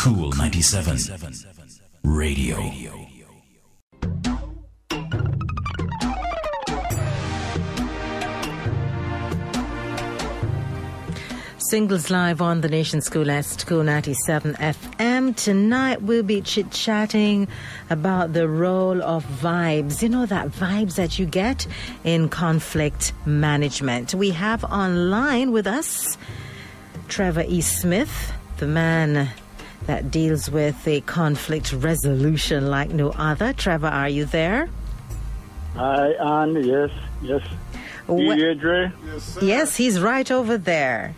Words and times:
Kool 0.00 0.32
97 0.32 0.96
Radio. 2.04 2.56
Singles 11.58 12.08
live 12.08 12.40
on 12.40 12.62
the 12.62 12.68
Nation 12.70 13.02
School 13.02 13.30
at 13.30 13.44
School 13.44 13.82
97 13.82 14.54
FM. 14.54 15.36
Tonight 15.36 16.00
we'll 16.00 16.22
be 16.22 16.40
chit 16.40 16.70
chatting 16.70 17.46
about 17.90 18.32
the 18.32 18.48
role 18.48 19.02
of 19.02 19.26
vibes. 19.26 20.00
You 20.02 20.08
know, 20.08 20.24
that 20.24 20.48
vibes 20.48 20.94
that 20.94 21.18
you 21.18 21.26
get 21.26 21.66
in 22.04 22.30
conflict 22.30 23.12
management. 23.26 24.14
We 24.14 24.30
have 24.30 24.64
online 24.64 25.52
with 25.52 25.66
us 25.66 26.16
Trevor 27.08 27.44
E. 27.46 27.60
Smith, 27.60 28.32
the 28.56 28.66
man 28.66 29.28
that 29.90 30.08
deals 30.08 30.48
with 30.48 30.86
a 30.86 31.00
conflict 31.00 31.72
resolution 31.72 32.70
like 32.70 32.90
no 32.90 33.10
other. 33.10 33.52
Trevor, 33.52 33.88
are 33.88 34.08
you 34.08 34.24
there? 34.24 34.68
Hi, 35.74 36.12
Anne. 36.12 36.62
Yes, 36.62 36.90
yes. 37.20 37.42
Wh- 38.06 38.36
You, 38.38 38.54
Dre? 38.54 38.92
Yes, 39.42 39.74
he's 39.74 40.00
right 40.00 40.30
over 40.30 40.56
there. 40.56 41.16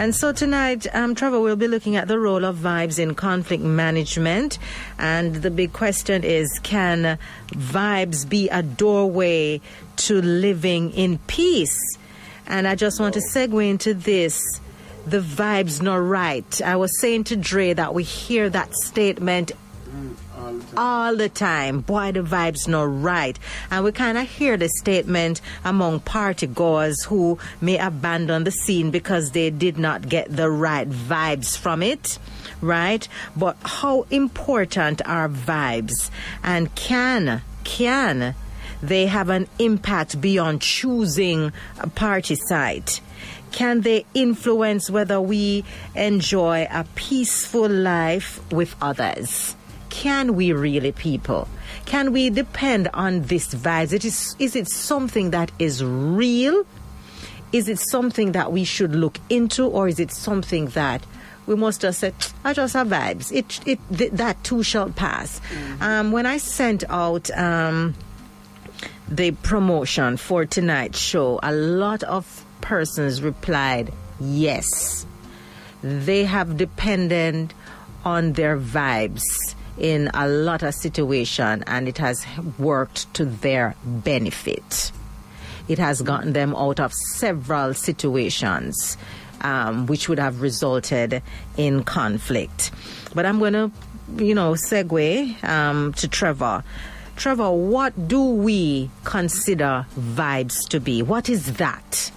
And 0.00 0.12
so 0.12 0.32
tonight, 0.32 0.88
um, 0.92 1.14
Trevor, 1.14 1.38
we'll 1.40 1.54
be 1.54 1.68
looking 1.68 1.94
at 1.94 2.08
the 2.08 2.18
role 2.18 2.44
of 2.44 2.56
vibes 2.56 2.98
in 2.98 3.14
conflict 3.14 3.62
management. 3.62 4.58
And 4.98 5.36
the 5.36 5.50
big 5.52 5.72
question 5.72 6.24
is 6.24 6.58
can 6.64 7.16
vibes 7.52 8.28
be 8.28 8.48
a 8.48 8.60
doorway 8.64 9.60
to 9.98 10.20
living 10.20 10.90
in 10.94 11.18
peace? 11.28 11.78
And 12.48 12.66
I 12.66 12.74
just 12.74 12.98
want 12.98 13.14
to 13.14 13.20
segue 13.20 13.70
into 13.70 13.94
this 13.94 14.60
the 15.06 15.20
vibes 15.20 15.82
not 15.82 15.96
right. 15.96 16.62
I 16.62 16.76
was 16.76 17.00
saying 17.00 17.24
to 17.24 17.36
Dre 17.36 17.72
that 17.72 17.94
we 17.94 18.02
hear 18.02 18.50
that 18.50 18.74
statement 18.74 19.52
all 20.76 21.16
the 21.16 21.28
time. 21.28 21.80
Boy, 21.80 22.12
the 22.12 22.22
vibes 22.22 22.68
not 22.68 22.82
right. 23.02 23.38
And 23.70 23.84
we 23.84 23.92
kind 23.92 24.18
of 24.18 24.28
hear 24.28 24.56
the 24.56 24.68
statement 24.68 25.40
among 25.64 26.00
party 26.00 26.46
goers 26.46 27.04
who 27.04 27.38
may 27.60 27.78
abandon 27.78 28.44
the 28.44 28.50
scene 28.50 28.90
because 28.90 29.32
they 29.32 29.50
did 29.50 29.78
not 29.78 30.08
get 30.08 30.34
the 30.34 30.50
right 30.50 30.88
vibes 30.88 31.56
from 31.56 31.82
it. 31.82 32.18
Right? 32.60 33.06
But 33.36 33.56
how 33.62 34.06
important 34.10 35.00
are 35.06 35.28
vibes? 35.28 36.10
And 36.42 36.74
can, 36.74 37.42
can 37.64 38.34
they 38.82 39.06
have 39.06 39.30
an 39.30 39.48
impact 39.58 40.20
beyond 40.20 40.60
choosing 40.62 41.52
a 41.78 41.88
party 41.88 42.34
site? 42.34 43.00
Can 43.52 43.80
they 43.82 44.06
influence 44.14 44.90
whether 44.90 45.20
we 45.20 45.64
enjoy 45.94 46.66
a 46.70 46.84
peaceful 46.94 47.68
life 47.68 48.40
with 48.52 48.74
others? 48.80 49.56
Can 49.88 50.36
we 50.36 50.52
really, 50.52 50.92
people? 50.92 51.48
Can 51.84 52.12
we 52.12 52.30
depend 52.30 52.88
on 52.94 53.22
this 53.22 53.54
vibes? 53.54 53.92
It 53.92 54.04
is, 54.04 54.36
is 54.38 54.54
it 54.54 54.68
something 54.68 55.30
that 55.30 55.50
is 55.58 55.84
real? 55.84 56.64
Is 57.52 57.68
it 57.68 57.80
something 57.80 58.32
that 58.32 58.52
we 58.52 58.64
should 58.64 58.94
look 58.94 59.18
into, 59.28 59.66
or 59.66 59.88
is 59.88 59.98
it 59.98 60.12
something 60.12 60.66
that 60.68 61.04
we 61.46 61.56
must 61.56 61.80
just 61.80 61.98
say, 61.98 62.12
I 62.44 62.52
just 62.52 62.74
have 62.74 62.86
vibes. 62.86 63.32
It, 63.32 63.60
it, 63.66 63.80
th- 63.92 64.12
that 64.12 64.42
too 64.44 64.62
shall 64.62 64.90
pass. 64.90 65.40
Um, 65.80 66.12
when 66.12 66.24
I 66.24 66.36
sent 66.36 66.84
out 66.88 67.28
um, 67.36 67.96
the 69.08 69.32
promotion 69.32 70.16
for 70.16 70.44
tonight's 70.44 71.00
show, 71.00 71.40
a 71.42 71.52
lot 71.52 72.04
of 72.04 72.44
persons 72.60 73.22
replied 73.22 73.92
yes. 74.20 75.06
They 75.82 76.24
have 76.24 76.56
depended 76.56 77.54
on 78.04 78.32
their 78.32 78.58
vibes 78.58 79.22
in 79.78 80.10
a 80.12 80.28
lot 80.28 80.62
of 80.62 80.74
situation 80.74 81.64
and 81.66 81.88
it 81.88 81.98
has 81.98 82.26
worked 82.58 83.12
to 83.14 83.24
their 83.24 83.74
benefit. 83.84 84.92
It 85.68 85.78
has 85.78 86.02
gotten 86.02 86.32
them 86.32 86.54
out 86.54 86.80
of 86.80 86.92
several 86.92 87.74
situations 87.74 88.96
um, 89.40 89.86
which 89.86 90.08
would 90.08 90.18
have 90.18 90.40
resulted 90.40 91.22
in 91.56 91.84
conflict. 91.84 92.70
But 93.14 93.26
I'm 93.26 93.38
going 93.38 93.54
to, 93.54 93.70
you 94.16 94.34
know, 94.34 94.52
segue 94.52 95.42
um, 95.44 95.92
to 95.94 96.08
Trevor. 96.08 96.64
Trevor, 97.16 97.50
what 97.50 98.08
do 98.08 98.22
we 98.22 98.90
consider 99.04 99.86
vibes 99.98 100.68
to 100.68 100.80
be? 100.80 101.02
What 101.02 101.28
is 101.28 101.54
that? 101.54 102.10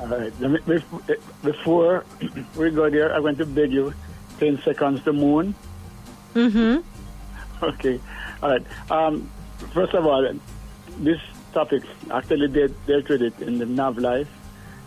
All 0.00 0.06
right. 0.08 0.32
Let 0.40 0.66
me- 0.68 1.16
Before 1.42 2.04
we 2.56 2.70
go 2.70 2.90
there, 2.90 3.14
I 3.14 3.18
want 3.20 3.38
to 3.38 3.46
beg 3.46 3.72
you 3.72 3.94
10 4.40 4.60
seconds 4.64 5.02
to 5.04 5.12
moon. 5.12 5.54
Mm-hmm. 6.34 6.80
Okay. 7.62 7.98
All 8.42 8.50
right. 8.50 8.66
Um, 8.90 9.30
first 9.72 9.94
of 9.94 10.04
all, 10.04 10.28
this 10.98 11.20
topic 11.54 11.82
actually 12.10 12.48
did 12.48 12.74
dealt 12.86 13.08
with 13.08 13.22
it 13.22 13.40
in 13.40 13.58
the 13.58 13.64
Nav 13.64 13.96
Life, 13.96 14.28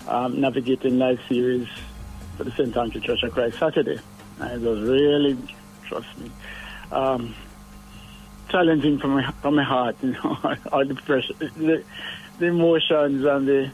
um, 0.08 0.40
Navigating 0.42 1.00
Life 1.00 1.20
series 1.28 1.68
for 2.36 2.44
the 2.44 2.52
St. 2.52 2.76
Andrew 2.78 3.02
Church 3.02 3.24
of 3.24 3.32
Christ 3.32 3.58
Saturday. 3.58 4.00
And 4.40 4.62
it 4.64 4.70
was 4.70 4.82
really, 4.82 5.38
trust 5.88 6.16
me, 6.20 6.30
um, 6.92 7.34
challenging 8.50 9.00
from 9.00 9.12
my, 9.12 9.32
from 9.42 9.56
my 9.56 9.64
heart, 9.64 9.96
you 10.04 10.12
know, 10.12 10.38
all 10.72 10.86
the 10.86 10.96
pressure, 10.96 11.34
the, 11.40 11.84
the 12.38 12.46
emotions 12.46 13.26
and 13.26 13.48
the, 13.48 13.72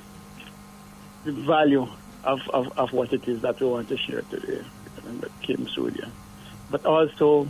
the 1.23 1.31
value 1.31 1.87
of, 2.23 2.39
of, 2.49 2.77
of 2.77 2.93
what 2.93 3.13
it 3.13 3.27
is 3.27 3.41
that 3.41 3.59
we 3.59 3.67
want 3.67 3.89
to 3.89 3.97
share 3.97 4.21
today 4.23 4.63
with 5.05 5.41
Kim 5.41 5.67
Surya. 5.67 6.09
But 6.69 6.85
also, 6.85 7.47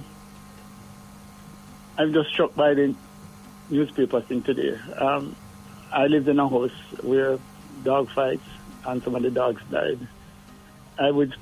I'm 1.97 2.13
just 2.13 2.29
struck 2.29 2.55
by 2.55 2.73
the 2.73 2.95
newspaper 3.69 4.21
thing 4.21 4.41
today. 4.43 4.77
Um, 4.97 5.35
I 5.91 6.07
lived 6.07 6.27
in 6.27 6.39
a 6.39 6.49
house 6.49 6.71
where 7.01 7.37
dog 7.83 8.09
fights 8.11 8.43
and 8.85 9.01
some 9.03 9.15
of 9.15 9.23
the 9.23 9.31
dogs 9.31 9.61
died. 9.71 9.99
I 10.99 11.11
would, 11.11 11.35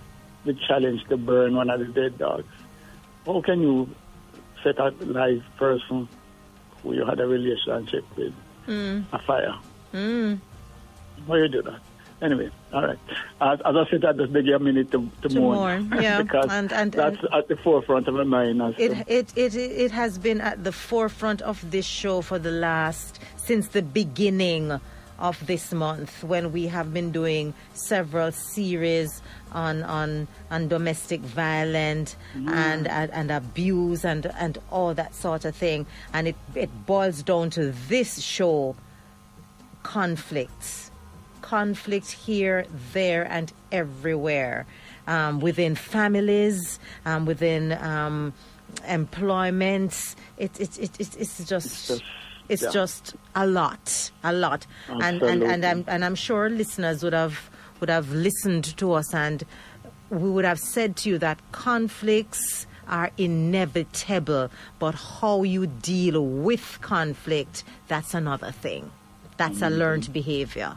would 0.45 0.59
challenge 0.67 1.03
to 1.09 1.17
burn 1.17 1.55
one 1.55 1.69
of 1.69 1.79
the 1.79 1.85
dead 1.85 2.17
dogs. 2.17 2.51
How 3.25 3.41
can 3.41 3.61
you 3.61 3.89
set 4.63 4.79
a 4.79 4.89
live 5.01 5.43
person 5.57 6.07
who 6.83 6.93
you 6.93 7.05
had 7.05 7.19
a 7.19 7.27
relationship 7.27 8.05
with 8.15 8.33
a 8.67 9.19
fire? 9.25 9.55
Mm. 9.93 10.39
Why 11.25 11.37
you 11.37 11.47
do 11.47 11.61
that? 11.63 11.79
Anyway, 12.21 12.51
all 12.71 12.85
right. 12.85 12.99
As, 13.41 13.59
as 13.61 13.75
I 13.75 13.89
said, 13.89 14.05
I 14.05 14.13
just 14.13 14.31
beg 14.31 14.45
you 14.45 14.55
a 14.55 14.59
minute 14.59 14.91
to, 14.91 15.09
to, 15.23 15.29
To 15.29 15.39
mourn. 15.39 15.89
mourn, 15.89 16.01
yeah, 16.03 16.21
because 16.21 16.45
and- 16.49 16.71
and- 16.71 16.91
that's 16.91 17.17
at 17.33 17.47
the 17.47 17.55
forefront 17.57 18.07
of 18.07 18.13
my 18.13 18.23
mind. 18.23 18.61
As 18.61 18.75
It, 18.77 18.91
it, 19.07 19.33
it, 19.35 19.55
it 19.55 19.91
has 19.91 20.19
been 20.19 20.39
at 20.39 20.63
the 20.63 20.71
forefront 20.71 21.41
of 21.41 21.71
this 21.71 21.85
show 21.85 22.21
for 22.21 22.37
the 22.37 22.51
last, 22.51 23.19
since 23.37 23.69
the 23.69 23.81
beginning 23.81 24.79
of 25.17 25.45
this 25.45 25.71
month 25.71 26.23
when 26.23 26.51
we 26.51 26.67
have 26.67 26.93
been 26.93 27.11
doing 27.11 27.53
several 27.73 28.31
series 28.31 29.21
on 29.51 29.83
on, 29.83 30.27
on 30.49 30.67
domestic 30.67 31.21
violence 31.21 32.15
mm-hmm. 32.35 32.49
and, 32.49 32.87
and 32.87 33.11
and 33.11 33.29
abuse 33.31 34.03
and 34.03 34.25
and 34.39 34.57
all 34.71 34.95
that 34.95 35.13
sort 35.13 35.45
of 35.45 35.55
thing 35.55 35.85
and 36.11 36.27
it 36.27 36.35
it 36.55 36.69
boils 36.87 37.21
down 37.21 37.51
to 37.51 37.71
this 37.87 38.19
show 38.19 38.75
conflicts 39.83 40.90
conflict 41.51 42.09
here, 42.27 42.65
there, 42.93 43.23
and 43.29 43.51
everywhere 43.71 44.65
um, 45.07 45.39
within 45.41 45.75
families, 45.75 46.79
um, 47.05 47.25
within 47.25 47.73
um, 47.73 48.33
employments. 48.87 50.15
It, 50.37 50.51
it, 50.59 50.79
it, 50.79 50.91
it, 50.99 51.09
it's 51.19 51.37
just. 51.53 51.87
just- 51.87 52.03
It's 52.49 52.63
yeah. 52.63 52.81
just 52.81 53.15
a 53.33 53.45
lot, 53.47 54.11
a 54.23 54.33
lot, 54.33 54.67
and 54.89 55.21
and 55.23 55.41
and 55.43 55.63
I'm 55.63 55.81
and 55.87 56.03
I'm 56.03 56.15
sure 56.15 56.49
listeners 56.49 57.01
would 57.03 57.13
have 57.13 57.37
would 57.79 57.89
have 57.89 58.07
listened 58.11 58.65
to 58.81 58.85
us, 58.99 59.13
and 59.13 59.39
we 60.09 60.29
would 60.35 60.43
have 60.43 60.59
said 60.59 60.97
to 61.01 61.09
you 61.11 61.17
that 61.19 61.37
conflicts 61.53 62.67
are 62.89 63.09
inevitable, 63.17 64.49
but 64.79 64.95
how 64.95 65.43
you 65.43 65.63
deal 65.67 66.19
with 66.47 66.65
conflict 66.81 67.63
that's 67.87 68.13
another 68.13 68.51
thing. 68.51 68.91
That's 69.37 69.61
a 69.61 69.69
learned 69.69 70.11
behavior. 70.11 70.75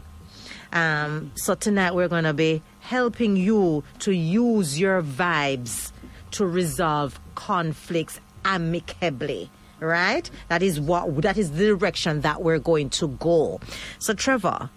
Um, 0.75 1.31
so 1.37 1.55
tonight 1.55 1.94
we're 1.94 2.09
going 2.09 2.25
to 2.25 2.35
be 2.35 2.61
helping 2.81 3.37
you 3.37 3.85
to 4.00 4.12
use 4.12 4.79
your 4.79 5.03
vibes 5.03 5.93
to 6.32 6.44
resolve 6.44 7.19
conflicts 7.37 8.21
amicably. 8.44 9.50
Right? 9.79 10.29
That 10.49 10.62
is 10.62 10.81
what 10.81 11.23
that 11.23 11.38
is 11.38 11.53
the 11.53 11.67
direction 11.67 12.23
that 12.23 12.43
we're 12.43 12.59
going 12.59 12.91
to 12.91 13.09
go. 13.09 13.61
So 13.99 14.15
Trevor, 14.15 14.71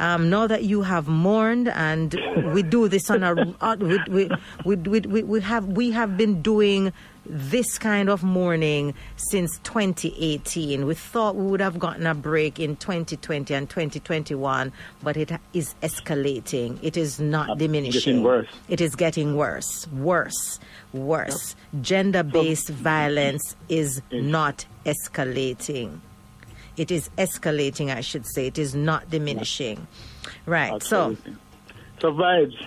um, 0.00 0.30
now 0.30 0.46
that 0.46 0.64
you 0.64 0.82
have 0.82 1.08
mourned 1.08 1.68
and 1.68 2.14
we 2.52 2.62
do 2.62 2.88
this 2.88 3.10
on 3.10 3.22
a 3.22 3.34
we, 3.78 4.28
we, 4.64 4.76
we, 4.76 5.00
we, 5.00 5.22
we 5.22 5.40
have 5.40 5.66
we 5.66 5.90
have 5.90 6.16
been 6.16 6.42
doing 6.42 6.92
this 7.28 7.78
kind 7.78 8.08
of 8.08 8.22
morning 8.22 8.94
since 9.16 9.58
2018. 9.64 10.86
We 10.86 10.94
thought 10.94 11.36
we 11.36 11.46
would 11.46 11.60
have 11.60 11.78
gotten 11.78 12.06
a 12.06 12.14
break 12.14 12.58
in 12.60 12.76
2020 12.76 13.52
and 13.54 13.68
2021, 13.68 14.72
but 15.02 15.16
it 15.16 15.32
is 15.52 15.74
escalating. 15.82 16.78
It 16.82 16.96
is 16.96 17.18
not 17.20 17.50
Uh, 17.50 17.54
diminishing. 17.54 18.00
getting 18.16 18.22
worse. 18.22 18.48
It 18.68 18.80
is 18.80 18.94
getting 18.94 19.36
worse, 19.36 19.86
worse, 19.92 20.60
worse. 20.92 21.56
Gender 21.80 22.22
based 22.22 22.68
violence 22.68 23.56
is 23.68 24.00
not 24.12 24.66
escalating. 24.84 26.00
It 26.76 26.90
is 26.90 27.08
escalating, 27.16 27.94
I 27.94 28.02
should 28.02 28.26
say. 28.26 28.46
It 28.46 28.58
is 28.58 28.74
not 28.74 29.08
diminishing. 29.10 29.86
Right. 30.44 30.82
So, 30.82 31.10
Absolutely. 31.12 31.36
So 32.00 32.12
vibes, 32.12 32.66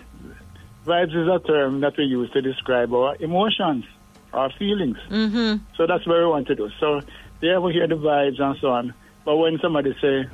vibes 0.87 1.15
is 1.15 1.27
a 1.27 1.39
term 1.47 1.81
that 1.81 1.95
we 1.97 2.05
use 2.05 2.31
to 2.31 2.41
describe 2.41 2.91
our 2.93 3.15
emotions, 3.19 3.85
our 4.33 4.51
feelings. 4.57 4.97
Mm-hmm. 5.09 5.63
So 5.75 5.87
that's 5.87 6.05
what 6.05 6.19
we 6.19 6.25
want 6.25 6.47
to 6.47 6.55
do. 6.55 6.69
So 6.79 7.01
they 7.41 7.49
ever 7.49 7.69
hear 7.71 7.87
the 7.87 7.95
vibes 7.95 8.39
and 8.39 8.57
so 8.59 8.69
on. 8.69 8.93
But 9.25 9.37
when 9.37 9.59
somebody 9.59 9.93
say, 10.01 10.27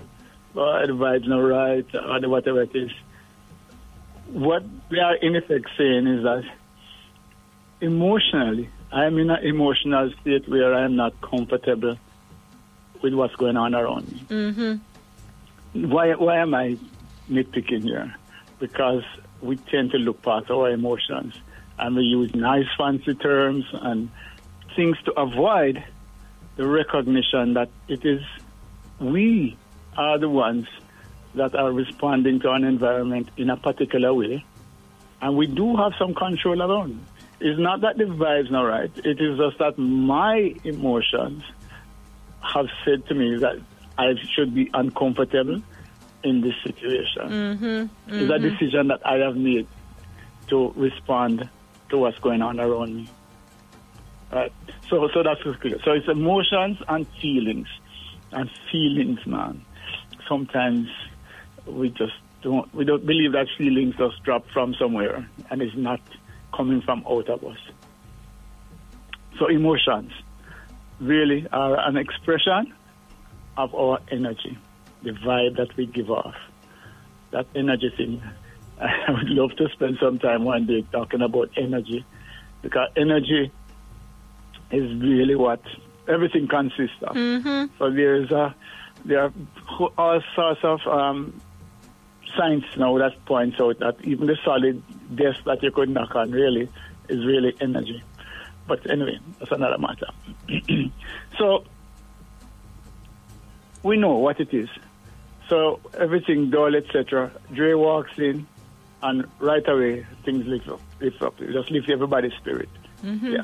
oh, 0.55 0.87
the 0.87 0.93
vibes 0.93 1.27
not 1.27 1.39
right, 1.39 1.85
or 1.95 2.29
whatever 2.29 2.61
it 2.63 2.75
is, 2.75 2.91
what 4.27 4.63
we 4.89 4.99
are 4.99 5.15
in 5.15 5.35
effect 5.35 5.67
saying 5.77 6.07
is 6.07 6.23
that 6.23 6.43
emotionally, 7.81 8.69
I 8.91 9.05
am 9.05 9.17
in 9.17 9.29
an 9.29 9.43
emotional 9.43 10.11
state 10.21 10.47
where 10.47 10.73
I 10.73 10.85
am 10.85 10.95
not 10.95 11.19
comfortable 11.21 11.97
with 13.01 13.13
what's 13.13 13.35
going 13.35 13.57
on 13.57 13.75
around 13.75 14.11
me. 14.11 14.25
Mm-hmm. 14.29 15.89
Why, 15.89 16.13
why 16.15 16.37
am 16.37 16.53
I 16.53 16.77
nitpicking 17.29 17.83
here? 17.83 18.15
Because 18.59 19.03
we 19.41 19.57
tend 19.57 19.91
to 19.91 19.97
look 19.97 20.21
past 20.21 20.49
our 20.49 20.71
emotions 20.71 21.35
and 21.77 21.95
we 21.95 22.03
use 22.03 22.33
nice 22.33 22.67
fancy 22.77 23.13
terms 23.15 23.65
and 23.73 24.09
things 24.75 24.97
to 25.05 25.11
avoid 25.19 25.83
the 26.55 26.65
recognition 26.65 27.53
that 27.53 27.69
it 27.87 28.05
is 28.05 28.21
we 28.99 29.57
are 29.97 30.17
the 30.17 30.29
ones 30.29 30.67
that 31.35 31.53
are 31.55 31.71
responding 31.71 32.39
to 32.39 32.49
an 32.51 32.63
environment 32.63 33.27
in 33.37 33.49
a 33.49 33.57
particular 33.57 34.13
way 34.13 34.43
and 35.21 35.35
we 35.35 35.47
do 35.47 35.75
have 35.75 35.93
some 35.97 36.13
control 36.13 36.61
around 36.61 36.91
it. 36.91 37.15
It's 37.47 37.59
not 37.59 37.81
that 37.81 37.97
the 37.97 38.05
vibe's 38.05 38.49
not 38.49 38.63
right. 38.63 38.91
It 39.03 39.19
is 39.19 39.37
just 39.37 39.57
that 39.59 39.77
my 39.77 40.55
emotions 40.63 41.43
have 42.41 42.67
said 42.85 43.05
to 43.07 43.13
me 43.13 43.37
that 43.37 43.57
I 43.97 44.13
should 44.33 44.55
be 44.55 44.69
uncomfortable 44.73 45.61
in 46.23 46.41
this 46.41 46.55
situation. 46.63 47.29
Mm-hmm. 47.29 47.65
It's 47.65 48.29
a 48.29 48.33
mm-hmm. 48.33 48.43
decision 48.43 48.87
that 48.87 49.05
I 49.05 49.17
have 49.17 49.35
made 49.35 49.67
to 50.47 50.71
respond 50.75 51.49
to 51.89 51.97
what's 51.97 52.19
going 52.19 52.41
on 52.41 52.59
around 52.59 52.95
me. 52.95 53.09
Right. 54.31 54.51
So, 54.89 55.07
so 55.13 55.23
that's 55.23 55.41
clear. 55.59 55.79
So 55.83 55.91
it's 55.91 56.07
emotions 56.07 56.77
and 56.87 57.07
feelings, 57.21 57.67
and 58.31 58.49
feelings, 58.71 59.25
man. 59.25 59.63
Sometimes 60.27 60.89
we 61.65 61.89
just 61.89 62.13
don't 62.41 62.73
we 62.73 62.85
don't 62.85 63.05
believe 63.05 63.31
that 63.31 63.47
feelings 63.57 63.95
just 63.97 64.21
drop 64.23 64.47
from 64.49 64.75
somewhere 64.75 65.27
and 65.49 65.61
it's 65.61 65.75
not 65.75 65.99
coming 66.53 66.81
from 66.81 67.03
out 67.09 67.29
of 67.29 67.43
us. 67.43 67.57
So 69.39 69.47
emotions 69.47 70.11
really 70.99 71.47
are 71.51 71.77
an 71.87 71.97
expression 71.97 72.73
of 73.57 73.73
our 73.75 73.99
energy, 74.11 74.57
the 75.03 75.11
vibe 75.11 75.57
that 75.57 75.75
we 75.75 75.85
give 75.85 76.09
off. 76.09 76.35
That 77.31 77.47
energy 77.55 77.91
thing. 77.97 78.21
I 78.79 79.11
would 79.11 79.29
love 79.29 79.55
to 79.57 79.69
spend 79.69 79.97
some 80.01 80.19
time 80.19 80.43
one 80.43 80.65
day 80.65 80.85
talking 80.91 81.21
about 81.21 81.49
energy 81.57 82.05
because 82.61 82.89
energy 82.97 83.51
is 84.71 85.01
really 85.01 85.35
what 85.35 85.61
everything 86.07 86.47
consists 86.47 87.01
of. 87.03 87.15
So 87.79 87.91
there 87.91 88.15
is 88.15 88.31
a 88.31 88.55
there 89.05 89.23
are 89.23 89.33
all 89.97 90.21
sorts 90.35 90.61
of 90.63 90.79
um, 90.87 91.39
science 92.35 92.65
now 92.75 92.97
that 92.97 93.23
points 93.25 93.59
out 93.59 93.79
that 93.79 93.97
even 94.03 94.27
the 94.27 94.37
solid 94.43 94.81
desk 95.15 95.43
that 95.45 95.61
you 95.61 95.71
could 95.71 95.89
knock 95.89 96.15
on 96.15 96.31
really 96.31 96.69
is 97.07 97.25
really 97.25 97.55
energy. 97.61 98.03
But 98.67 98.89
anyway, 98.89 99.19
that's 99.39 99.51
another 99.51 99.77
matter. 99.77 100.07
so 101.37 101.65
we 103.83 103.97
know 103.97 104.15
what 104.15 104.39
it 104.39 104.53
is. 104.53 104.69
So 105.49 105.79
everything 105.93 106.49
dull, 106.49 106.75
etc. 106.75 107.31
Dre 107.53 107.73
walks 107.75 108.17
in, 108.17 108.47
and 109.03 109.25
right 109.39 109.67
away 109.67 110.05
things 110.23 110.45
lift 110.47 110.67
up. 110.69 110.81
Lift 110.99 111.21
up. 111.21 111.39
It 111.41 111.51
just 111.53 111.69
lift 111.71 111.89
everybody's 111.89 112.33
spirit. 112.33 112.69
Yeah. 113.03 113.43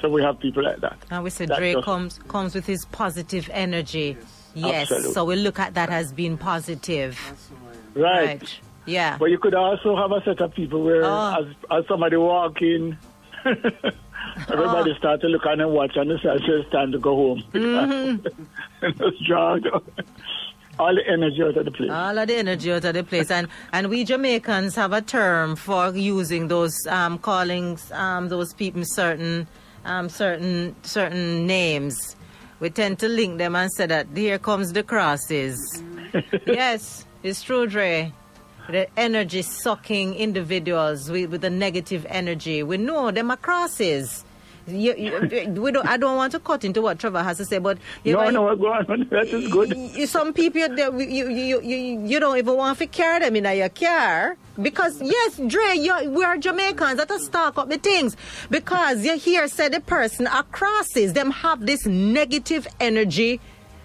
So 0.00 0.08
we 0.08 0.22
have 0.22 0.38
people 0.40 0.62
like 0.64 0.80
that. 0.80 0.96
and 1.10 1.22
we 1.24 1.30
said 1.30 1.48
That 1.48 1.58
Dre 1.58 1.74
just- 1.74 1.84
comes 1.84 2.18
comes 2.28 2.54
with 2.54 2.66
his 2.66 2.84
positive 2.86 3.48
energy. 3.52 4.16
Yes. 4.54 4.82
Absolutely. 4.90 5.12
So 5.12 5.24
we 5.24 5.36
look 5.36 5.58
at 5.58 5.74
that 5.74 5.90
as 5.90 6.12
being 6.12 6.36
positive. 6.36 7.18
Right. 7.94 8.42
Yeah. 8.86 9.16
But 9.18 9.26
you 9.30 9.38
could 9.38 9.54
also 9.54 9.94
have 9.96 10.10
a 10.10 10.22
set 10.24 10.40
of 10.40 10.54
people 10.54 10.82
where, 10.82 11.02
Oh. 11.04 11.36
as, 11.40 11.46
as 11.70 11.86
somebody 11.86 12.16
walk 12.16 12.60
in, 12.62 12.96
everybody 14.48 14.94
start 14.98 15.20
to 15.20 15.28
look 15.28 15.46
on 15.46 15.60
and 15.60 15.70
watch 15.70 15.96
and 15.96 16.08
decide 16.10 16.40
so 16.46 16.52
it's 16.54 16.70
time 16.70 16.92
to 16.92 16.98
go 16.98 17.14
home. 17.14 17.42
Mm-hmm. 17.52 18.88
Just 18.98 19.24
drag 19.24 19.66
all 20.80 20.94
the 20.94 21.06
energy 21.06 21.42
out 21.42 21.56
of 21.56 21.64
the 21.64 21.70
place. 21.70 21.90
All 21.90 22.18
of 22.18 22.26
the 22.26 22.36
energy 22.36 22.72
out 22.72 22.84
of 22.84 22.94
the 22.94 23.04
place, 23.04 23.30
and 23.30 23.48
and 23.72 23.88
we 23.90 24.04
Jamaicans 24.04 24.74
have 24.76 24.92
a 24.92 25.02
term 25.02 25.56
for 25.56 25.94
using 25.94 26.48
those 26.48 26.74
um, 26.88 27.18
callings, 27.18 27.92
um, 27.92 28.28
those 28.28 28.54
people 28.54 28.82
certain 28.84 29.46
um, 29.84 30.08
certain 30.08 30.74
certain 30.82 31.46
names. 31.46 32.16
We 32.60 32.70
tend 32.70 32.98
to 33.00 33.08
link 33.08 33.38
them 33.38 33.56
and 33.56 33.70
say 33.72 33.86
that 33.86 34.08
here 34.14 34.38
comes 34.38 34.72
the 34.72 34.82
crosses. 34.82 35.82
yes, 36.46 37.06
it's 37.22 37.42
true, 37.42 37.66
Dre. 37.66 38.12
The 38.68 38.86
energy 38.98 39.42
sucking 39.42 40.14
individuals 40.14 41.10
with, 41.10 41.30
with 41.30 41.40
the 41.40 41.50
negative 41.50 42.06
energy. 42.08 42.62
We 42.62 42.76
know 42.76 43.10
them 43.10 43.30
are 43.30 43.36
crosses. 43.36 44.24
You, 44.66 44.94
you, 44.94 45.60
we 45.60 45.72
don't, 45.72 45.86
I 45.86 45.96
don't 45.96 46.16
want 46.16 46.32
to 46.32 46.40
cut 46.40 46.64
into 46.64 46.82
what 46.82 46.98
Trevor 46.98 47.22
has 47.22 47.38
to 47.38 47.44
say, 47.44 47.58
but 47.58 47.78
you 48.04 48.12
no, 48.12 48.30
know, 48.30 48.48
no, 48.48 48.56
go 48.56 48.72
on. 48.72 49.08
That 49.10 49.28
is 49.28 49.50
good. 49.50 49.76
you, 49.76 50.06
some 50.06 50.32
people 50.32 50.60
you, 50.60 51.00
you, 51.00 51.28
you, 51.28 51.62
you, 51.62 52.06
you 52.06 52.20
don't 52.20 52.36
even 52.38 52.56
want 52.56 52.78
to 52.78 52.86
carry 52.86 53.20
them 53.20 53.36
in 53.36 53.44
your 53.56 53.68
car 53.68 54.36
because 54.60 55.00
yes, 55.00 55.36
Dre, 55.46 55.76
you, 55.76 56.10
we 56.10 56.24
are 56.24 56.36
Jamaicans 56.36 56.96
that 56.96 57.10
are 57.10 57.18
stock 57.18 57.58
up 57.58 57.68
the 57.68 57.78
things 57.78 58.16
because 58.50 59.04
you 59.04 59.16
hear 59.18 59.48
say 59.48 59.68
the 59.68 59.80
person 59.80 60.26
are 60.26 60.44
crosses 60.44 61.12
them 61.14 61.30
have 61.30 61.66
this 61.66 61.86
negative 61.86 62.66
energy 62.78 63.40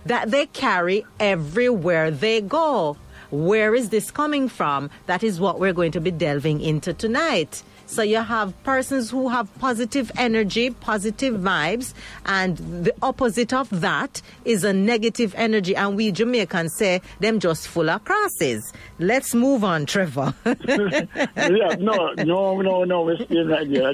that 0.05 0.31
they 0.31 0.45
carry 0.47 1.05
everywhere 1.19 2.11
they 2.11 2.41
go. 2.41 2.97
Where 3.31 3.73
is 3.73 3.89
this 3.89 4.11
coming 4.11 4.47
from? 4.47 4.89
That 5.07 5.23
is 5.23 5.39
what 5.39 5.59
we're 5.59 5.73
going 5.73 5.91
to 5.93 6.01
be 6.01 6.11
delving 6.11 6.61
into 6.61 6.93
tonight. 6.93 7.63
So 7.87 8.01
you 8.01 8.17
have 8.17 8.53
persons 8.63 9.09
who 9.09 9.29
have 9.29 9.53
positive 9.59 10.11
energy, 10.17 10.69
positive 10.71 11.35
vibes, 11.35 11.93
and 12.25 12.57
the 12.57 12.93
opposite 13.01 13.53
of 13.53 13.69
that 13.81 14.21
is 14.43 14.63
a 14.63 14.73
negative 14.73 15.33
energy. 15.37 15.75
And 15.75 15.95
we 15.95 16.11
Jamaicans 16.11 16.75
say 16.75 17.01
them 17.19 17.39
just 17.39 17.67
full 17.67 17.89
of 17.89 18.03
crosses. 18.03 18.73
Let's 18.99 19.35
move 19.35 19.63
on, 19.63 19.85
Trevor. 19.85 20.33
yeah, 20.45 21.75
no, 21.79 22.13
no, 22.17 22.61
no, 22.61 22.83
no, 22.83 23.01
we're 23.03 23.17
staying 23.17 23.47
right 23.47 23.67
here. 23.67 23.91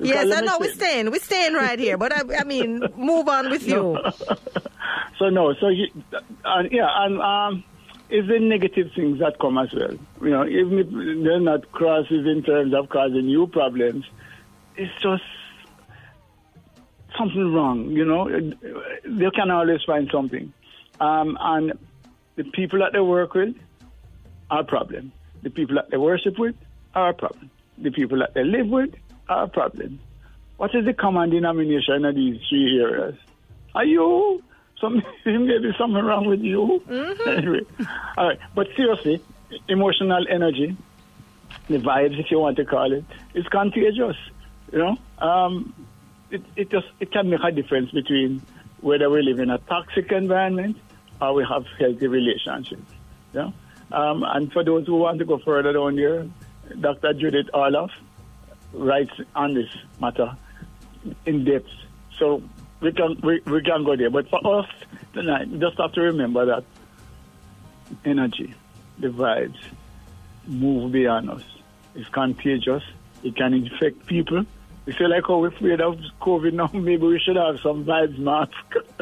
Yes, 0.00 0.32
I 0.32 0.40
know 0.40 0.58
we're 0.60 0.72
staying, 0.72 1.10
we're 1.10 1.20
staying 1.20 1.54
right 1.54 1.78
here. 1.78 1.96
But 1.96 2.12
I, 2.12 2.40
I 2.40 2.44
mean, 2.44 2.82
move 2.96 3.28
on 3.28 3.50
with 3.50 3.66
you. 3.68 3.98
So 5.18 5.30
no, 5.30 5.54
so 5.60 5.68
you, 5.68 5.86
and 6.44 6.72
yeah, 6.72 6.88
and 7.04 7.20
um, 7.22 7.64
it's 8.10 8.28
the 8.28 8.38
negative 8.38 8.88
things 8.94 9.18
that 9.20 9.38
come 9.38 9.58
as 9.58 9.72
well. 9.72 9.96
You 10.22 10.30
know, 10.30 10.46
even 10.46 10.78
if 10.78 11.24
they're 11.24 11.40
not 11.40 11.70
crosses 11.72 12.26
in 12.26 12.42
terms 12.42 12.74
of 12.74 12.88
causing 12.88 13.28
you 13.28 13.46
problems, 13.46 14.04
it's 14.76 14.92
just 15.02 15.22
something 17.18 17.52
wrong. 17.52 17.90
You 17.90 18.04
know, 18.04 18.28
they 18.28 19.30
can 19.30 19.50
always 19.50 19.82
find 19.86 20.08
something, 20.12 20.52
um, 21.00 21.38
and 21.40 21.72
the 22.36 22.44
people 22.44 22.80
that 22.80 22.92
they 22.92 23.00
work 23.00 23.34
with 23.34 23.54
are 24.50 24.60
a 24.60 24.64
problem. 24.64 25.12
The 25.42 25.50
people 25.50 25.76
that 25.76 25.90
they 25.90 25.96
worship 25.96 26.38
with 26.38 26.56
are 26.94 27.10
a 27.10 27.14
problem. 27.14 27.50
The 27.78 27.90
people 27.90 28.18
that 28.18 28.34
they 28.34 28.44
live 28.44 28.68
with 28.68 28.94
are 29.28 29.44
a 29.44 29.48
problem. 29.48 30.00
What 30.56 30.74
is 30.74 30.84
the 30.84 30.94
common 30.94 31.30
denomination 31.30 32.04
of 32.04 32.14
these 32.14 32.40
three 32.48 32.80
areas? 32.80 33.16
Are 33.74 33.84
you? 33.84 34.42
Some, 34.84 35.02
maybe 35.24 35.74
something 35.78 36.04
wrong 36.04 36.26
with 36.26 36.40
you. 36.40 36.82
Anyway, 37.26 37.62
all 38.18 38.28
right. 38.28 38.38
But 38.54 38.68
seriously, 38.76 39.22
emotional 39.68 40.26
energy, 40.28 40.76
the 41.68 41.78
vibes, 41.78 42.18
if 42.20 42.30
you 42.30 42.38
want 42.38 42.56
to 42.58 42.64
call 42.64 42.92
it, 42.92 43.04
is 43.34 43.46
contagious. 43.48 44.16
You 44.72 44.78
know, 44.78 44.98
um, 45.18 45.74
it, 46.30 46.42
it 46.56 46.70
just 46.70 46.86
it 47.00 47.12
can 47.12 47.30
make 47.30 47.42
a 47.42 47.50
difference 47.50 47.90
between 47.92 48.42
whether 48.80 49.08
we 49.08 49.22
live 49.22 49.40
in 49.40 49.50
a 49.50 49.58
toxic 49.58 50.12
environment 50.12 50.76
or 51.20 51.32
we 51.32 51.44
have 51.44 51.64
healthy 51.78 52.06
relationships. 52.06 52.92
You 53.32 53.40
know? 53.40 53.52
um, 53.92 54.22
and 54.24 54.52
for 54.52 54.62
those 54.64 54.86
who 54.86 54.96
want 54.96 55.18
to 55.20 55.24
go 55.24 55.38
further 55.38 55.72
down 55.72 55.94
here, 55.96 56.28
Dr. 56.80 57.14
Judith 57.14 57.46
Orloff 57.54 57.90
writes 58.72 59.12
on 59.34 59.54
this 59.54 59.68
matter 60.00 60.36
in 61.24 61.44
depth. 61.44 61.70
So 62.18 62.42
we 62.84 62.92
can 62.92 63.18
we, 63.22 63.40
we 63.46 63.62
can 63.62 63.82
go 63.82 63.96
there. 63.96 64.10
But 64.10 64.28
for 64.28 64.60
us 64.60 64.68
tonight, 65.14 65.48
we 65.48 65.58
just 65.58 65.78
have 65.78 65.92
to 65.92 66.02
remember 66.02 66.44
that 66.44 66.64
energy, 68.04 68.54
the 68.98 69.08
vibes, 69.08 69.56
move 70.46 70.92
beyond 70.92 71.30
us. 71.30 71.42
It's 71.94 72.08
contagious. 72.10 72.82
It 73.22 73.36
can 73.36 73.54
infect 73.54 74.06
people. 74.06 74.44
We 74.86 74.92
feel 74.92 75.08
like, 75.08 75.28
oh, 75.30 75.38
we're 75.38 75.48
afraid 75.48 75.80
of 75.80 75.98
COVID 76.20 76.52
now. 76.60 76.68
Maybe 76.72 77.06
we 77.06 77.18
should 77.18 77.36
have 77.36 77.58
some 77.62 77.84
vibes 77.84 78.18
mask. 78.18 78.52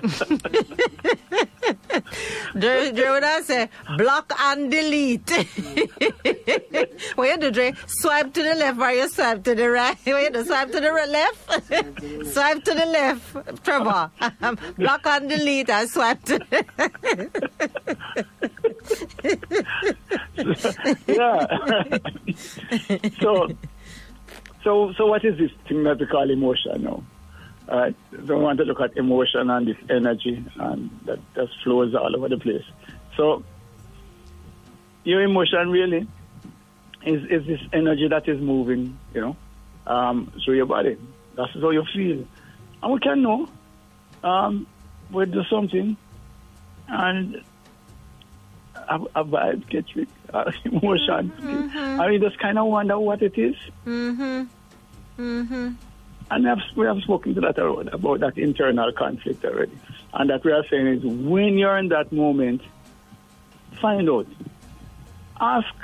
Dre, 2.59 2.91
Dre 2.93 3.11
would 3.11 3.25
I 3.25 3.41
say 3.43 3.69
block 3.97 4.33
and 4.39 4.71
delete. 4.71 5.31
what 7.15 7.29
you 7.29 7.39
do, 7.39 7.51
Dre? 7.51 7.73
Swipe 7.87 8.33
to 8.35 8.43
the 8.43 8.55
left 8.55 8.79
or 8.79 8.93
you 8.93 9.09
swipe 9.09 9.43
to 9.45 9.55
the 9.55 9.71
right? 9.71 9.97
What 10.05 10.23
you 10.23 10.31
do? 10.31 10.45
Swipe 10.45 10.71
to 10.73 10.81
the 10.81 10.91
left? 10.91 11.51
swipe 12.33 12.65
to 12.65 12.75
the 12.75 12.87
left, 12.87 13.65
Trevor. 13.65 14.11
block 14.79 15.07
and 15.07 15.29
delete 15.29 15.71
and 15.71 15.89
swipe 15.89 16.23
to 16.25 16.39
yeah. 21.07 21.47
so, 23.21 23.49
so, 24.65 24.93
so 24.97 25.07
what 25.07 25.25
is 25.25 25.39
this 25.39 25.51
thing 25.69 25.83
that 25.85 25.99
we 25.99 26.07
call 26.07 26.31
emotion 26.31 26.83
now? 26.83 27.03
Uh, 27.69 27.91
so 28.27 28.37
we 28.37 28.43
want 28.43 28.59
to 28.59 28.65
look 28.65 28.81
at 28.81 28.97
emotion 28.97 29.49
and 29.49 29.67
this 29.67 29.77
energy 29.89 30.45
and 30.57 30.91
that 31.05 31.19
just 31.35 31.53
flows 31.63 31.95
all 31.95 32.15
over 32.15 32.29
the 32.29 32.39
place. 32.39 32.65
So 33.17 33.45
your 35.05 35.23
emotion 35.23 35.71
really 35.71 36.07
is, 37.05 37.23
is 37.31 37.47
this 37.47 37.61
energy 37.73 38.09
that 38.09 38.29
is 38.29 38.41
moving, 38.41 38.99
you 39.15 39.21
know, 39.21 39.37
um, 39.87 40.33
through 40.45 40.57
your 40.57 40.67
body. 40.67 40.97
That's 41.37 41.53
how 41.55 41.71
you 41.71 41.85
feel. 41.95 42.27
And 42.83 42.93
we 42.93 43.01
can 43.01 43.23
know 43.23 43.49
um, 44.23 44.67
we 45.11 45.27
do 45.27 45.43
something 45.51 45.97
and 46.89 47.43
a, 48.75 49.01
a 49.15 49.25
vibe 49.25 49.69
gets 49.69 49.95
with 49.95 50.09
uh, 50.33 50.51
emotion. 50.65 51.33
Mm-hmm. 51.39 52.01
I 52.01 52.09
mean, 52.09 52.21
just 52.21 52.39
kind 52.39 52.59
of 52.59 52.67
wonder 52.67 52.99
what 52.99 53.23
it 53.23 53.37
is. 53.39 53.57
Mm-hmm. 53.87 54.43
Mm-hmm. 55.19 55.73
And 56.31 56.47
have, 56.47 56.61
we 56.77 56.87
have 56.87 56.99
spoken 57.03 57.35
to 57.35 57.41
that 57.43 57.59
about 57.59 58.21
that 58.21 58.39
internal 58.39 58.91
conflict 58.93 59.45
already. 59.45 59.79
And 60.15 60.31
that 60.31 60.45
we 60.45 60.53
are 60.53 60.65
saying 60.71 60.87
is 60.87 61.05
when 61.05 61.59
you're 61.59 61.77
in 61.77 61.89
that 61.89 62.11
moment, 62.13 62.63
find 63.81 64.09
out. 64.09 64.27
Ask 65.41 65.75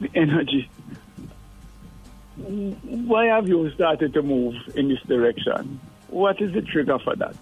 the 0.00 0.10
energy. 0.14 0.70
Why 2.36 3.26
have 3.26 3.48
you 3.48 3.70
started 3.72 4.12
to 4.12 4.22
move 4.22 4.54
in 4.76 4.88
this 4.88 5.00
direction? 5.02 5.80
What 6.08 6.40
is 6.40 6.52
the 6.52 6.62
trigger 6.62 6.98
for 6.98 7.16
that? 7.16 7.34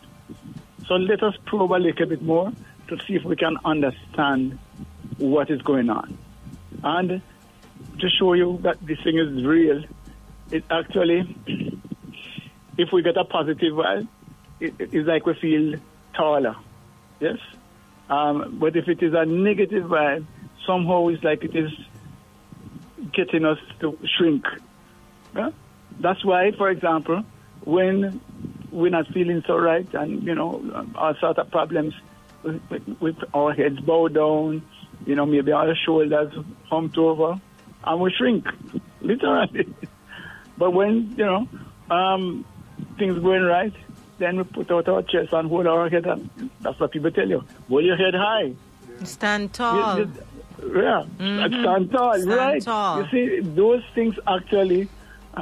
So 0.87 0.95
let 0.95 1.23
us 1.23 1.35
probe 1.47 1.73
a 1.73 1.81
little 1.81 2.07
bit 2.07 2.23
more 2.23 2.53
to 2.89 2.99
see 3.07 3.15
if 3.15 3.25
we 3.25 3.37
can 3.37 3.57
understand 3.65 4.59
what 5.19 5.51
is 5.51 5.63
going 5.63 5.91
on. 5.91 6.19
And 6.83 7.23
to 8.01 8.09
show 8.09 8.35
you 8.35 8.59
that 8.63 8.85
this 8.85 8.99
thing 9.03 9.19
is 9.19 9.45
real, 9.45 9.85
it 10.51 10.65
actually, 10.71 11.37
if 12.77 12.93
we 12.93 13.03
get 13.03 13.17
a 13.17 13.25
positive 13.25 13.73
vibe, 13.73 14.09
it, 14.61 14.75
it's 14.79 15.07
like 15.07 15.27
we 15.27 15.35
feel 15.35 15.81
taller. 16.15 16.57
Yes? 17.21 17.39
Um, 18.09 18.59
but 18.59 18.77
if 18.77 18.89
it 18.89 19.03
is 19.03 19.15
a 19.15 19.25
negative 19.25 19.85
vibe, 19.85 20.27
somehow 20.67 21.09
it's 21.09 21.23
like 21.23 21.45
it 21.45 21.57
is 21.57 21.73
getting 23.13 23.45
us 23.45 23.59
to 23.81 23.99
shrink. 24.17 24.45
Yeah? 25.35 25.51
That's 26.01 26.25
why, 26.25 26.53
for 26.53 26.71
example, 26.71 27.25
when 27.65 28.21
we're 28.71 28.91
not 28.91 29.07
feeling 29.09 29.43
so 29.47 29.57
right 29.57 29.87
and, 29.95 30.23
you 30.23 30.35
know, 30.35 30.87
all 30.97 31.15
sorts 31.21 31.39
of 31.39 31.51
problems 31.51 31.95
with, 32.43 32.61
with 33.01 33.17
our 33.33 33.53
heads 33.53 33.81
bowed 33.81 34.15
down, 34.15 34.63
you 35.07 35.15
know, 35.15 35.27
maybe 35.27 35.53
our 35.53 35.75
shoulders 35.75 36.33
humped 36.69 36.99
over, 36.99 37.41
and 37.85 38.01
we 38.01 38.13
shrink, 38.13 38.47
literally. 39.01 39.73
but 40.57 40.73
when, 40.73 41.15
you 41.17 41.25
know, 41.25 41.49
um, 41.91 42.45
things 42.99 43.19
going 43.19 43.43
right, 43.43 43.73
then 44.19 44.37
we 44.37 44.45
put 44.45 44.71
out 44.71 44.89
our 44.89 45.03
chest 45.03 45.33
and 45.33 45.49
hold 45.49 45.67
our 45.67 45.89
head 45.89 46.07
up. 46.07 46.21
That's 46.61 46.79
what 46.79 46.93
people 46.93 47.11
tell 47.11 47.29
you. 47.29 47.45
Hold 47.69 47.85
your 47.85 47.97
head 47.97 48.15
high. 48.15 48.55
Stand 49.03 49.53
tall. 49.53 49.99
You, 49.99 50.05
you, 50.05 50.83
yeah, 50.83 51.05
mm-hmm. 51.19 51.61
stand 51.63 51.91
tall, 51.91 52.15
stand 52.15 52.29
right? 52.29 52.63
Tall. 52.63 53.03
You 53.03 53.09
see, 53.11 53.41
those 53.41 53.83
things 53.95 54.15
actually, 54.27 54.89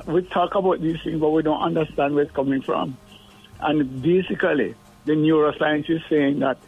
we 0.06 0.22
talk 0.22 0.54
about 0.54 0.80
these 0.80 1.00
things, 1.02 1.20
but 1.20 1.30
we 1.30 1.42
don't 1.42 1.60
understand 1.60 2.14
where 2.14 2.24
it's 2.24 2.32
coming 2.32 2.62
from. 2.62 2.96
And 3.60 4.02
basically, 4.02 4.74
the 5.04 5.12
neuroscience 5.12 5.88
is 5.90 6.00
saying 6.08 6.40
that 6.40 6.58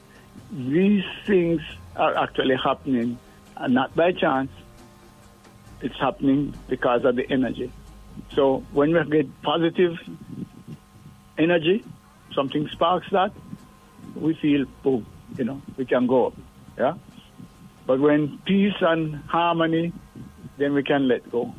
these 0.53 1.05
things 1.27 1.61
are 1.97 2.17
actually 2.17 2.57
happening, 2.57 3.19
and 3.57 3.75
not 3.75 3.95
by 3.95 4.13
chance. 4.13 4.51
It's 5.81 5.99
happening 5.99 6.55
because 6.69 7.05
of 7.05 7.17
the 7.17 7.31
energy. 7.31 7.71
So 8.35 8.65
when 8.73 8.93
we 8.93 9.05
get 9.11 9.43
positive 9.43 9.99
energy, 11.37 11.85
something 12.35 12.69
sparks 12.69 13.07
that, 13.11 13.33
we 14.15 14.35
feel, 14.35 14.65
boom, 14.83 15.07
you 15.37 15.45
know, 15.45 15.61
we 15.77 15.85
can 15.85 16.07
go 16.07 16.29
up. 16.29 16.35
Yeah? 16.79 16.95
But 17.87 18.01
when 18.01 18.39
peace 18.47 18.75
and 18.81 19.17
harmony, 19.27 19.93
then 20.57 20.73
we 20.73 20.83
can 20.83 21.07
let 21.09 21.31
go 21.31 21.55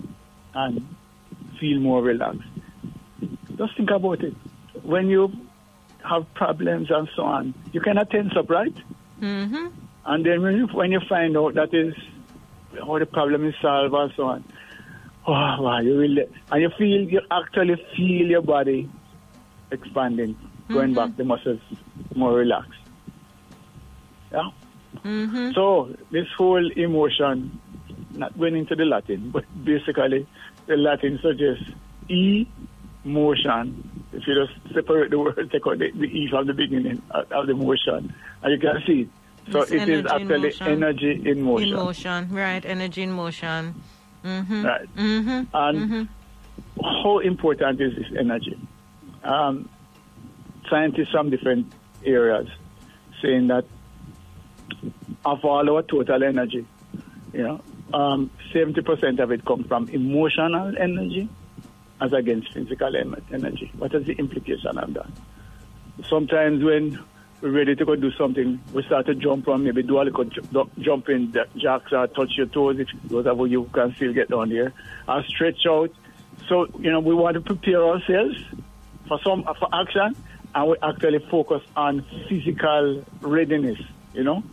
and 0.54 0.88
feel 1.60 1.80
more 1.80 2.02
relaxed. 2.02 2.42
Just 3.58 3.78
think 3.78 3.92
about 3.92 4.24
it. 4.24 4.34
When 4.82 5.08
you 5.08 5.32
have 6.04 6.32
problems 6.34 6.90
and 6.90 7.08
so 7.16 7.24
on, 7.24 7.54
you 7.74 7.82
cannot 7.82 8.10
tense 8.10 8.36
up, 8.36 8.50
right? 8.50 8.76
Mm-hmm. 9.22 9.68
And 10.06 10.26
then 10.26 10.42
when 10.42 10.56
you, 10.56 10.68
when 10.68 10.92
you 10.92 11.02
find 11.10 11.36
out 11.38 11.56
that 11.56 11.74
is 11.74 11.94
how 12.80 13.00
the 13.00 13.06
problem 13.06 13.48
is 13.48 13.56
solved 13.62 13.94
and 13.94 14.12
so 14.16 14.24
on, 14.24 14.44
oh 15.28 15.32
wow, 15.62 15.80
you 15.82 15.98
really 15.98 16.24
and 16.52 16.62
you 16.62 16.70
feel 16.78 17.02
you 17.10 17.22
actually 17.32 17.76
feel 17.98 18.28
your 18.28 18.42
body 18.42 18.90
expanding, 19.72 20.38
going 20.72 20.94
Mm-hmm. 20.94 20.94
back, 20.94 21.18
the 21.18 21.24
muscles 21.24 21.62
more 22.16 22.34
relaxed. 22.34 22.72
Yeah. 24.32 24.50
Mm-hmm. 25.04 25.52
So 25.54 25.96
this 26.12 26.28
whole 26.38 26.70
emotion, 26.76 27.60
not 28.12 28.38
going 28.38 28.56
into 28.56 28.76
the 28.76 28.86
Latin, 28.86 29.32
but 29.32 29.44
basically 29.64 30.28
the 30.68 30.76
Latin 30.78 31.20
suggests 31.22 31.64
e 32.10 32.48
motion. 33.04 34.08
If 34.14 34.24
you 34.28 34.46
just 34.46 34.74
separate 34.76 35.12
the 35.12 35.20
word, 35.20 35.36
take 35.52 35.66
out 35.68 35.80
the, 35.80 35.92
the 35.92 36.06
e 36.06 36.28
from 36.30 36.48
the 36.48 36.54
beginning 36.54 37.02
of, 37.12 37.32
of 37.32 37.48
the 37.48 37.54
motion, 37.54 38.14
and 38.44 38.52
you 38.52 38.60
can 38.60 38.82
see 38.86 39.02
it. 39.02 39.10
So 39.52 39.62
It's 39.62 39.72
it 39.72 39.90
is 39.90 40.06
actually 40.06 40.54
energy 40.62 41.22
in 41.26 41.42
motion. 41.42 41.70
In 41.70 41.76
motion, 41.76 42.30
right? 42.32 42.66
Energy 42.66 43.04
in 43.04 43.12
motion. 43.12 43.76
Mm-hmm. 44.24 44.66
Right. 44.66 44.96
Mm-hmm. 44.96 45.44
And 45.54 46.10
how 46.82 47.20
important 47.20 47.80
is 47.80 47.96
this 47.96 48.08
energy? 48.18 48.60
Um, 49.24 49.70
scientists 50.70 51.12
from 51.12 51.30
different 51.30 51.72
areas 52.04 52.48
saying 53.22 53.48
that 53.48 53.66
of 55.26 55.46
all 55.46 55.70
our 55.70 55.84
total 55.84 56.24
energy, 56.24 56.66
you 57.34 57.44
know, 57.44 57.62
um, 57.94 58.30
70% 58.54 59.20
of 59.20 59.32
it 59.32 59.46
comes 59.46 59.68
from 59.68 59.90
emotional 59.90 60.74
energy 60.78 61.30
as 62.02 62.14
against 62.14 62.52
physical 62.54 62.94
energy. 63.32 63.72
What 63.78 63.94
is 63.94 64.06
the 64.06 64.14
implication 64.14 64.78
of 64.78 64.94
that? 64.96 65.10
Sometimes 66.10 66.64
when 66.64 67.00
ready 67.52 67.76
to 67.76 67.86
go 67.86 67.96
do 67.96 68.12
something, 68.12 68.62
we 68.74 68.84
start 68.84 69.06
to 69.06 69.16
jump 69.16 69.48
on, 69.48 69.64
maybe 69.64 69.84
do 69.84 70.00
a 70.00 70.04
little 70.04 70.24
ju- 70.26 70.70
jumping 70.80 71.28
da- 71.28 71.46
jacks 71.56 71.92
or 71.92 72.08
touch 72.08 72.32
your 72.38 72.48
toes 72.48 72.80
if 72.80 72.88
those 73.04 73.26
of 73.26 73.48
you 73.48 73.70
can 73.74 73.94
still 73.96 74.14
get 74.14 74.30
down 74.30 74.50
there, 74.50 74.74
or 75.08 75.24
stretch 75.24 75.66
out. 75.68 75.92
So, 76.48 76.68
you 76.80 76.92
know, 76.92 77.00
we 77.00 77.14
want 77.14 77.36
to 77.36 77.42
prepare 77.42 77.84
ourselves 77.84 78.36
for 79.08 79.20
some 79.24 79.44
for 79.44 79.70
action, 79.74 80.16
and 80.54 80.70
we 80.70 80.76
actually 80.82 81.20
focus 81.30 81.62
on 81.76 82.06
physical 82.28 83.04
readiness, 83.22 83.80
you 84.14 84.24
know. 84.24 84.44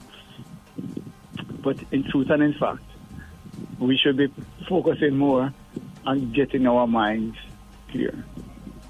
But 1.62 1.78
in 1.90 2.04
truth 2.04 2.30
and 2.30 2.42
in 2.42 2.54
fact, 2.54 2.82
we 3.78 3.96
should 3.96 4.16
be 4.16 4.32
focusing 4.68 5.16
more 5.16 5.52
on 6.04 6.32
getting 6.32 6.66
our 6.66 6.86
minds 6.86 7.36
clear, 7.90 8.24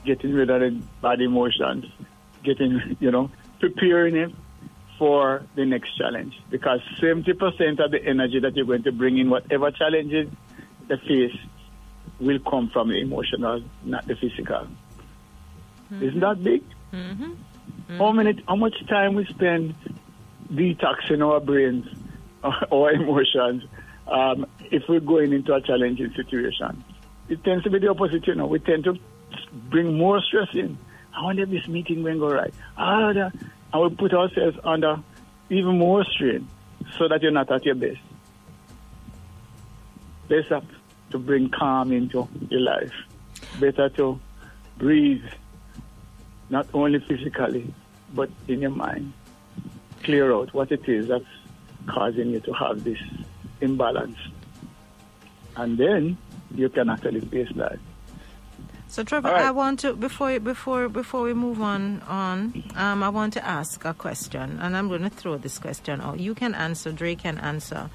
getting 0.04 0.32
rid 0.32 0.50
of 0.50 0.60
the 0.60 0.82
bad 1.00 1.20
emotions, 1.20 1.86
getting, 2.42 2.96
you 3.00 3.10
know, 3.10 3.30
preparing 3.62 4.16
it 4.16 4.32
for 4.98 5.46
the 5.54 5.64
next 5.64 5.96
challenge. 5.96 6.34
Because 6.50 6.80
70% 7.00 7.82
of 7.82 7.92
the 7.92 8.04
energy 8.04 8.40
that 8.40 8.56
you're 8.56 8.66
going 8.66 8.82
to 8.82 8.92
bring 8.92 9.18
in 9.18 9.30
whatever 9.30 9.70
challenges 9.70 10.28
they 10.88 10.96
face 10.96 11.36
will 12.20 12.40
come 12.40 12.68
from 12.72 12.88
the 12.88 13.00
emotional, 13.00 13.62
not 13.84 14.06
the 14.06 14.16
physical. 14.16 14.66
Isn't 15.90 16.00
mm-hmm. 16.00 16.20
that 16.20 16.42
big? 16.42 16.62
Mm-hmm. 16.92 17.24
Mm-hmm. 17.24 17.98
How 17.98 18.12
many? 18.12 18.42
How 18.48 18.56
much 18.56 18.74
time 18.88 19.14
we 19.14 19.24
spend 19.26 19.74
detoxing 20.52 21.24
our 21.24 21.40
brains, 21.40 21.86
our 22.72 22.90
emotions, 22.92 23.64
um, 24.06 24.46
if 24.70 24.82
we're 24.88 25.00
going 25.00 25.32
into 25.32 25.54
a 25.54 25.60
challenging 25.60 26.12
situation? 26.14 26.82
It 27.28 27.44
tends 27.44 27.64
to 27.64 27.70
be 27.70 27.78
the 27.78 27.88
opposite. 27.88 28.26
You 28.26 28.34
know, 28.34 28.46
we 28.46 28.58
tend 28.58 28.84
to 28.84 28.98
bring 29.70 29.96
more 29.96 30.20
stress 30.22 30.48
in. 30.54 30.78
I 31.14 31.22
wonder 31.24 31.42
if 31.42 31.50
this 31.50 31.68
meeting 31.68 32.02
will 32.02 32.18
go 32.18 32.32
right. 32.32 32.54
Ah, 32.76 33.12
that, 33.12 33.32
and 33.72 33.82
we 33.82 33.96
put 33.96 34.14
ourselves 34.14 34.58
under 34.64 35.00
even 35.50 35.78
more 35.78 36.04
strain 36.04 36.48
so 36.98 37.08
that 37.08 37.22
you're 37.22 37.30
not 37.30 37.50
at 37.50 37.64
your 37.64 37.74
best. 37.74 38.00
Better 40.28 40.62
to 41.10 41.18
bring 41.18 41.50
calm 41.50 41.92
into 41.92 42.28
your 42.48 42.60
life. 42.60 42.92
Better 43.60 43.88
to 43.90 44.18
breathe, 44.78 45.24
not 46.48 46.66
only 46.72 47.00
physically, 47.00 47.72
but 48.14 48.30
in 48.48 48.62
your 48.62 48.70
mind. 48.70 49.12
Clear 50.02 50.32
out 50.32 50.52
what 50.54 50.72
it 50.72 50.88
is 50.88 51.08
that's 51.08 51.24
causing 51.86 52.30
you 52.30 52.40
to 52.40 52.52
have 52.52 52.82
this 52.84 52.98
imbalance. 53.60 54.18
And 55.56 55.76
then 55.76 56.16
you 56.54 56.68
can 56.68 56.88
actually 56.88 57.20
face 57.20 57.50
that. 57.56 57.78
So 58.92 59.02
Trevor, 59.02 59.30
right. 59.30 59.46
I 59.46 59.52
want 59.52 59.80
to 59.80 59.94
before 59.94 60.38
before 60.38 60.86
before 60.90 61.22
we 61.22 61.32
move 61.32 61.62
on 61.62 62.02
on, 62.02 62.62
um, 62.76 63.02
I 63.02 63.08
want 63.08 63.32
to 63.32 63.42
ask 63.42 63.82
a 63.86 63.94
question, 63.94 64.58
and 64.60 64.76
I'm 64.76 64.88
going 64.88 65.00
to 65.00 65.08
throw 65.08 65.38
this 65.38 65.58
question 65.58 66.02
out. 66.02 66.20
You 66.20 66.34
can 66.34 66.54
answer. 66.54 66.92
Dre 66.92 67.14
can 67.14 67.38
answer. 67.38 67.88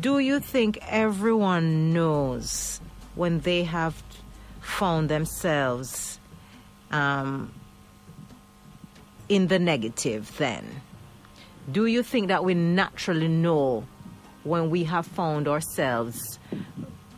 Do 0.00 0.18
you 0.18 0.40
think 0.40 0.78
everyone 0.88 1.92
knows 1.92 2.80
when 3.16 3.40
they 3.40 3.64
have 3.64 4.02
found 4.62 5.10
themselves 5.10 6.20
um, 6.90 7.52
in 9.28 9.48
the 9.48 9.58
negative? 9.58 10.38
Then, 10.38 10.80
do 11.70 11.84
you 11.84 12.02
think 12.02 12.28
that 12.28 12.42
we 12.46 12.54
naturally 12.54 13.28
know 13.28 13.84
when 14.42 14.70
we 14.70 14.84
have 14.84 15.06
found 15.06 15.46
ourselves 15.46 16.38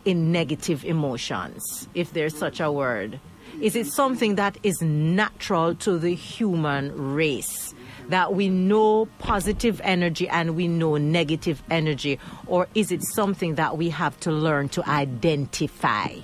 in 0.09 0.33
negative 0.33 0.87
emotions, 0.87 1.87
if 1.95 2.15
there's 2.15 2.35
such 2.35 2.61
a 2.61 2.73
word? 2.73 3.21
Is 3.61 3.77
it 3.77 3.87
something 3.89 4.37
that 4.37 4.57
is 4.63 4.81
natural 4.81 5.75
to 5.75 5.99
the 5.99 6.15
human 6.15 7.15
race? 7.15 7.75
That 8.09 8.33
we 8.33 8.49
know 8.49 9.07
positive 9.19 9.83
energy 9.85 10.27
and 10.27 10.57
we 10.57 10.67
know 10.67 10.97
negative 10.97 11.63
energy? 11.71 12.19
Or 12.47 12.69
is 12.75 12.91
it 12.91 13.03
something 13.03 13.57
that 13.57 13.77
we 13.77 13.91
have 13.91 14.19
to 14.21 14.33
learn 14.33 14.71
to 14.71 14.89
identify? 14.89 16.15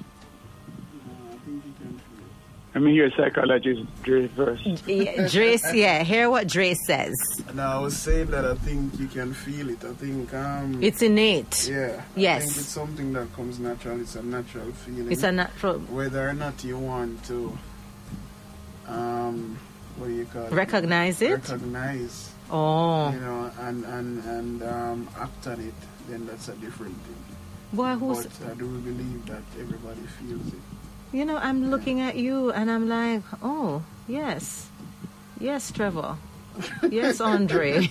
I 2.77 2.81
mean, 2.81 2.95
you're 2.97 3.07
a 3.07 3.11
psychologist, 3.17 3.83
Dre, 4.03 4.27
first. 4.29 4.65
Yeah, 4.89 5.29
Dre, 5.29 5.57
yeah, 5.75 6.03
hear 6.03 6.29
what 6.29 6.49
Dre 6.49 6.75
says. 6.75 7.15
Now 7.55 7.79
I 7.79 7.81
was 7.81 7.97
saying 7.97 8.33
that 8.33 8.45
I 8.45 8.57
think 8.57 8.99
you 8.99 9.07
can 9.07 9.33
feel 9.33 9.71
it. 9.71 9.85
I 9.85 9.93
think 9.95 10.35
um 10.35 10.83
It's 10.83 11.01
innate. 11.01 11.69
yeah. 11.71 12.03
I 12.17 12.21
Yes. 12.21 12.43
think 12.45 12.57
it's 12.57 12.67
something 12.67 13.13
that 13.13 13.33
comes 13.33 13.61
natural. 13.61 14.01
It's 14.01 14.17
a 14.17 14.23
natural 14.25 14.73
feeling. 14.73 15.13
It's 15.13 15.23
a 15.23 15.31
natural. 15.31 15.79
whether 15.99 16.29
or 16.29 16.35
not 16.35 16.65
you 16.65 16.77
want 16.79 17.23
to 17.27 17.57
um 18.89 19.59
what 19.97 20.09
do 20.09 20.13
you 20.15 20.25
call 20.27 20.43
it? 20.47 20.53
Recognize 20.53 21.23
it? 21.23 21.31
Recognize. 21.49 22.33
Oh, 22.51 23.13
You 23.13 23.21
know, 23.21 23.51
and 23.61 23.85
and 23.85 24.25
and 24.25 24.63
um, 24.65 25.09
act 25.19 25.47
on 25.47 25.61
it. 25.61 25.75
Then 26.09 26.27
that's 26.27 26.49
a 26.49 26.55
different 26.57 26.97
thing. 27.07 27.23
boy, 27.73 27.95
who's 27.95 28.27
But 28.27 28.51
I 28.51 28.55
do 28.55 28.67
believe 28.91 29.25
that 29.27 29.43
everybody 29.59 30.03
feels 30.19 30.49
it. 30.49 30.61
You 31.15 31.25
know, 31.25 31.37
I'm 31.37 31.71
looking 31.71 32.01
at 32.01 32.17
you 32.17 32.51
and 32.51 32.69
I'm 32.69 32.89
like, 32.89 33.23
oh, 33.41 33.85
yes. 34.09 34.67
Yes, 35.39 35.71
Trevor. 35.71 36.17
Yes, 36.91 37.21
Andre. 37.21 37.81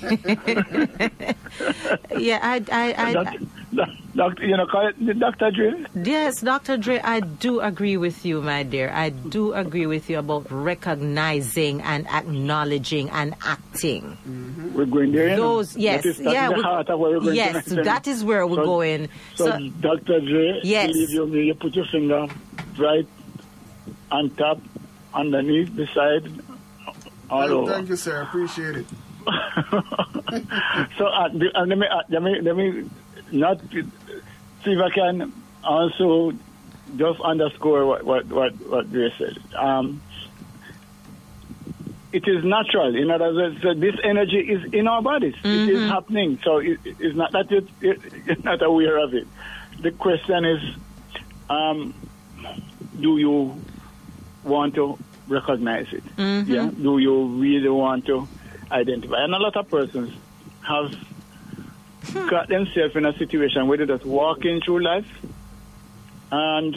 yeah, 2.17 2.39
I, 2.41 2.63
I, 2.71 2.93
I, 2.97 3.13
Doc- 3.13 3.33
doc- 3.75 3.89
doctor, 4.15 4.45
you 4.45 4.55
know, 4.57 4.65
call 4.67 4.87
it 4.87 5.19
Dr. 5.19 5.51
Dre. 5.51 5.85
yes, 5.95 6.41
Dr. 6.41 6.77
Dre, 6.77 6.99
I 7.03 7.19
do 7.19 7.59
agree 7.59 7.97
with 7.97 8.25
you, 8.25 8.41
my 8.41 8.63
dear. 8.63 8.89
I 8.93 9.09
do 9.09 9.53
agree 9.53 9.85
with 9.85 10.09
you 10.09 10.19
about 10.19 10.49
recognizing 10.51 11.81
and 11.81 12.07
acknowledging 12.07 13.09
and 13.09 13.35
acting. 13.45 14.17
Mm-hmm. 14.27 14.73
We're 14.75 14.85
going 14.85 15.11
there. 15.11 15.35
Those, 15.35 15.75
yes, 15.75 16.03
That 16.03 16.19
yeah, 16.19 16.49
we- 16.49 16.61
heart 16.61 16.89
of 16.89 16.99
where 16.99 17.11
we're 17.11 17.19
going 17.21 17.35
yes, 17.35 17.65
that 17.65 18.07
is 18.07 18.23
where 18.23 18.45
we're 18.47 18.57
So- 18.57 18.65
going. 18.65 19.09
So, 19.35 19.45
So, 19.51 19.59
Dr. 19.81 20.19
Dre, 20.21 20.61
Yes. 20.63 20.93
you 20.95 21.25
you 21.33 21.53
put 21.55 21.75
your 21.75 21.85
finger 21.85 22.27
right 22.79 23.07
on 24.11 24.29
top, 24.31 24.59
underneath, 25.13 25.75
beside, 25.75 26.23
all 27.33 27.39
Well, 27.39 27.51
over. 27.59 27.73
Thank 27.73 27.89
you, 27.89 27.95
sir. 27.95 28.19
I 28.21 28.23
appreciate 28.23 28.75
it. 28.77 28.85
So 30.97 31.05
uh, 31.05 31.29
the- 31.29 31.51
uh, 31.55 31.65
let 31.65 31.77
me 31.77 31.85
uh, 31.87 32.01
let 32.09 32.21
me 32.23 32.41
let 32.41 32.55
me 32.55 32.89
not 33.31 33.59
see 33.71 34.71
if 34.71 34.79
I 34.81 34.89
can 34.89 35.31
also 35.63 36.33
just 36.95 37.19
underscore 37.21 37.85
what 37.85 38.03
what 38.03 38.25
what, 38.27 38.53
what 38.67 38.91
Ray 38.91 39.13
said. 39.17 39.37
Um, 39.55 40.01
it 42.11 42.27
is 42.27 42.43
natural. 42.43 42.95
In 42.95 43.09
other 43.11 43.33
words, 43.33 43.61
so 43.61 43.73
this 43.73 43.95
energy 44.03 44.39
is 44.39 44.73
in 44.73 44.87
our 44.87 45.01
bodies. 45.01 45.35
It 45.43 45.69
is 45.69 45.89
happening. 45.89 46.39
So 46.43 46.57
it, 46.57 46.79
it's 46.85 47.15
not 47.15 47.31
that 47.33 47.51
it, 47.51 47.67
it, 47.81 47.99
you're 48.25 48.37
not 48.43 48.61
aware 48.63 48.97
of 48.97 49.13
it. 49.13 49.27
The 49.81 49.91
question 49.91 50.45
is, 50.45 50.61
um, 51.49 51.93
do 52.99 53.17
you 53.17 53.59
want 54.43 54.75
to 54.75 54.97
recognize 55.27 55.87
it? 55.91 56.03
Yeah. 56.17 56.69
Do 56.69 56.97
you 56.97 57.25
really 57.39 57.69
want 57.69 58.05
to 58.07 58.27
identify? 58.71 59.23
And 59.23 59.33
a 59.33 59.39
lot 59.39 59.55
of 59.55 59.69
persons 59.69 60.13
have 60.61 60.95
got 62.29 62.47
themselves 62.49 62.95
in 62.95 63.05
a 63.05 63.17
situation 63.17 63.67
where 63.67 63.77
they're 63.77 63.87
just 63.87 64.05
walking 64.05 64.61
through 64.61 64.83
life 64.83 65.07
and 66.31 66.75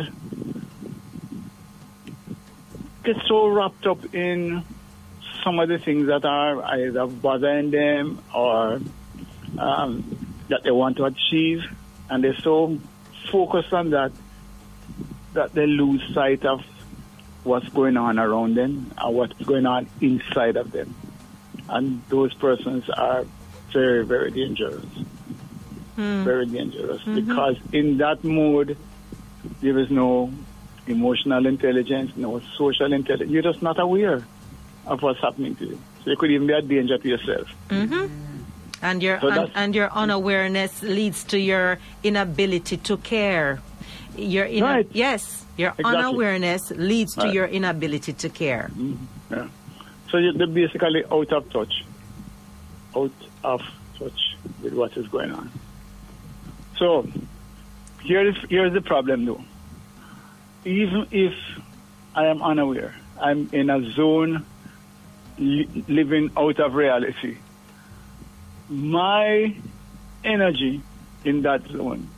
get 3.05 3.17
so 3.27 3.49
wrapped 3.49 3.87
up 3.87 4.15
in 4.15 4.63
some 5.45 5.59
of 5.61 5.69
the 5.69 5.79
things 5.79 6.09
that 6.09 6.25
are 6.25 6.63
either 6.65 7.07
bothering 7.07 7.71
them 7.71 8.21
or 8.35 8.81
um, 9.59 10.35
that 10.49 10.63
they 10.65 10.71
want 10.71 10.97
to 10.97 11.05
achieve, 11.05 11.63
and 12.11 12.23
they're 12.23 12.37
so 12.43 12.79
focused 13.31 13.73
on 13.73 13.91
that 13.91 14.13
that 15.35 15.53
they 15.55 15.67
lose 15.67 16.03
sight 16.15 16.45
of 16.45 16.65
what's 17.47 17.69
going 17.69 17.97
on 17.97 18.19
around 18.19 18.57
them 18.57 18.91
and 18.99 19.15
what's 19.15 19.33
going 19.45 19.67
on 19.67 19.89
inside 20.01 20.57
of 20.57 20.73
them. 20.73 20.95
And 21.69 22.03
those 22.09 22.35
persons 22.35 22.89
are 22.91 23.25
very, 23.73 24.05
very 24.05 24.31
dangerous. 24.31 24.85
Hmm. 25.95 26.25
Very 26.25 26.47
dangerous 26.47 27.01
mm-hmm. 27.03 27.15
because 27.15 27.57
in 27.73 27.99
that 27.99 28.23
mode, 28.23 28.77
there 29.63 29.79
is 29.79 29.91
no 29.91 30.31
emotional 30.87 31.47
intelligence, 31.47 32.13
no 32.17 32.41
social 32.59 32.93
intelligence. 32.93 33.31
You're 33.31 33.43
just 33.43 33.63
not 33.63 33.79
aware 33.79 34.27
of 34.87 35.03
what's 35.03 35.21
happening 35.21 35.57
to 35.57 35.67
you. 35.67 35.79
So 36.05 36.11
you 36.11 36.17
could 36.17 36.31
even 36.31 36.47
be 36.47 36.53
a 36.53 36.63
danger 36.63 36.99
to 36.99 37.09
yourself. 37.09 37.49
Mm-hmm. 37.69 38.13
and 38.83 39.03
your 39.03 39.21
So 39.21 39.31
un, 39.31 39.51
and 39.55 39.75
your 39.75 39.91
unawareness 39.91 40.83
leads 40.83 41.25
to 41.25 41.39
your 41.39 41.79
inability 42.03 42.77
to 42.77 42.97
care. 42.99 43.61
Your 44.17 44.47
ina- 44.47 44.67
Right. 44.67 44.89
yes, 44.93 45.46
your 45.57 45.71
Exactly. 45.79 45.85
unawareness 45.97 46.71
leads 46.73 47.15
to 47.15 47.23
Right. 47.23 47.35
your 47.35 47.47
inability 47.47 48.13
to 48.13 48.29
care. 48.29 48.71
Mm-hmm. 48.73 49.35
Yeah. 49.35 49.49
So 50.11 50.19
you- 50.19 50.33
they're 50.33 50.47
basically 50.47 51.05
out 51.11 51.33
of 51.33 51.51
touch, 51.51 51.85
out 52.95 53.11
of 53.45 53.61
touch 53.99 54.37
with 54.63 54.75
what 54.75 54.97
is 54.97 55.07
going 55.09 55.33
on. 55.33 55.51
So 56.79 57.09
here 58.03 58.27
is 58.29 58.37
here's 58.51 58.73
the 58.73 58.83
problem, 58.83 59.25
though. 59.25 59.43
Even 60.65 61.07
if 61.11 61.35
I 62.15 62.27
am 62.27 62.43
unaware, 62.43 62.95
I'm 63.21 63.49
in 63.53 63.71
a 63.71 63.81
zone 63.93 64.45
li- 65.39 65.69
living 65.89 66.31
out 66.37 66.59
of 66.61 66.75
reality. 66.75 67.37
My 68.69 69.55
energy 70.25 70.83
in 71.25 71.43
that 71.43 71.67
zone 71.69 72.09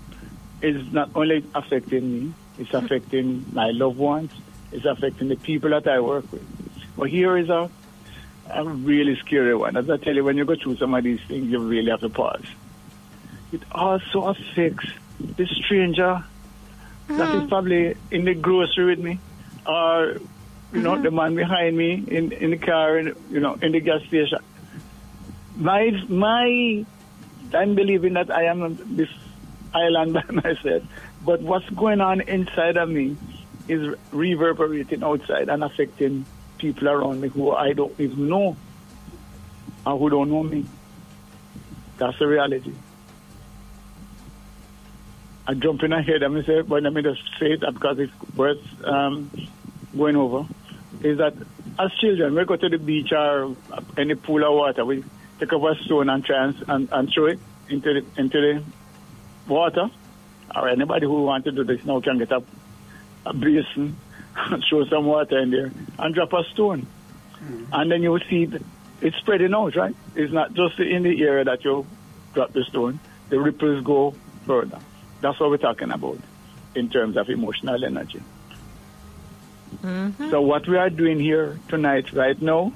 is 0.63 0.93
not 0.93 1.11
only 1.15 1.45
affecting 1.55 2.13
me, 2.13 2.33
it's 2.59 2.73
affecting 2.75 3.45
my 3.53 3.71
loved 3.71 3.99
ones, 3.99 4.33
it's 4.73 4.85
affecting 4.85 5.29
the 5.29 5.37
people 5.37 5.71
that 5.71 5.87
I 5.87 6.01
work 6.01 6.31
with. 6.33 6.47
But 6.97 7.11
here 7.11 7.37
is 7.39 7.49
a, 7.49 7.71
a 8.51 8.65
really 8.65 9.17
scary 9.17 9.55
one. 9.55 9.77
As 9.77 9.89
I 9.89 9.97
tell 9.97 10.15
you, 10.15 10.25
when 10.25 10.37
you 10.37 10.45
go 10.45 10.57
through 10.57 10.77
some 10.77 10.95
of 10.95 11.05
these 11.05 11.21
things, 11.29 11.49
you 11.49 11.61
really 11.61 11.91
have 11.91 12.01
to 12.01 12.09
pause. 12.09 12.45
It 13.53 13.63
also 13.73 14.27
affects 14.27 14.91
the 15.21 15.47
stranger 15.47 16.25
that 17.09 17.35
is 17.35 17.43
mm. 17.43 17.49
probably 17.49 17.97
in 18.11 18.25
the 18.25 18.35
grocery 18.35 18.85
with 18.85 18.99
me, 18.99 19.19
or 19.67 20.17
you 20.73 20.81
know, 20.81 20.93
mm-hmm. 20.93 21.03
the 21.03 21.11
man 21.11 21.35
behind 21.35 21.77
me 21.77 22.05
in 22.07 22.33
in 22.33 22.51
the 22.51 22.59
car, 22.59 22.99
in, 22.99 23.15
you 23.31 23.41
know, 23.41 23.55
in 23.55 23.73
the 23.73 23.81
gas 23.81 24.03
station. 24.05 24.39
My 25.57 25.91
my, 26.09 26.85
I'm 27.55 27.75
believing 27.75 28.15
that 28.15 28.31
I 28.31 28.45
am 28.45 28.63
on 28.63 28.79
this 28.85 29.09
island 29.75 30.13
by 30.19 30.25
myself, 30.31 30.83
but 31.29 31.43
what's 31.43 31.69
going 31.69 32.01
on 32.01 32.23
inside 32.23 32.79
of 32.79 32.89
me 32.89 33.15
is 33.69 33.95
reverberating 34.13 35.05
outside 35.05 35.51
and 35.51 35.63
affecting 35.63 36.25
people 36.57 36.89
around 36.89 37.21
me 37.21 37.29
who 37.29 37.51
I 37.53 37.75
don't 37.75 37.93
even 38.01 38.31
know, 38.31 38.57
or 39.85 39.99
who 39.99 40.09
don't 40.09 40.31
know 40.31 40.43
me. 40.43 40.65
That's 41.99 42.19
the 42.19 42.27
reality. 42.27 42.73
I 45.47 45.53
jump 45.53 45.83
in 45.83 45.93
ahead 45.93 46.23
and 46.23 46.47
say, 46.47 46.63
but 46.63 46.83
let 46.83 46.95
me 46.95 47.03
just 47.03 47.21
say 47.39 47.53
it 47.53 47.61
because 47.61 47.99
it's 47.99 48.35
worth 48.35 48.65
um, 48.87 49.31
going 49.95 50.17
over 50.17 50.49
is 51.03 51.19
that 51.19 51.35
as 51.79 51.93
children, 52.01 52.37
we 52.37 52.47
go 52.47 52.57
to 52.57 52.71
the 52.71 52.79
beach 52.79 53.13
or 53.13 53.55
any 53.99 54.15
pool 54.15 54.43
of 54.45 54.55
water, 54.55 54.83
we 54.87 55.05
take 55.39 55.53
up 55.53 55.63
a 55.63 55.75
stone 55.85 56.09
and 56.09 56.25
try 56.25 56.47
and, 56.47 56.65
and, 56.69 56.89
and 56.91 57.13
throw 57.13 57.27
it 57.27 57.39
into 57.69 58.01
the, 58.01 58.19
into 58.19 58.41
the 58.41 58.65
water. 59.47 59.91
Or 60.55 60.69
anybody 60.69 61.07
who 61.07 61.23
wants 61.25 61.45
to 61.45 61.53
do 61.53 61.65
this 61.65 61.85
now 61.85 62.01
can 62.01 62.19
get 62.19 62.33
a, 62.33 62.43
a 63.27 63.35
basin, 63.35 63.97
throw 64.69 64.85
some 64.87 65.07
water 65.07 65.39
in 65.39 65.51
there, 65.51 65.71
and 65.99 66.15
drop 66.15 66.33
a 66.33 66.45
stone. 66.53 66.87
Mm-hmm. 67.35 67.65
And 67.73 67.93
then 67.93 68.03
you 68.03 68.11
will 68.13 68.21
see 68.29 68.47
that 68.47 68.63
it's 69.01 69.17
spreading 69.19 69.55
out, 69.55 69.77
right? 69.77 69.95
It's 70.17 70.33
not 70.33 70.55
just 70.55 70.79
in 70.81 71.03
the 71.03 71.23
area 71.23 71.45
that 71.45 71.65
you 71.65 71.87
drop 72.35 72.53
the 72.53 72.65
stone. 72.65 72.99
The 73.29 73.39
ripples 73.39 73.85
go 73.85 74.15
further. 74.47 74.79
That's 75.21 75.39
what 75.39 75.51
we're 75.51 75.59
talking 75.59 75.91
about 75.91 76.19
in 76.75 76.89
terms 76.89 77.17
of 77.17 77.29
emotional 77.29 77.85
energy. 77.85 78.23
Mm-hmm. 79.83 80.31
So 80.31 80.41
what 80.41 80.67
we 80.67 80.77
are 80.79 80.91
doing 80.91 81.21
here 81.21 81.59
tonight, 81.69 82.13
right 82.13 82.41
now, 82.41 82.73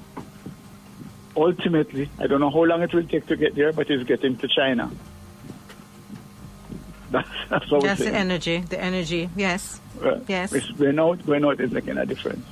ultimately, 1.35 2.09
I 2.19 2.27
don't 2.27 2.39
know 2.39 2.51
how 2.51 2.63
long 2.63 2.83
it 2.83 2.93
will 2.93 3.07
take 3.07 3.25
to 3.27 3.35
get 3.35 3.55
there, 3.55 3.73
but 3.73 3.89
it's 3.89 4.03
getting 4.03 4.37
to 4.37 4.47
China. 4.47 4.91
That's, 7.13 7.29
that's 7.49 7.71
what 7.71 7.83
That's 7.83 7.99
the 8.01 8.13
energy. 8.13 8.57
The 8.59 8.79
energy. 8.79 9.29
Yes. 9.35 9.79
Uh, 10.01 10.19
Yes. 10.27 10.51
It's 10.51 10.69
going 10.71 10.99
out, 10.99 11.23
going 11.25 11.45
out 11.45 11.61
is 11.61 11.71
making 11.71 11.97
a 11.97 12.05
difference. 12.05 12.45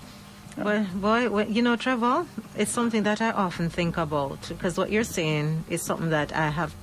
Well, 0.58 0.86
boy, 0.93 1.30
well, 1.30 1.47
you 1.47 1.62
know, 1.62 1.76
Trevor, 1.76 2.26
it's 2.56 2.71
something 2.71 3.04
that 3.04 3.21
I 3.21 3.32
often 3.32 3.69
think 3.69 3.97
about 3.97 4.47
because 4.50 4.78
what 4.78 4.91
you're 4.91 5.04
saying 5.04 5.63
is 5.69 5.82
something 5.82 6.10
that 6.12 6.36
I 6.36 6.50
have 6.50 6.76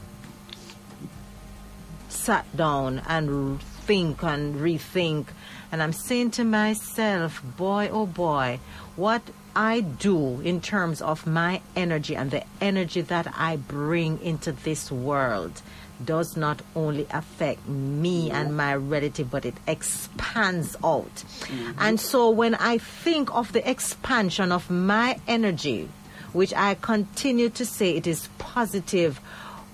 sat 2.08 2.44
down 2.56 3.02
and 3.06 3.62
think 3.62 4.22
and 4.22 4.56
rethink. 4.56 5.26
And 5.70 5.82
I'm 5.82 5.92
saying 5.92 6.32
to 6.32 6.44
myself, 6.44 7.42
boy, 7.56 7.88
oh 7.92 8.06
boy, 8.06 8.58
what 8.96 9.22
I 9.54 9.80
do 9.80 10.40
in 10.40 10.60
terms 10.60 11.00
of 11.00 11.26
my 11.26 11.60
energy 11.76 12.16
and 12.16 12.30
the 12.30 12.44
energy 12.60 13.02
that 13.02 13.32
I 13.36 13.56
bring 13.56 14.20
into 14.22 14.52
this 14.52 14.90
world 14.90 15.62
does 16.04 16.36
not 16.36 16.62
only 16.76 17.06
affect 17.10 17.66
me 17.68 18.30
and 18.30 18.56
my 18.56 18.74
relative, 18.74 19.30
but 19.30 19.44
it 19.44 19.54
expands 19.66 20.76
out. 20.84 21.14
Mm-hmm. 21.14 21.72
And 21.78 22.00
so 22.00 22.30
when 22.30 22.54
I 22.54 22.78
think 22.78 23.34
of 23.34 23.52
the 23.52 23.68
expansion 23.68 24.52
of 24.52 24.70
my 24.70 25.18
energy, 25.26 25.88
which 26.32 26.54
I 26.54 26.74
continue 26.74 27.48
to 27.50 27.64
say 27.66 27.96
it 27.96 28.06
is 28.06 28.28
positive, 28.38 29.18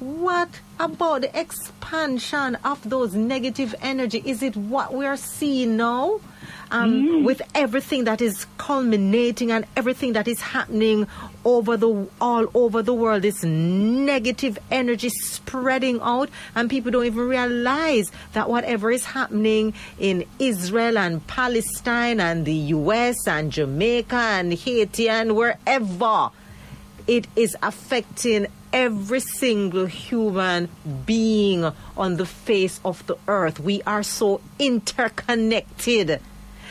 what 0.00 0.48
about 0.78 1.22
the 1.22 1.38
expansion 1.38 2.56
of 2.64 2.88
those 2.88 3.14
negative 3.14 3.74
energy? 3.80 4.22
Is 4.24 4.42
it 4.42 4.56
what 4.56 4.92
we 4.92 5.06
are 5.06 5.16
seeing 5.16 5.76
now? 5.76 6.20
Um, 6.74 7.22
With 7.22 7.40
everything 7.54 8.02
that 8.04 8.20
is 8.20 8.46
culminating 8.58 9.52
and 9.52 9.64
everything 9.76 10.14
that 10.14 10.26
is 10.26 10.40
happening 10.40 11.06
over 11.44 11.76
the 11.76 12.08
all 12.20 12.46
over 12.52 12.82
the 12.82 12.92
world, 12.92 13.22
this 13.22 13.44
negative 13.44 14.58
energy 14.72 15.08
spreading 15.08 16.00
out, 16.02 16.30
and 16.56 16.68
people 16.68 16.90
don't 16.90 17.06
even 17.06 17.28
realize 17.28 18.10
that 18.32 18.48
whatever 18.48 18.90
is 18.90 19.04
happening 19.04 19.72
in 20.00 20.24
Israel 20.40 20.98
and 20.98 21.24
Palestine 21.28 22.18
and 22.18 22.44
the 22.44 22.74
U.S. 22.74 23.28
and 23.28 23.52
Jamaica 23.52 24.16
and 24.16 24.52
Haiti 24.52 25.08
and 25.08 25.36
wherever 25.36 26.30
it 27.06 27.28
is 27.36 27.56
affecting 27.62 28.48
every 28.72 29.20
single 29.20 29.86
human 29.86 30.68
being 31.06 31.70
on 31.96 32.16
the 32.16 32.26
face 32.26 32.80
of 32.84 33.06
the 33.06 33.16
earth. 33.28 33.60
We 33.60 33.80
are 33.82 34.02
so 34.02 34.40
interconnected. 34.58 36.20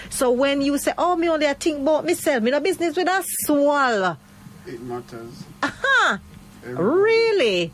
So 0.09 0.31
when 0.31 0.61
you 0.61 0.77
say, 0.77 0.93
"Oh, 0.97 1.15
me 1.15 1.29
only 1.29 1.47
I 1.47 1.53
think 1.53 1.81
about 1.81 2.05
myself, 2.05 2.43
me 2.43 2.51
no 2.51 2.59
business 2.59 2.95
with 2.95 3.07
a 3.07 3.23
swallow," 3.45 4.17
It 4.65 4.81
matters. 4.81 5.43
Aha! 5.61 6.19
Really, 6.65 7.71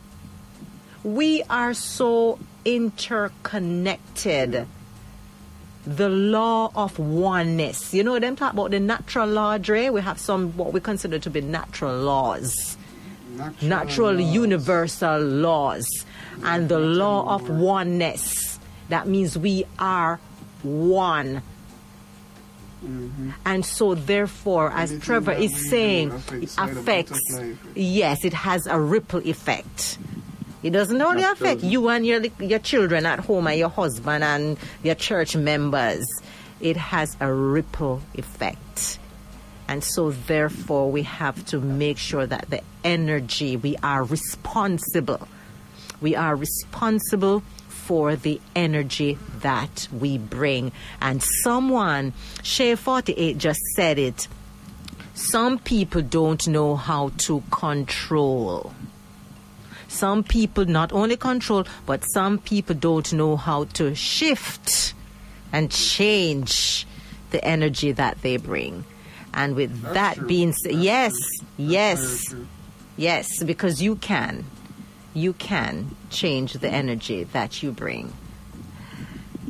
we 1.04 1.44
are 1.50 1.74
so 1.74 2.40
interconnected. 2.66 4.66
The 5.86 6.10
law 6.10 6.72
of 6.76 7.00
oneness. 7.00 7.94
You 7.94 8.04
know, 8.04 8.20
them 8.20 8.36
talk 8.36 8.54
about 8.54 8.72
the 8.72 8.80
natural 8.80 9.28
law, 9.28 9.58
Dre. 9.58 9.90
We 9.90 10.02
have 10.02 10.20
some 10.20 10.52
what 10.58 10.74
we 10.74 10.80
consider 10.80 11.20
to 11.20 11.30
be 11.30 11.42
natural 11.42 11.98
laws 11.98 12.78
Natural, 13.36 13.70
natural 13.70 14.14
laws. 14.14 14.34
universal 14.34 15.20
laws 15.22 15.88
and 16.44 16.70
the 16.70 16.80
law 16.80 17.36
of 17.36 17.50
oneness 17.50 18.60
that 18.90 19.08
means 19.08 19.38
we 19.38 19.66
are 19.78 20.20
one 20.64 21.42
Mhm. 22.84 23.34
and 23.46 23.66
so 23.66 23.94
therefore 23.96 24.72
as 24.72 24.92
Anything 24.92 25.02
trevor 25.06 25.32
is 25.34 25.70
saying 25.70 26.12
affects 26.12 26.58
it 26.58 26.60
affects 26.60 27.22
yes 27.76 28.24
it 28.24 28.34
has 28.34 28.68
a 28.68 28.80
ripple 28.80 29.20
effect 29.28 29.98
it 30.64 30.70
doesn't 30.72 31.02
only 31.02 31.24
affect 31.24 31.64
Absolutely. 31.64 31.70
you 31.70 31.90
and 31.90 32.06
your 32.06 32.22
your 32.40 32.60
children 32.60 33.06
at 33.06 33.20
home 33.20 33.48
and 33.48 33.60
your 33.60 33.70
husband 33.70 34.24
and 34.24 34.58
your 34.84 34.96
church 34.96 35.36
members 35.36 36.06
it 36.62 36.78
has 36.78 37.16
a 37.20 37.32
ripple 37.32 38.02
effect 38.16 38.98
and 39.68 39.84
so, 39.84 40.10
therefore, 40.10 40.90
we 40.90 41.04
have 41.04 41.46
to 41.46 41.60
make 41.60 42.00
sure 42.00 42.26
that 42.26 42.50
the 42.50 42.62
energy, 42.84 43.56
we 43.56 43.76
are 43.84 44.04
responsible. 44.04 45.28
We 46.02 46.16
are 46.16 46.36
responsible 46.36 47.44
for 47.90 48.16
the 48.16 48.40
energy 48.56 49.18
that 49.40 49.88
we 49.92 50.16
bring. 50.16 50.72
And 51.02 51.24
someone, 51.24 52.14
Shay 52.44 52.76
48 52.76 53.36
just 53.40 53.60
said 53.76 53.98
it. 53.98 54.28
Some 55.16 55.58
people 55.58 56.04
don't 56.04 56.48
know 56.48 56.76
how 56.76 57.10
to 57.26 57.42
control. 57.50 58.76
Some 59.88 60.24
people 60.24 60.66
not 60.66 60.94
only 60.94 61.18
control, 61.18 61.66
but 61.88 62.04
some 62.04 62.38
people 62.38 62.76
don't 62.76 63.12
know 63.12 63.36
how 63.36 63.64
to 63.80 63.96
shift 63.96 64.94
and 65.52 65.72
change 65.72 66.86
the 67.32 67.44
energy 67.44 67.92
that 67.94 68.22
they 68.22 68.38
bring. 68.38 68.86
And 69.34 69.56
with 69.56 69.82
That's 69.82 69.94
that 69.96 70.16
true. 70.18 70.28
being 70.28 70.54
said, 70.54 70.74
yes. 70.76 71.14
That's 71.14 71.58
yes, 71.58 72.36
yes, 72.98 73.44
because 73.44 73.82
you 73.82 73.96
can. 73.96 74.46
You 75.20 75.34
can 75.34 75.96
change 76.10 76.54
the 76.54 76.70
energy 76.70 77.26
that 77.26 77.62
you 77.62 77.72
bring. 77.72 78.14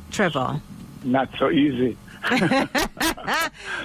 Trevor. 0.09 0.61
Not 1.03 1.29
so 1.37 1.51
easy. 1.51 1.95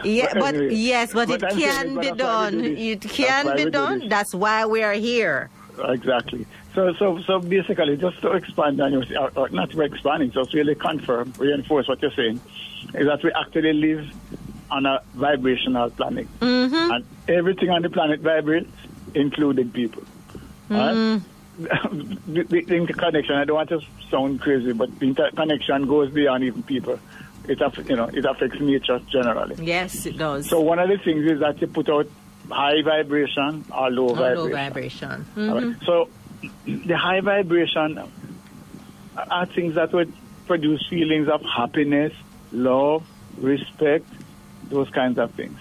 Yeah, 0.03 0.33
But 0.33 0.41
but 0.41 0.55
anyway, 0.55 0.75
yes, 0.75 1.13
but, 1.13 1.29
but 1.29 1.43
it 1.43 1.45
I'm 1.53 1.59
can 1.59 1.89
be 2.01 2.11
but 2.11 2.19
that's 2.19 2.23
why 2.23 2.51
we 2.51 2.53
done. 2.53 2.65
It 2.65 3.01
can 3.03 3.57
be 3.57 3.71
done. 3.71 4.09
That's 4.09 4.35
why 4.35 4.67
we 4.67 4.83
are 4.83 4.93
here. 4.95 5.51
Exactly. 5.97 6.47
So, 6.75 6.93
so, 6.95 7.21
so 7.23 7.39
basically, 7.41 7.97
just 7.97 8.21
to 8.23 8.33
expand 8.33 8.81
on 8.81 8.93
your, 8.93 9.05
or, 9.21 9.31
or 9.37 9.49
not 9.51 9.71
to 9.71 9.81
expand, 9.83 10.33
just 10.33 10.53
really 10.55 10.75
confirm, 10.75 11.33
reinforce 11.39 11.87
what 11.89 12.01
you're 12.03 12.11
saying, 12.13 12.41
is 12.95 13.07
that 13.07 13.23
we 13.23 13.31
actually 13.33 13.73
live 13.75 14.07
on 14.71 14.87
a 14.87 15.01
vibrational 15.15 15.91
planet, 15.91 16.27
Mm-hmm. 16.41 16.93
and 16.93 17.05
everything 17.29 17.71
on 17.71 17.83
the 17.83 17.91
planet 17.91 18.21
vibrates, 18.21 18.73
including 19.15 19.71
people. 19.71 20.03
Right? 20.69 20.95
Mm-hmm. 20.95 21.29
The, 21.59 22.19
the, 22.27 22.43
the 22.63 22.75
interconnection. 22.75 23.35
I 23.37 23.45
don't 23.45 23.57
want 23.57 23.69
to 23.71 23.81
sound 24.11 24.41
crazy, 24.41 24.73
but 24.73 24.99
the 24.99 25.07
interconnection 25.07 25.87
goes 25.87 26.11
beyond 26.11 26.45
even 26.45 26.63
people. 26.63 26.99
It, 27.49 27.61
aff- 27.61 27.89
you 27.89 27.97
know, 27.97 28.07
it 28.13 28.25
affects 28.25 28.59
nature 28.61 29.01
generally. 29.11 29.57
Yes, 29.65 30.07
it 30.07 30.17
does. 30.17 30.49
So 30.49 30.61
one 30.61 30.79
of 30.79 30.89
the 30.89 30.97
things 30.99 31.31
is 31.31 31.41
that 31.41 31.61
you 31.61 31.67
put 31.67 31.89
out 31.91 32.07
high 32.51 32.83
vibration 32.83 33.65
or 33.77 33.91
low 33.91 34.09
Or 34.11 34.17
vibration. 34.17 34.37
low 34.37 34.49
vibration. 34.51 35.27
Mhm. 35.37 35.55
right. 35.77 35.87
So 35.87 36.09
the 36.67 36.97
high 36.97 37.21
vibration 37.21 37.99
are 39.17 39.47
things 39.47 39.75
that 39.77 39.93
would 39.93 40.13
produce 40.47 40.87
feelings 40.89 41.29
of 41.29 41.43
happiness, 41.43 42.13
love, 42.53 43.05
respect, 43.39 44.07
those 44.69 44.89
kinds 44.91 45.19
of 45.19 45.31
things. 45.33 45.59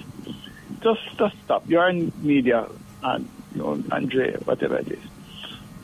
Just, 0.82 1.02
just 1.18 1.36
stop. 1.46 1.64
You're 1.70 1.88
in 1.90 2.12
media, 2.22 2.68
and 3.04 3.28
you 3.56 3.62
know, 3.62 3.84
Andre, 3.92 4.34
whatever 4.46 4.78
it 4.78 4.92
is. 4.92 5.00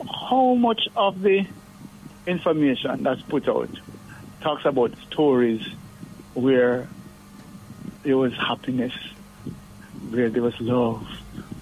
How 0.08 0.54
much 0.56 0.88
of 0.96 1.22
the 1.22 1.46
information 2.26 3.04
that's 3.04 3.22
put 3.24 3.48
out 3.48 3.70
talks 4.42 4.66
about 4.66 4.94
stories 5.10 5.66
where 6.34 6.88
there 8.04 8.18
was 8.18 8.34
happiness, 8.34 8.94
where 10.10 10.30
there 10.30 10.42
was 10.42 10.60
love, 10.62 11.06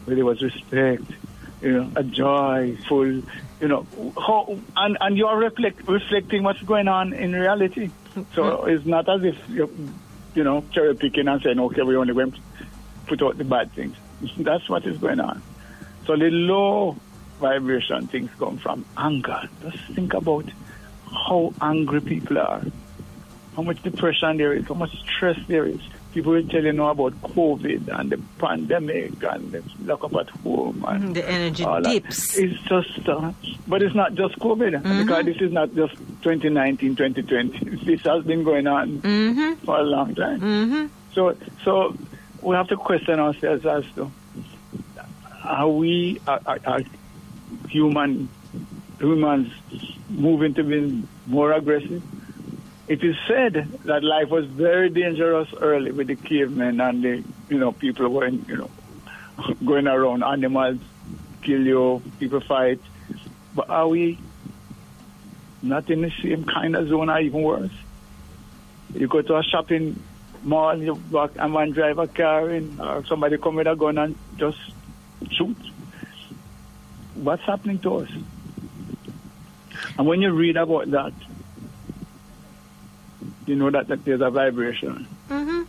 where 0.05 0.15
there 0.15 0.25
was 0.25 0.41
respect, 0.41 1.03
you 1.61 1.71
know, 1.73 1.91
a 1.95 2.03
joyful, 2.03 3.05
you 3.05 3.23
know, 3.61 3.85
how, 4.15 4.57
and, 4.75 4.97
and 5.01 5.17
you're 5.17 5.35
reflect, 5.37 5.87
reflecting 5.87 6.43
what's 6.43 6.61
going 6.61 6.87
on 6.87 7.13
in 7.13 7.33
reality. 7.33 7.89
So 8.35 8.43
mm-hmm. 8.43 8.69
it's 8.69 8.85
not 8.85 9.09
as 9.09 9.23
if 9.23 9.37
you're, 9.49 9.69
you 10.35 10.43
know, 10.43 10.63
cherry 10.71 10.95
picking 10.95 11.27
and 11.27 11.41
saying, 11.41 11.59
okay, 11.59 11.81
we're 11.81 11.99
only 11.99 12.13
going 12.13 12.31
to 12.31 12.39
put 13.07 13.21
out 13.23 13.37
the 13.37 13.43
bad 13.43 13.71
things. 13.73 13.95
That's 14.37 14.69
what 14.69 14.85
is 14.85 14.97
going 14.97 15.19
on. 15.19 15.41
So 16.05 16.15
the 16.15 16.29
low 16.29 16.95
vibration 17.39 18.07
things 18.07 18.29
come 18.39 18.57
from 18.57 18.85
anger. 18.97 19.41
Just 19.61 19.77
think 19.93 20.13
about 20.13 20.45
how 21.11 21.53
angry 21.61 22.01
people 22.01 22.37
are, 22.37 22.61
how 23.55 23.61
much 23.63 23.81
depression 23.83 24.37
there 24.37 24.53
is, 24.53 24.65
how 24.67 24.73
much 24.75 24.91
stress 25.01 25.37
there 25.47 25.65
is. 25.65 25.79
people 26.13 26.31
will 26.33 26.47
tell 26.47 26.63
you 26.63 26.73
now 26.73 26.89
about 26.89 27.13
COVID 27.21 27.87
and 27.99 28.09
the 28.09 28.17
pandemic 28.39 29.11
and 29.23 29.51
the 29.51 29.61
lock 29.85 30.03
up 30.03 30.15
at 30.15 30.29
home 30.41 30.83
and 30.87 31.03
Mm-hmm. 31.03 31.13
The 31.13 31.29
energy 31.29 31.63
all 31.63 31.81
that. 31.81 31.91
dips. 31.91 32.37
It's 32.37 32.59
just, 32.63 33.07
uh, 33.07 33.31
but 33.67 33.83
it's 33.83 33.93
not 33.95 34.15
just 34.15 34.39
COVID 34.39 34.81
Mm-hmm. 34.81 35.01
because 35.03 35.25
this 35.25 35.37
is 35.41 35.51
not 35.51 35.73
just 35.75 35.95
2019, 36.23 36.95
2020. 36.95 37.85
This 37.85 38.01
has 38.01 38.23
been 38.25 38.43
going 38.43 38.65
on 38.67 38.99
Mm-hmm. 39.01 39.65
for 39.65 39.77
a 39.79 39.83
long 39.83 40.15
time. 40.15 40.39
Mm-hmm. 40.41 40.85
So, 41.13 41.37
so 41.63 41.95
we 42.41 42.55
have 42.55 42.67
to 42.69 42.77
question 42.77 43.19
ourselves 43.19 43.65
as 43.65 43.83
to 43.95 44.11
are 45.43 45.69
we, 45.69 46.19
are, 46.27 46.41
are, 46.65 46.81
human, 47.69 48.29
humans 48.99 49.53
moving 50.09 50.53
to 50.55 50.63
be 50.63 51.03
more 51.25 51.51
aggressive? 51.51 52.03
It 52.87 53.03
is 53.03 53.15
said 53.27 53.53
that 53.83 54.03
life 54.03 54.29
was 54.29 54.45
very 54.45 54.89
dangerous 54.89 55.49
early 55.59 55.91
with 55.91 56.07
the 56.07 56.15
cavemen 56.15 56.79
and 56.79 57.03
the, 57.03 57.23
you 57.49 57.59
know, 57.59 57.73
people 57.73 58.07
were, 58.07 58.27
you 58.27 58.57
know, 58.57 58.69
going 59.65 59.87
around, 59.87 60.23
animals 60.23 60.79
kill 61.41 61.65
you, 61.65 62.01
people 62.19 62.41
fight. 62.41 62.79
But 63.55 63.69
are 63.69 63.87
we 63.87 64.19
not 65.61 65.89
in 65.89 66.01
the 66.01 66.11
same 66.21 66.43
kind 66.43 66.75
of 66.75 66.87
zone 66.87 67.09
or 67.09 67.19
even 67.19 67.41
worse? 67.41 67.71
You 68.93 69.07
go 69.07 69.21
to 69.21 69.37
a 69.37 69.43
shopping 69.43 70.01
mall, 70.43 70.77
you 70.81 71.01
walk, 71.11 71.31
and 71.37 71.53
one 71.53 71.71
drive 71.71 71.97
a 71.99 72.07
car 72.07 72.49
in, 72.49 72.79
or 72.79 73.05
somebody 73.05 73.37
come 73.37 73.55
with 73.55 73.67
a 73.67 73.75
gun 73.75 73.97
and 73.97 74.15
just 74.37 74.57
shoot. 75.31 75.57
What's 77.23 77.43
happening 77.43 77.79
to 77.79 77.97
us? 77.97 78.09
And 79.97 80.07
when 80.07 80.21
you 80.21 80.31
read 80.31 80.57
about 80.57 80.91
that, 80.91 81.13
you 83.45 83.55
know 83.55 83.69
that, 83.69 83.87
that 83.87 84.05
there's 84.05 84.21
a 84.21 84.29
vibration. 84.29 85.07
Mm-hmm. 85.29 85.63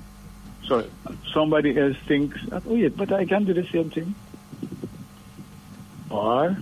So 0.66 0.84
somebody 1.32 1.78
else 1.78 1.96
thinks, 2.06 2.38
oh 2.52 2.74
yeah, 2.74 2.88
but 2.88 3.12
I 3.12 3.24
can 3.24 3.44
do 3.44 3.54
the 3.54 3.66
same 3.66 3.90
thing. 3.90 4.14
Or 6.10 6.56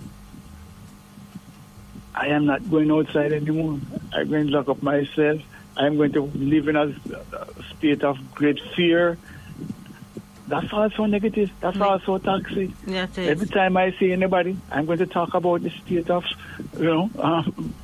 I 2.14 2.28
am 2.28 2.46
not 2.46 2.68
going 2.70 2.90
outside 2.90 3.32
anymore. 3.32 3.80
I'm 4.12 4.28
going 4.28 4.46
to 4.46 4.52
lock 4.52 4.68
up 4.68 4.82
myself. 4.82 5.40
I'm 5.76 5.96
going 5.96 6.12
to 6.12 6.22
live 6.22 6.68
in 6.68 6.76
a 6.76 6.86
a 6.86 7.46
state 7.76 8.02
of 8.04 8.34
great 8.34 8.60
fear. 8.74 9.18
That's 10.48 10.72
also 10.72 11.06
negative. 11.06 11.50
That's 11.60 11.80
also 11.80 12.18
toxic. 12.18 12.70
That 12.84 13.18
Every 13.18 13.48
time 13.48 13.76
I 13.76 13.92
see 13.98 14.12
anybody, 14.12 14.56
I'm 14.70 14.86
going 14.86 14.98
to 14.98 15.06
talk 15.06 15.34
about 15.34 15.62
the 15.62 15.70
state 15.70 16.08
of, 16.08 16.24
you 16.78 16.84
know, 16.84 17.10
um, 17.18 17.74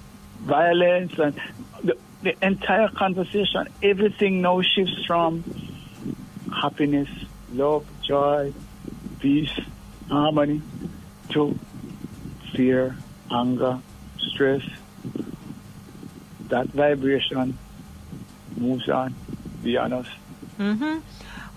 violence 0.40 1.18
and 1.18 1.34
the, 1.82 1.96
the 2.22 2.36
entire 2.44 2.88
conversation. 2.88 3.68
Everything 3.82 4.42
now 4.42 4.62
shifts 4.62 5.04
from 5.06 5.42
happiness, 6.52 7.08
love, 7.52 7.84
joy, 8.02 8.52
peace, 9.18 9.50
harmony 10.08 10.62
to 11.30 11.58
fear, 12.54 12.96
anger, 13.30 13.80
stress. 14.18 14.62
That 16.48 16.66
vibration 16.68 17.58
moves 18.56 18.88
on 18.88 19.14
beyond 19.62 19.94
us. 19.94 20.06
Mm-hmm. 20.58 20.98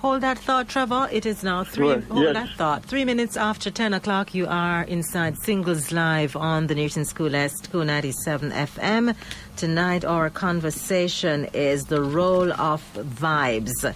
Hold 0.06 0.22
that 0.22 0.38
thought, 0.38 0.70
Trevor. 0.70 1.10
It 1.12 1.26
is 1.26 1.44
now 1.44 1.64
three. 1.64 2.00
Hold 2.00 2.22
yes. 2.22 2.34
that 2.36 2.50
thought. 2.58 2.86
Three 2.86 3.06
minutes 3.06 3.36
after 3.36 3.72
ten 3.72 3.92
o'clock, 3.92 4.36
you 4.36 4.46
are 4.46 4.84
inside 4.84 5.36
Singles 5.40 5.92
Live 5.92 6.36
on 6.36 6.68
the 6.68 6.76
Nation 6.76 7.06
School 7.06 7.34
Est 7.34 7.72
Kool 7.72 7.86
97 7.86 8.52
FM. 8.52 9.16
Tonight, 9.56 10.06
our 10.06 10.30
conversation 10.30 11.46
is 11.54 11.86
the 11.86 12.04
role 12.04 12.54
of 12.54 12.84
vibes 12.94 13.96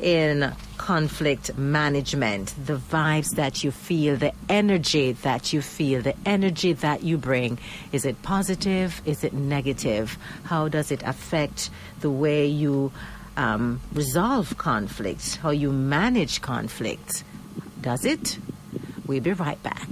in 0.00 0.50
conflict 0.78 1.56
management. 1.58 2.54
The 2.64 2.76
vibes 2.76 3.34
that 3.36 3.62
you 3.62 3.70
feel, 3.70 4.16
the 4.16 4.32
energy 4.48 5.12
that 5.12 5.52
you 5.52 5.60
feel, 5.60 6.00
the 6.00 6.16
energy 6.24 6.72
that 6.72 7.02
you 7.02 7.18
bring. 7.18 7.58
Is 7.92 8.06
it 8.06 8.22
positive? 8.22 9.02
Is 9.04 9.24
it 9.24 9.34
negative? 9.34 10.16
How 10.44 10.68
does 10.68 10.90
it 10.90 11.02
affect 11.02 11.68
the 12.00 12.10
way 12.10 12.46
you 12.46 12.92
um, 13.36 13.80
resolve 13.92 14.56
conflicts, 14.56 15.36
how 15.36 15.50
you 15.50 15.72
manage 15.72 16.40
conflicts. 16.40 17.24
Does 17.80 18.04
it? 18.04 18.38
We'll 19.06 19.20
be 19.20 19.32
right 19.32 19.62
back. 19.62 19.88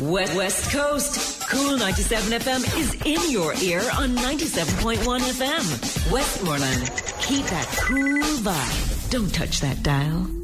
West, 0.00 0.34
West 0.34 0.70
Coast. 0.72 1.48
Kool 1.48 1.76
97 1.78 2.40
FM 2.40 2.78
is 2.78 2.94
in 3.04 3.30
your 3.30 3.54
ear 3.62 3.80
on 3.96 4.16
97.1 4.16 4.96
FM. 4.98 6.10
Westmoreland. 6.10 6.90
Keep 7.20 7.46
that 7.46 7.66
cool 7.82 8.22
vibe. 8.38 9.10
Don't 9.10 9.32
touch 9.32 9.60
that 9.60 9.82
dial. 9.82 10.41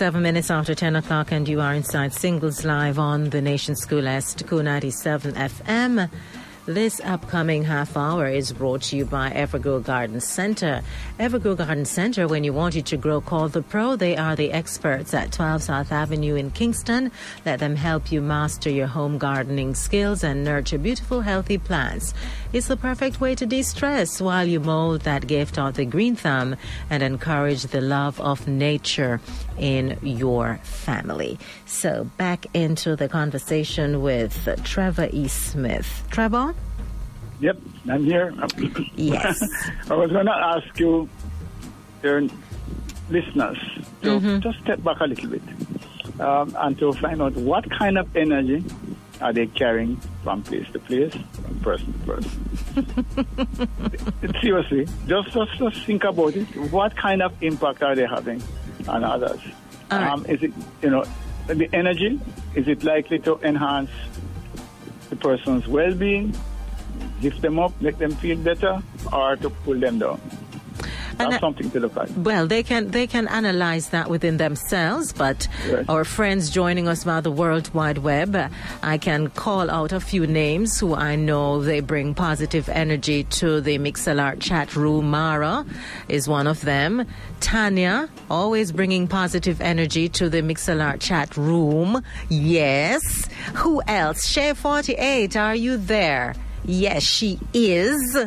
Seven 0.00 0.22
minutes 0.22 0.50
after 0.50 0.74
10 0.74 0.96
o'clock, 0.96 1.30
and 1.30 1.46
you 1.46 1.60
are 1.60 1.74
inside 1.74 2.14
Singles 2.14 2.64
Live 2.64 2.98
on 2.98 3.28
the 3.28 3.42
Nation 3.42 3.76
School 3.76 4.00
Kool 4.46 4.62
97 4.62 5.34
FM. 5.34 6.10
This 6.64 7.02
upcoming 7.04 7.64
half 7.64 7.96
hour 7.98 8.26
is 8.26 8.50
brought 8.50 8.80
to 8.82 8.96
you 8.96 9.04
by 9.04 9.30
Evergrow 9.30 9.82
Garden 9.82 10.22
Center. 10.22 10.80
Evergrow 11.18 11.54
Garden 11.54 11.84
Center, 11.84 12.26
when 12.26 12.44
you 12.44 12.52
want 12.54 12.76
it 12.76 12.86
to 12.86 12.96
grow, 12.96 13.20
call 13.20 13.48
the 13.48 13.60
pro. 13.60 13.94
They 13.94 14.16
are 14.16 14.34
the 14.34 14.52
experts 14.52 15.12
at 15.12 15.32
12 15.32 15.64
South 15.64 15.92
Avenue 15.92 16.34
in 16.34 16.50
Kingston. 16.50 17.10
Let 17.44 17.58
them 17.58 17.76
help 17.76 18.10
you 18.10 18.22
master 18.22 18.70
your 18.70 18.86
home 18.86 19.18
gardening 19.18 19.74
skills 19.74 20.24
and 20.24 20.44
nurture 20.44 20.78
beautiful, 20.78 21.20
healthy 21.20 21.58
plants. 21.58 22.14
It's 22.52 22.66
the 22.66 22.76
perfect 22.76 23.20
way 23.20 23.36
to 23.36 23.46
de 23.46 23.62
stress 23.62 24.20
while 24.20 24.44
you 24.44 24.58
mold 24.58 25.02
that 25.02 25.28
gift 25.28 25.56
of 25.56 25.74
the 25.74 25.84
green 25.84 26.16
thumb 26.16 26.56
and 26.90 27.00
encourage 27.00 27.62
the 27.62 27.80
love 27.80 28.20
of 28.20 28.48
nature 28.48 29.20
in 29.56 29.96
your 30.02 30.58
family. 30.64 31.38
So, 31.66 32.10
back 32.16 32.46
into 32.52 32.96
the 32.96 33.08
conversation 33.08 34.02
with 34.02 34.48
Trevor 34.64 35.08
E. 35.12 35.28
Smith. 35.28 36.02
Trevor? 36.10 36.56
Yep, 37.38 37.56
I'm 37.88 38.04
here. 38.04 38.34
Yes. 38.96 39.40
I 39.90 39.94
was 39.94 40.10
going 40.10 40.26
to 40.26 40.32
ask 40.32 40.80
you, 40.80 41.08
your 42.02 42.22
listeners, 43.10 43.58
to 44.02 44.40
just 44.40 44.58
step 44.58 44.82
back 44.82 44.98
a 44.98 45.04
little 45.04 45.30
bit 45.30 45.42
um, 46.18 46.56
and 46.58 46.76
to 46.80 46.92
find 46.94 47.22
out 47.22 47.34
what 47.34 47.70
kind 47.70 47.96
of 47.96 48.16
energy 48.16 48.64
are 49.20 49.32
they 49.32 49.46
carrying 49.46 49.96
from 50.22 50.42
place 50.42 50.66
to 50.72 50.78
place, 50.78 51.14
from 51.14 51.60
person 51.60 51.92
to 51.92 51.98
person. 52.00 52.40
Seriously, 54.40 54.86
just, 55.06 55.32
just 55.32 55.52
just 55.58 55.86
think 55.86 56.04
about 56.04 56.36
it. 56.36 56.46
What 56.70 56.96
kind 56.96 57.22
of 57.22 57.32
impact 57.42 57.82
are 57.82 57.94
they 57.94 58.06
having 58.06 58.42
on 58.88 59.04
others? 59.04 59.40
Right. 59.90 60.06
Um, 60.06 60.26
is 60.26 60.42
it 60.42 60.52
you 60.82 60.90
know 60.90 61.04
the 61.46 61.68
energy? 61.72 62.20
Is 62.54 62.68
it 62.68 62.82
likely 62.84 63.18
to 63.20 63.38
enhance 63.42 63.90
the 65.10 65.16
person's 65.16 65.66
well-being, 65.66 66.34
lift 67.22 67.42
them 67.42 67.58
up, 67.58 67.80
make 67.80 67.98
them 67.98 68.12
feel 68.12 68.38
better, 68.38 68.82
or 69.12 69.36
to 69.36 69.50
pull 69.50 69.78
them 69.78 69.98
down? 69.98 70.20
That's 71.20 71.36
I- 71.36 71.40
something 71.40 71.70
to 71.70 71.80
look 71.80 71.96
at. 71.96 72.10
Well, 72.18 72.46
they 72.46 72.62
can 72.62 72.90
they 72.90 73.06
can 73.06 73.28
analyze 73.28 73.88
that 73.90 74.08
within 74.10 74.36
themselves, 74.38 75.12
but 75.12 75.46
Yes. 75.68 75.84
our 75.88 76.04
friends 76.04 76.50
joining 76.50 76.88
us 76.88 77.04
via 77.04 77.22
the 77.22 77.30
World 77.30 77.72
Wide 77.74 77.98
Web, 77.98 78.36
I 78.82 78.98
can 78.98 79.28
call 79.30 79.70
out 79.70 79.92
a 79.92 80.00
few 80.00 80.26
names 80.26 80.78
who 80.80 80.94
I 80.94 81.16
know 81.16 81.62
they 81.62 81.80
bring 81.80 82.14
positive 82.14 82.68
energy 82.68 83.24
to 83.40 83.60
the 83.60 83.78
Mixalart 83.78 84.40
chat 84.40 84.74
room. 84.76 85.10
Mara 85.10 85.64
is 86.08 86.28
one 86.28 86.46
of 86.46 86.60
them. 86.62 87.06
Tanya, 87.40 88.08
always 88.30 88.70
bringing 88.72 89.06
positive 89.08 89.60
energy 89.60 90.08
to 90.10 90.28
the 90.28 90.42
Mixalart 90.42 91.00
chat 91.00 91.36
room. 91.36 92.02
Yes. 92.28 93.28
Who 93.54 93.82
else? 93.86 94.26
Shay 94.26 94.52
48, 94.54 95.36
are 95.36 95.54
you 95.54 95.76
there? 95.76 96.34
Yes, 96.64 97.02
she 97.02 97.38
is. 97.54 98.18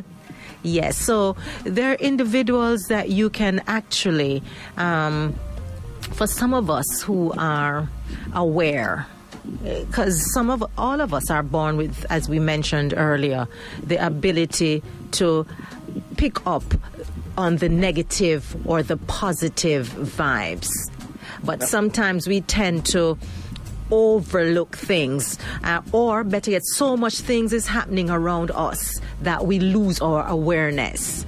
Yes, 0.63 0.97
so 0.97 1.36
there 1.65 1.91
are 1.91 1.95
individuals 1.95 2.84
that 2.88 3.10
you 3.10 3.30
can 3.30 3.62
actually, 3.67 4.41
um, 4.78 5.36
for 6.13 6.26
some 6.26 6.54
of 6.54 6.69
us 6.69 7.02
who 7.02 7.34
are 7.38 7.89
aware, 8.34 9.06
because 9.62 10.34
some 10.34 10.49
of 10.49 10.63
all 10.78 11.02
of 11.02 11.13
us 11.13 11.30
are 11.30 11.43
born 11.43 11.76
with, 11.76 12.06
as 12.10 12.30
we 12.30 12.39
mentioned 12.39 12.93
earlier, 12.95 13.45
the 13.84 13.97
ability 13.97 14.82
to 15.12 15.45
pick 16.15 16.45
up 16.47 16.63
on 17.38 17.58
the 17.58 17.67
negative 17.67 18.56
or 18.65 18.82
the 18.84 18.95
positive 18.95 19.89
vibes. 19.89 20.69
But 21.43 21.63
sometimes 21.63 22.26
we 22.26 22.39
tend 22.39 22.86
to 22.88 23.17
overlook 23.93 24.75
things, 24.75 25.38
uh, 25.63 25.82
or 25.91 26.23
better 26.23 26.49
yet, 26.49 26.65
so 26.65 26.97
much 26.97 27.19
things 27.19 27.53
is 27.53 27.67
happening 27.67 28.10
around 28.10 28.49
us 28.51 28.99
that 29.21 29.45
we 29.45 29.60
lose 29.60 30.01
our 30.01 30.27
awareness. 30.27 31.27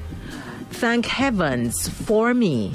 Thank 0.72 1.06
heavens 1.06 1.88
for 1.88 2.34
me. 2.34 2.74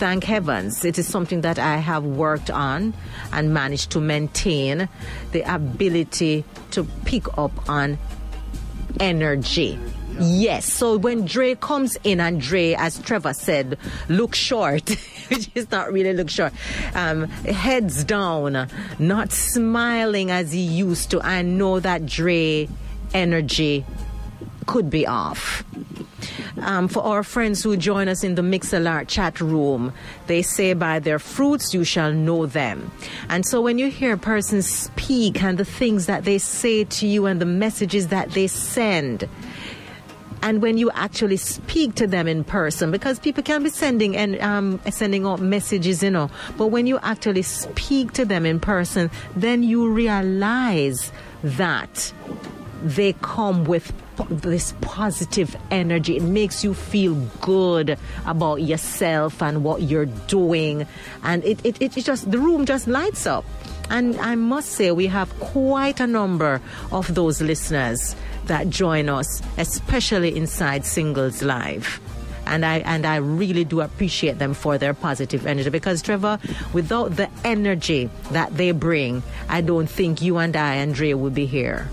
thank 0.00 0.24
heavens, 0.24 0.84
it 0.84 0.98
is 0.98 1.06
something 1.06 1.42
that 1.42 1.58
I 1.58 1.76
have 1.76 2.04
worked 2.04 2.50
on 2.50 2.94
and 3.32 3.52
managed 3.52 3.90
to 3.92 4.00
maintain 4.00 4.88
the 5.32 5.42
ability 5.42 6.44
to 6.70 6.84
pick 7.04 7.26
up 7.36 7.52
on 7.68 7.98
energy. 8.98 9.78
Yes. 10.20 10.70
So 10.70 10.98
when 10.98 11.24
Dre 11.24 11.54
comes 11.54 11.96
in 12.04 12.20
and 12.20 12.40
Dre, 12.40 12.74
as 12.74 12.98
Trevor 12.98 13.32
said, 13.32 13.78
look 14.08 14.34
short, 14.34 14.88
which 15.28 15.50
is 15.54 15.70
not 15.70 15.92
really 15.92 16.12
look 16.12 16.30
short, 16.30 16.52
um, 16.94 17.24
heads 17.28 18.04
down, 18.04 18.68
not 18.98 19.32
smiling 19.32 20.30
as 20.30 20.52
he 20.52 20.60
used 20.60 21.10
to, 21.12 21.22
I 21.22 21.42
know 21.42 21.80
that 21.80 22.06
Dre 22.06 22.68
energy 23.14 23.84
could 24.66 24.90
be 24.90 25.06
off. 25.06 25.64
Um, 26.62 26.88
for 26.88 27.02
our 27.02 27.22
friends 27.22 27.62
who 27.62 27.76
join 27.76 28.08
us 28.08 28.22
in 28.22 28.34
the 28.34 28.42
Mixalart 28.42 29.08
chat 29.08 29.40
room, 29.40 29.92
they 30.26 30.42
say, 30.42 30.74
By 30.74 30.98
their 30.98 31.18
fruits 31.18 31.72
you 31.72 31.82
shall 31.82 32.12
know 32.12 32.46
them. 32.46 32.90
And 33.28 33.46
so 33.46 33.62
when 33.62 33.78
you 33.78 33.90
hear 33.90 34.12
a 34.12 34.18
person 34.18 34.62
speak 34.62 35.42
and 35.42 35.58
the 35.58 35.64
things 35.64 36.06
that 36.06 36.24
they 36.24 36.38
say 36.38 36.84
to 36.84 37.06
you 37.06 37.26
and 37.26 37.40
the 37.40 37.46
messages 37.46 38.08
that 38.08 38.30
they 38.32 38.46
send, 38.46 39.28
and 40.42 40.62
when 40.62 40.78
you 40.78 40.90
actually 40.92 41.36
speak 41.36 41.94
to 41.96 42.06
them 42.06 42.26
in 42.26 42.44
person, 42.44 42.90
because 42.90 43.18
people 43.18 43.42
can 43.42 43.62
be 43.62 43.70
sending 43.70 44.16
and 44.16 44.40
um, 44.40 44.80
sending 44.90 45.26
out 45.26 45.40
messages, 45.40 46.02
you 46.02 46.10
know, 46.10 46.30
but 46.56 46.68
when 46.68 46.86
you 46.86 46.98
actually 47.02 47.42
speak 47.42 48.12
to 48.12 48.24
them 48.24 48.46
in 48.46 48.60
person, 48.60 49.10
then 49.36 49.62
you 49.62 49.90
realize 49.90 51.12
that 51.42 52.12
they 52.82 53.12
come 53.20 53.64
with 53.64 53.92
this 54.28 54.74
positive 54.80 55.56
energy. 55.70 56.16
It 56.16 56.22
makes 56.22 56.64
you 56.64 56.74
feel 56.74 57.14
good 57.40 57.98
about 58.26 58.62
yourself 58.62 59.42
and 59.42 59.62
what 59.64 59.82
you're 59.82 60.06
doing, 60.06 60.86
and 61.22 61.44
it, 61.44 61.64
it, 61.64 61.80
it 61.80 61.92
just 61.92 62.30
the 62.30 62.38
room 62.38 62.66
just 62.66 62.86
lights 62.86 63.26
up. 63.26 63.44
And 63.90 64.16
I 64.20 64.36
must 64.36 64.70
say, 64.72 64.92
we 64.92 65.08
have 65.08 65.36
quite 65.40 65.98
a 65.98 66.06
number 66.06 66.60
of 66.92 67.12
those 67.12 67.42
listeners 67.42 68.14
that 68.50 68.68
join 68.68 69.08
us, 69.08 69.40
especially 69.58 70.36
inside 70.36 70.84
Singles 70.84 71.40
Live. 71.40 72.00
And 72.46 72.66
I 72.66 72.78
and 72.78 73.06
I 73.06 73.16
really 73.16 73.64
do 73.64 73.80
appreciate 73.80 74.40
them 74.40 74.54
for 74.54 74.76
their 74.76 74.92
positive 74.92 75.46
energy 75.46 75.70
because 75.70 76.02
Trevor, 76.02 76.40
without 76.72 77.14
the 77.14 77.30
energy 77.44 78.10
that 78.32 78.56
they 78.56 78.72
bring, 78.72 79.22
I 79.48 79.60
don't 79.60 79.86
think 79.88 80.20
you 80.20 80.38
and 80.38 80.56
I, 80.56 80.76
Andrea, 80.76 81.16
would 81.16 81.34
be 81.34 81.46
here. 81.46 81.88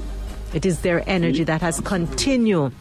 It 0.52 0.66
is 0.66 0.82
their 0.82 1.08
energy 1.08 1.44
that 1.44 1.62
has 1.62 1.80
continued 1.82 2.74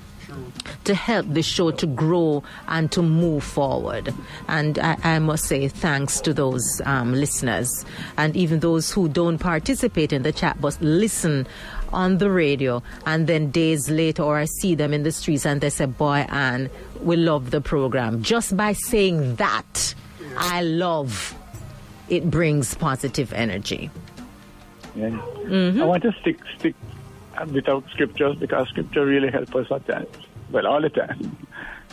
to 0.85 0.95
help 0.95 1.27
the 1.29 1.43
show 1.43 1.71
to 1.73 1.87
grow 1.87 2.43
and 2.69 2.91
to 2.93 3.03
move 3.03 3.45
forward. 3.45 4.15
And 4.49 4.79
I, 4.79 4.97
I 5.03 5.19
must 5.19 5.45
say 5.45 5.69
thanks 5.69 6.21
to 6.23 6.33
those 6.33 6.81
um, 6.85 7.13
listeners 7.13 7.85
and 8.17 8.35
even 8.37 8.61
those 8.61 8.91
who 8.93 9.09
don't 9.09 9.39
participate 9.39 10.13
in 10.13 10.23
the 10.23 10.33
chat 10.33 10.61
but 10.61 10.79
listen 10.81 11.47
on 11.97 12.19
the 12.19 12.31
radio 12.31 12.83
and 13.07 13.27
then 13.27 13.51
days 13.51 13.91
later 13.91 14.23
or 14.23 14.37
I 14.37 14.45
see 14.45 14.75
them 14.75 14.93
in 14.93 15.03
the 15.03 15.11
streets 15.11 15.47
and 15.47 15.61
they 15.61 15.71
say, 15.71 15.87
Boy, 15.87 16.27
Anne, 16.29 16.71
we 17.03 17.17
love 17.17 17.51
the 17.51 17.61
program. 17.61 18.23
Just 18.23 18.57
by 18.57 18.75
saying 18.75 19.37
that, 19.37 19.95
I 20.37 20.63
love 20.63 21.35
it 22.09 22.31
brings 22.31 22.75
positive 22.75 23.33
energy. 23.33 23.91
Yeah. 24.95 25.11
Mm-hmm. 25.11 25.83
I 25.83 25.85
want 25.85 26.03
to 26.05 26.13
stick 26.21 26.39
stick 26.59 26.75
without 27.53 27.85
scriptures 27.91 28.37
because 28.37 28.69
scripture 28.69 29.05
really 29.05 29.31
helps 29.31 29.55
us 29.55 29.67
at 29.73 29.87
times. 29.89 30.17
Well, 30.53 30.67
all 30.67 30.81
the 30.81 30.91
time. 30.91 31.37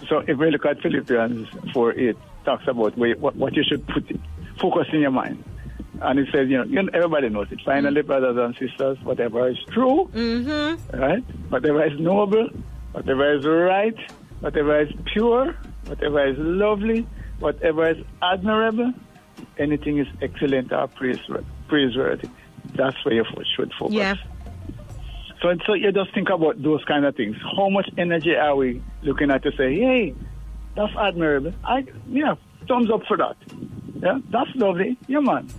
So 0.09 0.17
if 0.27 0.37
we 0.37 0.51
look 0.51 0.65
at 0.65 0.81
Philippians 0.81 1.47
4 1.71 1.93
it 1.93 2.17
talks 2.43 2.67
about 2.67 2.97
what, 2.97 3.35
what 3.37 3.55
you 3.55 3.63
should 3.63 3.87
put 3.87 4.03
focus 4.59 4.87
in 4.91 4.99
your 4.99 5.11
mind. 5.11 5.41
And 6.01 6.19
it 6.19 6.27
says, 6.31 6.49
you 6.49 6.57
know, 6.57 6.63
you 6.63 6.81
know, 6.81 6.89
everybody 6.93 7.29
knows 7.29 7.47
it. 7.51 7.59
Finally, 7.63 8.01
mm. 8.01 8.07
brothers 8.07 8.37
and 8.37 8.55
sisters, 8.55 8.97
whatever 9.03 9.47
is 9.49 9.57
true, 9.71 10.09
mm-hmm. 10.13 10.99
right? 10.99 11.23
Whatever 11.49 11.85
is 11.85 11.99
noble, 11.99 12.49
whatever 12.91 13.37
is 13.37 13.45
right, 13.45 13.97
whatever 14.39 14.81
is 14.81 14.91
pure, 15.13 15.55
whatever 15.85 16.27
is 16.27 16.35
lovely, 16.37 17.07
whatever 17.39 17.89
is 17.89 17.97
admirable, 18.21 18.93
anything 19.57 19.99
is 19.99 20.07
excellent 20.21 20.71
or 20.71 20.87
praiseworthy. 20.87 22.29
That's 22.75 23.03
where 23.05 23.13
you 23.15 23.25
should 23.55 23.71
focus. 23.79 23.95
Yeah. 23.95 24.15
So, 25.41 25.53
so 25.65 25.73
you 25.73 25.91
just 25.91 26.13
think 26.13 26.29
about 26.29 26.61
those 26.63 26.83
kind 26.85 27.05
of 27.05 27.15
things. 27.15 27.35
How 27.57 27.69
much 27.69 27.89
energy 27.97 28.35
are 28.35 28.55
we 28.55 28.81
looking 29.03 29.29
at 29.29 29.43
to 29.43 29.51
say, 29.51 29.75
hey, 29.75 30.15
that's 30.75 30.93
admirable. 30.97 31.53
I, 31.63 31.85
yeah, 32.07 32.35
thumbs 32.67 32.89
up 32.89 33.01
for 33.07 33.17
that. 33.17 33.35
Yeah, 33.95 34.19
that's 34.29 34.49
lovely. 34.55 34.97
Yeah, 35.07 35.19
man. 35.19 35.49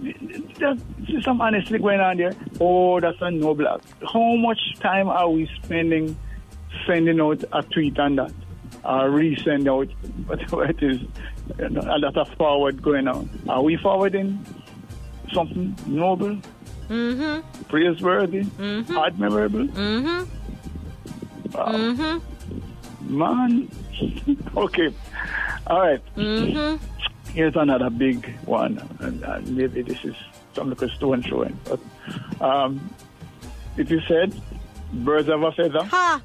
There's 0.00 0.78
some 1.24 1.40
honesty 1.40 1.78
going 1.78 2.00
on 2.00 2.16
there. 2.18 2.34
Oh, 2.60 3.00
that's 3.00 3.20
a 3.20 3.30
noble 3.30 3.66
act. 3.68 3.86
How 4.12 4.34
much 4.36 4.58
time 4.80 5.08
are 5.08 5.28
we 5.30 5.48
spending 5.62 6.16
sending 6.86 7.20
out 7.20 7.42
a 7.52 7.62
tweet 7.62 7.98
on 7.98 8.16
that? 8.16 8.32
Or 8.84 9.08
resend 9.10 9.66
out 9.68 9.88
whatever 10.26 10.64
it 10.66 10.82
is. 10.82 11.00
You 11.58 11.68
know, 11.70 11.80
a 11.82 11.98
lot 11.98 12.16
of 12.16 12.28
forward 12.36 12.82
going 12.82 13.08
on. 13.08 13.28
Are 13.48 13.62
we 13.62 13.76
forwarding 13.76 14.44
something 15.32 15.76
noble? 15.86 16.38
Mm-hmm. 16.88 17.62
praiseworthy, 17.64 18.42
Mm-hmm. 18.44 18.96
admirable. 18.96 19.66
Mm-hmm. 19.66 20.26
Man, 23.18 23.68
okay, 24.56 24.94
all 25.66 25.80
right. 25.80 26.00
Mm-hmm. 26.16 26.76
Here's 27.36 27.54
another 27.54 27.90
big 27.90 28.34
one, 28.46 28.80
and, 29.00 29.22
and 29.22 29.54
maybe 29.54 29.82
this 29.82 30.02
is 30.06 30.14
some 30.54 30.70
little 30.70 30.88
stone 30.88 31.22
throwing. 31.22 31.58
But 31.64 31.80
um, 32.42 32.88
it 33.76 33.92
is 33.92 34.00
said, 34.08 34.34
birds 34.90 35.28
of 35.28 35.42
a 35.42 35.52
feather. 35.52 35.84
Ha! 35.84 36.22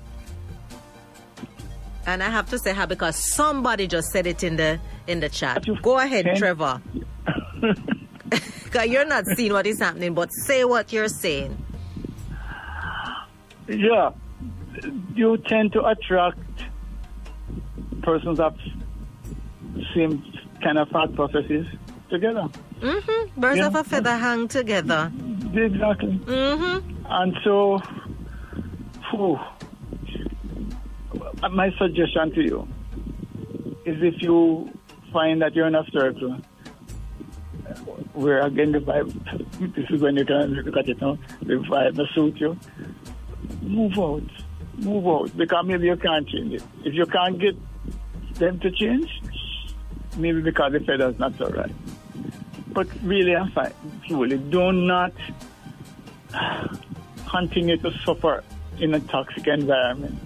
And 2.07 2.23
I 2.23 2.29
have 2.29 2.49
to 2.51 2.57
say 2.57 2.73
ha 2.73 2.85
because 2.85 3.17
somebody 3.17 3.87
just 3.87 4.07
said 4.11 4.25
it 4.25 4.41
in 4.41 4.55
the 4.55 4.79
in 5.05 5.19
the 5.19 5.27
chat. 5.27 5.65
Go 5.81 5.99
ahead, 5.99 6.23
Can- 6.25 6.37
Trevor. 6.37 6.81
'Cause 8.71 8.87
you're 8.87 9.05
not 9.05 9.25
seeing 9.35 9.51
what 9.51 9.67
is 9.67 9.79
happening, 9.81 10.13
but 10.13 10.29
say 10.31 10.63
what 10.63 10.93
you're 10.93 11.09
saying. 11.09 11.57
Yeah, 13.67 14.11
you 15.13 15.37
tend 15.39 15.73
to 15.73 15.83
attract 15.87 16.39
persons 18.01 18.39
of 18.39 18.55
same 19.93 20.23
kind 20.61 20.77
of 20.77 20.89
thought 20.89 21.13
processes 21.15 21.65
together. 22.09 22.47
Mm-hmm. 22.81 23.39
Birds 23.41 23.57
Yeah. 23.59 23.67
of 23.67 23.75
a 23.75 23.83
feather 23.83 24.15
hang 24.17 24.47
together. 24.47 25.11
Exactly. 25.53 26.13
Mm-hmm. 26.25 27.05
And 27.09 27.37
so, 27.43 27.79
whew, 29.11 29.39
my 31.51 31.71
suggestion 31.77 32.31
to 32.35 32.41
you 32.41 32.67
is 33.85 34.01
if 34.01 34.21
you 34.21 34.69
find 35.11 35.41
that 35.41 35.55
you're 35.55 35.67
in 35.67 35.75
a 35.75 35.83
circle 35.91 36.37
where 38.13 38.45
again 38.45 38.71
the 38.71 38.79
vibe, 38.79 39.11
this 39.75 39.85
is 39.89 40.01
when 40.01 40.15
you 40.17 40.25
can 40.25 40.53
look 40.53 40.77
at 40.77 40.87
it 40.89 41.01
now, 41.01 41.17
the 41.41 41.53
vibe 41.55 41.95
that 41.95 42.07
suit 42.13 42.37
you, 42.39 42.57
move 43.61 43.97
out. 43.97 44.23
Move 44.77 45.07
out. 45.07 45.37
Because 45.37 45.65
maybe 45.65 45.87
you 45.87 45.95
can't 45.97 46.27
change 46.27 46.53
it. 46.53 46.63
If 46.83 46.93
you 46.93 47.05
can't 47.05 47.39
get 47.39 47.55
them 48.35 48.59
to 48.59 48.71
change, 48.71 49.20
maybe 50.17 50.41
because 50.41 50.73
the 50.73 50.79
feather's 50.81 51.17
not 51.19 51.37
so 51.37 51.49
right. 51.49 51.71
But 52.73 52.87
really, 53.03 53.35
I'm 53.35 53.51
fine. 53.51 53.73
Truly, 54.07 54.37
do 54.37 54.71
not 54.71 55.13
continue 57.29 57.77
to 57.77 57.91
suffer 58.05 58.43
in 58.79 58.93
a 58.93 58.99
toxic 59.01 59.47
environment 59.47 60.17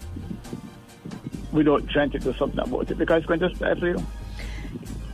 without 1.52 1.88
trying 1.90 2.12
to 2.12 2.20
do 2.20 2.34
something 2.34 2.60
about 2.60 2.92
it 2.92 2.98
because 2.98 3.20
it's 3.20 3.26
going 3.28 3.40
to 3.40 3.56
stifle 3.56 3.88
you. 3.88 4.06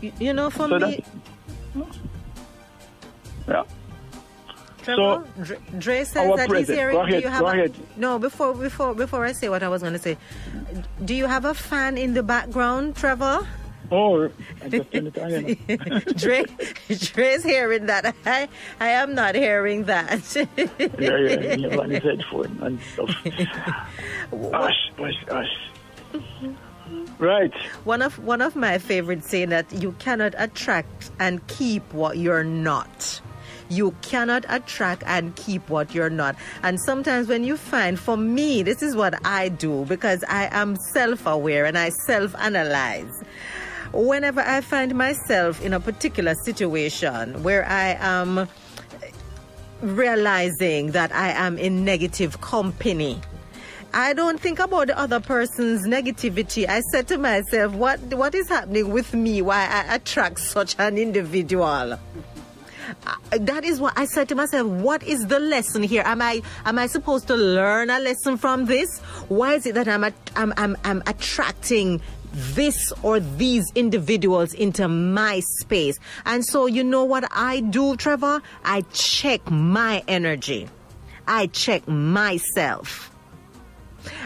You, 0.01 0.11
you 0.19 0.33
know, 0.33 0.49
for 0.49 0.67
So 0.67 0.79
me, 0.79 1.03
hmm? 1.73 1.83
Yeah. 3.47 3.63
Trevor, 4.83 5.27
Dre, 5.43 5.57
Dre 5.77 6.03
says 6.03 6.35
that 6.37 6.51
he's 6.51 6.67
hearing. 6.67 6.95
go 6.95 7.05
do 7.05 7.19
you 7.19 7.27
have 7.27 7.39
go 7.41 7.47
a- 7.47 7.51
ahead. 7.51 7.73
No, 7.97 8.17
before 8.17 8.55
before 8.55 8.95
before 8.95 9.23
I 9.25 9.31
say 9.31 9.47
what 9.47 9.61
I 9.61 9.69
was 9.69 9.81
going 9.83 9.93
to 9.93 9.99
say, 9.99 10.17
do 11.05 11.13
you 11.13 11.27
have 11.27 11.45
a 11.45 11.53
fan 11.53 11.99
in 11.99 12.15
the 12.15 12.23
background, 12.23 12.95
Trevor? 12.95 13.47
Oh, 13.91 14.29
I 14.63 14.69
just 14.69 14.91
turned 14.91 15.07
it 15.07 15.17
on, 15.19 15.47
you 15.47 15.57
know. 15.67 15.99
Dre, 16.15 16.45
Dre's 16.87 17.43
hearing 17.43 17.87
that. 17.87 18.15
I, 18.25 18.47
I 18.79 18.87
am 18.89 19.13
not 19.13 19.35
hearing 19.35 19.83
that. 19.85 20.35
yeah, 20.57 21.17
yeah, 21.17 21.69
have 21.69 21.79
on 21.79 21.89
his 21.89 22.03
headphone 22.03 22.57
and 22.61 22.79
stuff. 22.93 23.09
Hush, 24.53 24.91
hush, 24.97 25.25
hush. 25.27 25.71
Right. 27.19 27.53
one 27.83 28.01
of 28.01 28.17
one 28.19 28.41
of 28.41 28.55
my 28.55 28.77
favorites 28.77 29.29
saying 29.29 29.49
that 29.49 29.71
you 29.71 29.91
cannot 29.99 30.33
attract 30.37 31.11
and 31.19 31.45
keep 31.47 31.93
what 31.93 32.17
you're 32.17 32.43
not. 32.43 33.21
You 33.69 33.95
cannot 34.01 34.45
attract 34.49 35.03
and 35.05 35.33
keep 35.35 35.69
what 35.69 35.93
you're 35.93 36.09
not. 36.09 36.35
And 36.63 36.79
sometimes 36.81 37.27
when 37.27 37.43
you 37.45 37.55
find, 37.55 37.97
for 37.97 38.17
me, 38.17 38.63
this 38.63 38.81
is 38.81 38.95
what 38.95 39.25
I 39.25 39.47
do 39.49 39.85
because 39.85 40.23
I 40.27 40.49
am 40.51 40.75
self 40.93 41.25
aware 41.25 41.65
and 41.65 41.77
I 41.77 41.89
self 41.89 42.35
analyze. 42.35 43.23
Whenever 43.93 44.41
I 44.41 44.61
find 44.61 44.95
myself 44.95 45.61
in 45.61 45.73
a 45.73 45.79
particular 45.79 46.35
situation 46.43 47.43
where 47.43 47.65
I 47.65 47.97
am 47.99 48.47
realizing 49.81 50.91
that 50.91 51.13
I 51.13 51.29
am 51.29 51.57
in 51.57 51.83
negative 51.83 52.41
company. 52.41 53.19
I 53.93 54.13
don't 54.13 54.39
think 54.39 54.59
about 54.59 54.87
the 54.87 54.97
other 54.97 55.19
person's 55.19 55.85
negativity. 55.85 56.67
I 56.67 56.79
said 56.91 57.07
to 57.09 57.17
myself, 57.17 57.73
what 57.73 57.99
what 58.13 58.33
is 58.33 58.47
happening 58.47 58.89
with 58.89 59.13
me? 59.13 59.41
Why 59.41 59.67
I 59.67 59.95
attract 59.95 60.39
such 60.39 60.75
an 60.79 60.97
individual? 60.97 61.99
That 63.31 63.63
is 63.63 63.79
what 63.79 63.97
I 63.97 64.05
said 64.05 64.29
to 64.29 64.35
myself. 64.35 64.67
What 64.67 65.03
is 65.03 65.27
the 65.27 65.39
lesson 65.39 65.83
here? 65.83 66.03
Am 66.05 66.21
I 66.21 66.41
am 66.65 66.79
I 66.79 66.87
supposed 66.87 67.27
to 67.27 67.35
learn 67.35 67.89
a 67.89 67.99
lesson 67.99 68.37
from 68.37 68.65
this? 68.65 68.99
Why 69.27 69.55
is 69.55 69.65
it 69.65 69.75
that 69.75 69.87
I'm 69.89 70.03
I'm, 70.35 70.53
I'm 70.55 70.77
I'm 70.85 71.03
attracting 71.05 72.01
this 72.33 72.93
or 73.03 73.19
these 73.19 73.71
individuals 73.75 74.53
into 74.53 74.87
my 74.87 75.41
space? 75.41 75.99
And 76.25 76.45
so 76.45 76.65
you 76.65 76.83
know 76.83 77.03
what 77.03 77.25
I 77.31 77.61
do, 77.61 77.95
Trevor? 77.95 78.41
I 78.63 78.81
check 78.93 79.49
my 79.49 80.03
energy. 80.07 80.67
I 81.27 81.47
check 81.47 81.87
myself. 81.87 83.11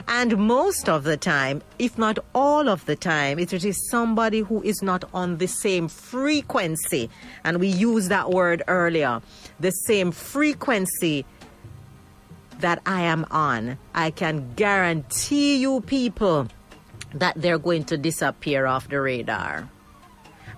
And 0.08 0.38
most 0.38 0.88
of 0.88 1.04
the 1.04 1.18
time, 1.18 1.62
if 1.80 1.98
not 1.98 2.20
all 2.34 2.70
of 2.70 2.86
the 2.86 2.96
time, 2.96 3.40
it 3.40 3.52
is 3.54 3.90
somebody 3.90 4.40
who 4.40 4.62
is 4.64 4.82
not 4.82 5.04
on 5.14 5.38
the 5.38 5.48
same 5.48 5.88
frequency. 5.88 7.10
And 7.44 7.60
we 7.60 7.68
used 7.68 8.10
that 8.10 8.30
word 8.30 8.64
earlier 8.68 9.22
the 9.60 9.72
same 9.72 10.12
frequency 10.12 11.26
that 12.60 12.82
I 12.86 13.02
am 13.02 13.26
on. 13.32 13.78
I 13.94 14.12
can 14.12 14.54
guarantee 14.56 15.58
you, 15.58 15.82
people, 15.82 16.48
that 17.16 17.34
they're 17.42 17.58
going 17.58 17.86
to 17.86 17.98
disappear 17.98 18.68
off 18.68 18.88
the 18.88 19.02
radar. 19.02 19.68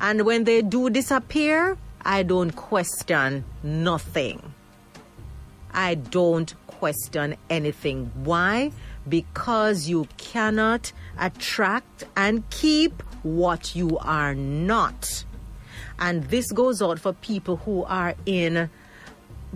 And 0.02 0.26
when 0.26 0.44
they 0.44 0.62
do 0.62 0.90
disappear, 0.90 1.78
I 2.04 2.24
don't 2.24 2.52
question 2.52 3.46
nothing. 3.64 4.54
I 5.72 5.96
don't 5.96 6.54
question 6.68 7.38
anything. 7.50 8.12
Why? 8.24 8.72
because 9.08 9.88
you 9.88 10.08
cannot 10.18 10.92
attract 11.18 12.06
and 12.16 12.50
keep 12.50 13.02
what 13.24 13.76
you 13.76 13.98
are 14.00 14.36
not. 14.36 15.24
And 16.00 16.24
this 16.26 16.52
goes 16.52 16.82
out 16.82 17.00
for 17.00 17.14
people 17.14 17.58
who 17.58 17.84
are 17.86 18.16
in 18.26 18.70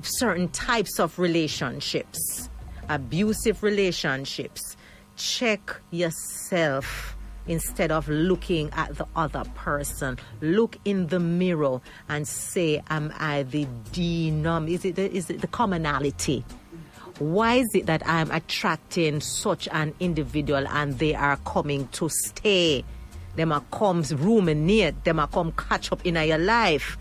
certain 0.02 0.50
types 0.50 1.00
of 1.00 1.20
relationships, 1.20 2.50
abusive 2.90 3.62
relationships. 3.64 4.78
Check 5.22 5.76
yourself 5.92 7.16
instead 7.48 7.92
of 7.92 8.08
looking 8.10 8.72
at 8.74 8.98
the 8.98 9.06
other 9.16 9.44
person. 9.56 10.18
Look 10.42 10.78
in 10.84 11.08
the 11.08 11.20
mirror 11.20 11.80
and 12.10 12.28
say, 12.28 12.82
Am 12.90 13.14
I 13.20 13.44
the 13.44 13.68
denom? 13.92 14.70
Is 14.70 14.84
it 14.86 14.96
the, 14.96 15.16
is 15.16 15.30
it 15.30 15.42
the 15.42 15.48
commonality? 15.48 16.44
why 17.22 17.56
is 17.56 17.70
it 17.76 17.86
that 17.86 18.02
I'm 18.08 18.32
attracting 18.32 19.22
such 19.22 19.68
an 19.72 19.94
individual 20.00 20.68
and 20.68 20.98
they 20.98 21.14
are 21.14 21.38
coming 21.38 21.88
to 21.90 22.10
stay? 22.10 22.84
Them 23.36 23.52
are 23.52 23.64
come 23.72 24.02
ruminate, 24.02 25.04
them 25.04 25.20
are 25.20 25.28
come 25.28 25.52
catch 25.52 25.92
up 25.92 26.04
in 26.04 26.16
your 26.16 26.40
life. 26.40 26.98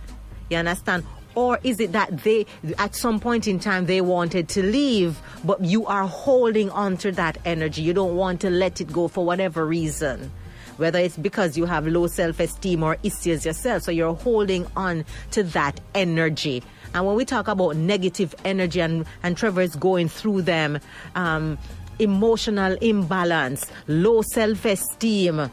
You 0.50 0.58
understand? 0.58 1.04
Or 1.34 1.58
is 1.62 1.80
it 1.80 1.92
that 1.92 2.24
they, 2.24 2.46
at 2.78 2.94
some 2.94 3.20
point 3.20 3.46
in 3.46 3.60
time, 3.60 3.86
they 3.86 4.00
wanted 4.00 4.48
to 4.50 4.62
leave, 4.62 5.20
but 5.44 5.64
you 5.64 5.86
are 5.86 6.06
holding 6.06 6.70
on 6.70 6.96
to 6.98 7.12
that 7.12 7.38
energy? 7.44 7.82
You 7.82 7.94
don't 7.94 8.16
want 8.16 8.40
to 8.42 8.50
let 8.50 8.80
it 8.80 8.92
go 8.92 9.08
for 9.08 9.24
whatever 9.24 9.64
reason. 9.64 10.30
Whether 10.76 10.98
it's 10.98 11.16
because 11.16 11.58
you 11.58 11.66
have 11.66 11.86
low 11.86 12.06
self 12.06 12.40
esteem 12.40 12.82
or 12.82 12.96
issues 13.02 13.44
yourself, 13.44 13.82
so 13.82 13.90
you're 13.90 14.14
holding 14.14 14.66
on 14.76 15.04
to 15.32 15.42
that 15.42 15.78
energy. 15.94 16.62
And 16.94 17.06
when 17.06 17.16
we 17.16 17.24
talk 17.24 17.48
about 17.48 17.76
negative 17.76 18.34
energy, 18.44 18.80
and, 18.80 19.04
and 19.22 19.36
Trevor 19.36 19.60
is 19.60 19.76
going 19.76 20.08
through 20.08 20.42
them, 20.42 20.80
um, 21.14 21.58
emotional 22.00 22.76
imbalance, 22.80 23.66
low 23.86 24.22
self 24.22 24.64
esteem, 24.64 25.50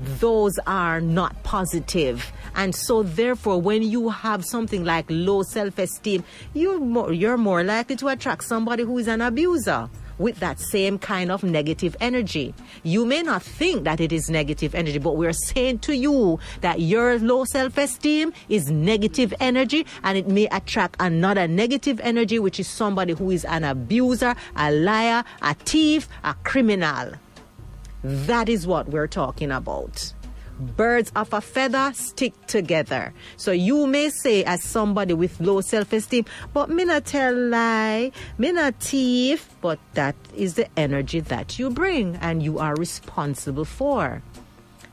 those 0.00 0.58
are 0.66 1.00
not 1.00 1.42
positive. 1.42 2.30
And 2.54 2.74
so, 2.74 3.02
therefore, 3.02 3.60
when 3.60 3.82
you 3.82 4.08
have 4.08 4.44
something 4.44 4.84
like 4.84 5.06
low 5.08 5.42
self 5.42 5.78
esteem, 5.78 6.24
you're 6.54 6.80
more, 6.80 7.12
you're 7.12 7.36
more 7.36 7.62
likely 7.62 7.96
to 7.96 8.08
attract 8.08 8.44
somebody 8.44 8.84
who 8.84 8.98
is 8.98 9.08
an 9.08 9.20
abuser 9.20 9.88
with 10.18 10.40
that 10.40 10.60
same 10.60 10.98
kind 10.98 11.30
of 11.30 11.42
negative 11.42 11.96
energy. 12.00 12.54
You 12.82 13.06
may 13.06 13.22
not 13.22 13.42
think 13.42 13.84
that 13.84 14.00
it 14.00 14.12
is 14.12 14.28
negative 14.28 14.74
energy, 14.74 14.98
but 14.98 15.16
we're 15.16 15.32
saying 15.32 15.78
to 15.80 15.96
you 15.96 16.38
that 16.60 16.80
your 16.80 17.18
low 17.18 17.44
self 17.44 17.78
esteem 17.78 18.32
is 18.48 18.70
negative 18.70 19.32
energy 19.40 19.86
and 20.02 20.18
it 20.18 20.28
may 20.28 20.46
attract 20.48 20.96
another 21.00 21.46
negative 21.46 22.00
energy, 22.00 22.38
which 22.38 22.60
is 22.60 22.68
somebody 22.68 23.12
who 23.12 23.30
is 23.30 23.44
an 23.44 23.64
abuser, 23.64 24.34
a 24.56 24.72
liar, 24.72 25.24
a 25.42 25.54
thief, 25.54 26.08
a 26.24 26.34
criminal. 26.44 27.12
That 28.02 28.48
is 28.48 28.66
what 28.66 28.88
we're 28.88 29.08
talking 29.08 29.50
about 29.50 30.12
birds 30.58 31.12
of 31.14 31.32
a 31.32 31.40
feather 31.40 31.92
stick 31.94 32.34
together. 32.46 33.12
So 33.36 33.52
you 33.52 33.86
may 33.86 34.10
say 34.10 34.44
as 34.44 34.62
somebody 34.62 35.14
with 35.14 35.40
low 35.40 35.60
self-esteem, 35.60 36.24
but 36.52 36.70
me 36.70 36.84
not 36.84 37.06
tell 37.06 37.34
lie, 37.34 38.12
me 38.38 38.52
not 38.52 38.74
thief, 38.80 39.48
but 39.60 39.78
that 39.94 40.16
is 40.36 40.54
the 40.54 40.68
energy 40.78 41.20
that 41.20 41.58
you 41.58 41.70
bring 41.70 42.16
and 42.16 42.42
you 42.42 42.58
are 42.58 42.74
responsible 42.74 43.64
for. 43.64 44.22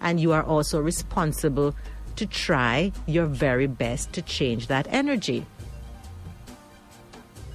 And 0.02 0.20
you 0.20 0.34
are 0.34 0.44
also 0.44 0.80
responsible 0.80 1.76
to 2.16 2.26
try 2.26 2.92
your 3.08 3.26
very 3.26 3.68
best 3.68 4.14
to 4.14 4.22
change 4.22 4.68
that 4.68 4.88
energy. 4.90 5.46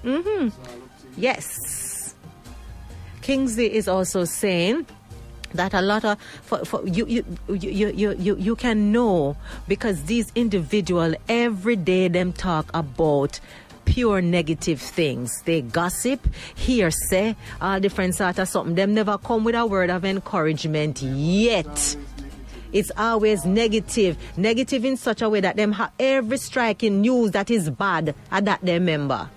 Mm-hmm. 0.02 0.48
Yes. 1.16 2.14
Kingsley 3.22 3.72
is 3.72 3.86
also 3.86 4.24
saying 4.24 4.86
that 5.54 5.74
a 5.74 5.82
lot 5.82 6.04
of 6.04 6.20
for, 6.42 6.64
for 6.64 6.86
you, 6.86 7.06
you 7.06 7.24
you 7.48 7.88
you 7.90 8.14
you 8.18 8.36
you 8.36 8.56
can 8.56 8.92
know 8.92 9.36
because 9.68 10.04
these 10.04 10.32
individual 10.34 11.14
every 11.28 11.76
day 11.76 12.08
them 12.08 12.32
talk 12.32 12.70
about 12.74 13.40
pure 13.84 14.20
negative 14.20 14.80
things. 14.80 15.42
They 15.42 15.62
gossip, 15.62 16.26
hearsay, 16.54 17.34
all 17.60 17.80
different 17.80 18.14
sort 18.14 18.38
of 18.38 18.48
something. 18.48 18.74
Them 18.74 18.94
never 18.94 19.18
come 19.18 19.44
with 19.44 19.54
a 19.54 19.66
word 19.66 19.90
of 19.90 20.04
encouragement 20.04 21.02
yet. 21.02 21.96
It's 22.72 22.92
always 22.96 23.44
negative, 23.44 24.16
negative 24.36 24.84
in 24.84 24.96
such 24.96 25.22
a 25.22 25.28
way 25.28 25.40
that 25.40 25.56
them 25.56 25.72
have 25.72 25.92
every 25.98 26.38
striking 26.38 27.00
news 27.00 27.32
that 27.32 27.50
is 27.50 27.68
bad 27.68 28.14
at 28.30 28.44
that 28.44 28.60
they 28.62 28.74
remember. 28.74 29.28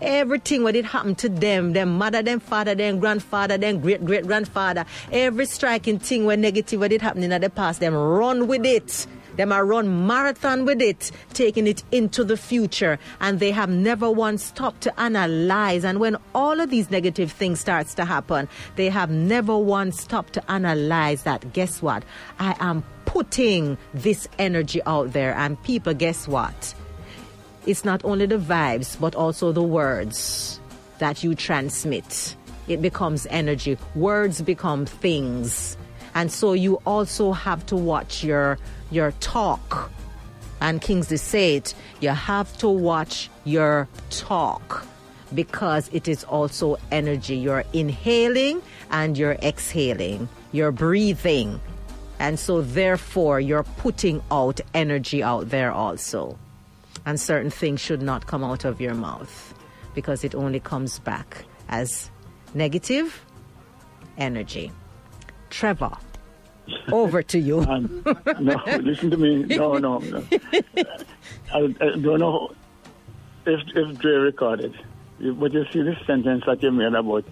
Everything 0.00 0.62
what 0.62 0.76
it 0.76 0.84
happened 0.84 1.18
to 1.18 1.28
them, 1.28 1.72
them 1.72 1.98
mother, 1.98 2.22
them 2.22 2.40
father, 2.40 2.74
them 2.74 2.98
grandfather, 2.98 3.58
them 3.58 3.80
great 3.80 4.04
great 4.04 4.26
grandfather, 4.26 4.84
every 5.10 5.46
striking 5.46 5.98
thing 5.98 6.24
when 6.24 6.40
negative 6.40 6.80
what 6.80 6.92
it 6.92 7.02
happened 7.02 7.24
in 7.24 7.40
the 7.40 7.50
past, 7.50 7.80
them 7.80 7.94
run 7.94 8.46
with 8.46 8.64
it. 8.66 9.06
Them 9.36 9.50
are 9.50 9.64
run 9.64 10.06
marathon 10.06 10.66
with 10.66 10.82
it, 10.82 11.10
taking 11.32 11.66
it 11.66 11.82
into 11.90 12.22
the 12.22 12.36
future, 12.36 12.98
and 13.18 13.40
they 13.40 13.50
have 13.50 13.70
never 13.70 14.10
once 14.10 14.44
stopped 14.44 14.82
to 14.82 15.00
analyze. 15.00 15.84
And 15.84 16.00
when 16.00 16.18
all 16.34 16.60
of 16.60 16.68
these 16.68 16.90
negative 16.90 17.32
things 17.32 17.58
starts 17.58 17.94
to 17.94 18.04
happen, 18.04 18.46
they 18.76 18.90
have 18.90 19.10
never 19.10 19.56
once 19.56 20.00
stopped 20.02 20.34
to 20.34 20.50
analyze 20.50 21.22
that. 21.22 21.52
Guess 21.54 21.80
what? 21.80 22.04
I 22.38 22.54
am 22.60 22.84
putting 23.06 23.78
this 23.94 24.28
energy 24.38 24.82
out 24.84 25.14
there, 25.14 25.34
and 25.34 25.62
people, 25.62 25.94
guess 25.94 26.28
what? 26.28 26.74
It's 27.66 27.84
not 27.84 28.04
only 28.04 28.26
the 28.26 28.38
vibes, 28.38 28.98
but 28.98 29.14
also 29.14 29.52
the 29.52 29.62
words 29.62 30.60
that 30.98 31.22
you 31.22 31.34
transmit. 31.34 32.36
It 32.68 32.80
becomes 32.80 33.26
energy. 33.30 33.76
Words 33.94 34.42
become 34.42 34.86
things. 34.86 35.76
And 36.14 36.30
so 36.30 36.52
you 36.52 36.80
also 36.86 37.32
have 37.32 37.64
to 37.66 37.76
watch 37.76 38.22
your 38.22 38.58
your 38.90 39.12
talk. 39.20 39.90
And 40.60 40.80
Kingsley 40.80 41.16
said, 41.16 41.72
you 42.00 42.10
have 42.10 42.56
to 42.58 42.68
watch 42.68 43.30
your 43.44 43.88
talk 44.10 44.86
because 45.34 45.88
it 45.92 46.06
is 46.06 46.22
also 46.24 46.76
energy. 46.92 47.36
You're 47.36 47.64
inhaling 47.72 48.62
and 48.90 49.18
you're 49.18 49.38
exhaling. 49.42 50.28
You're 50.52 50.70
breathing. 50.70 51.60
And 52.20 52.38
so 52.38 52.60
therefore 52.60 53.40
you're 53.40 53.64
putting 53.64 54.22
out 54.30 54.60
energy 54.72 55.22
out 55.22 55.48
there 55.48 55.72
also 55.72 56.38
and 57.06 57.20
certain 57.20 57.50
things 57.50 57.80
should 57.80 58.02
not 58.02 58.26
come 58.26 58.44
out 58.44 58.64
of 58.64 58.80
your 58.80 58.94
mouth 58.94 59.54
because 59.94 60.24
it 60.24 60.34
only 60.34 60.60
comes 60.60 60.98
back 61.00 61.44
as 61.68 62.10
negative 62.54 63.24
energy. 64.18 64.72
Trevor, 65.50 65.96
over 66.92 67.22
to 67.22 67.38
you. 67.38 67.60
Um, 67.60 68.04
no, 68.40 68.62
listen 68.80 69.10
to 69.10 69.16
me. 69.16 69.42
No, 69.44 69.74
no. 69.74 69.98
no. 69.98 70.24
I, 71.52 71.58
I, 71.58 71.96
don't 71.98 72.20
know 72.20 72.54
if, 73.46 73.60
if 73.74 73.98
Dre 73.98 74.12
recorded, 74.12 74.74
but 75.18 75.52
you 75.52 75.64
see 75.72 75.82
this 75.82 75.98
sentence 76.06 76.44
that 76.46 76.62
you 76.62 76.70
made 76.70 76.94
about 76.94 77.24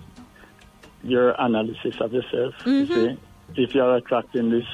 your 1.02 1.34
analysis 1.38 1.94
of 2.00 2.12
yourself. 2.12 2.54
Mm-hmm. 2.60 2.70
You 2.70 2.86
see, 2.86 3.62
if 3.62 3.74
you're 3.74 3.96
attracting 3.96 4.50
this 4.50 4.66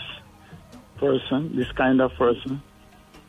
person, 0.99 1.55
this 1.57 1.71
kind 1.73 2.01
of 2.01 2.13
person, 2.15 2.63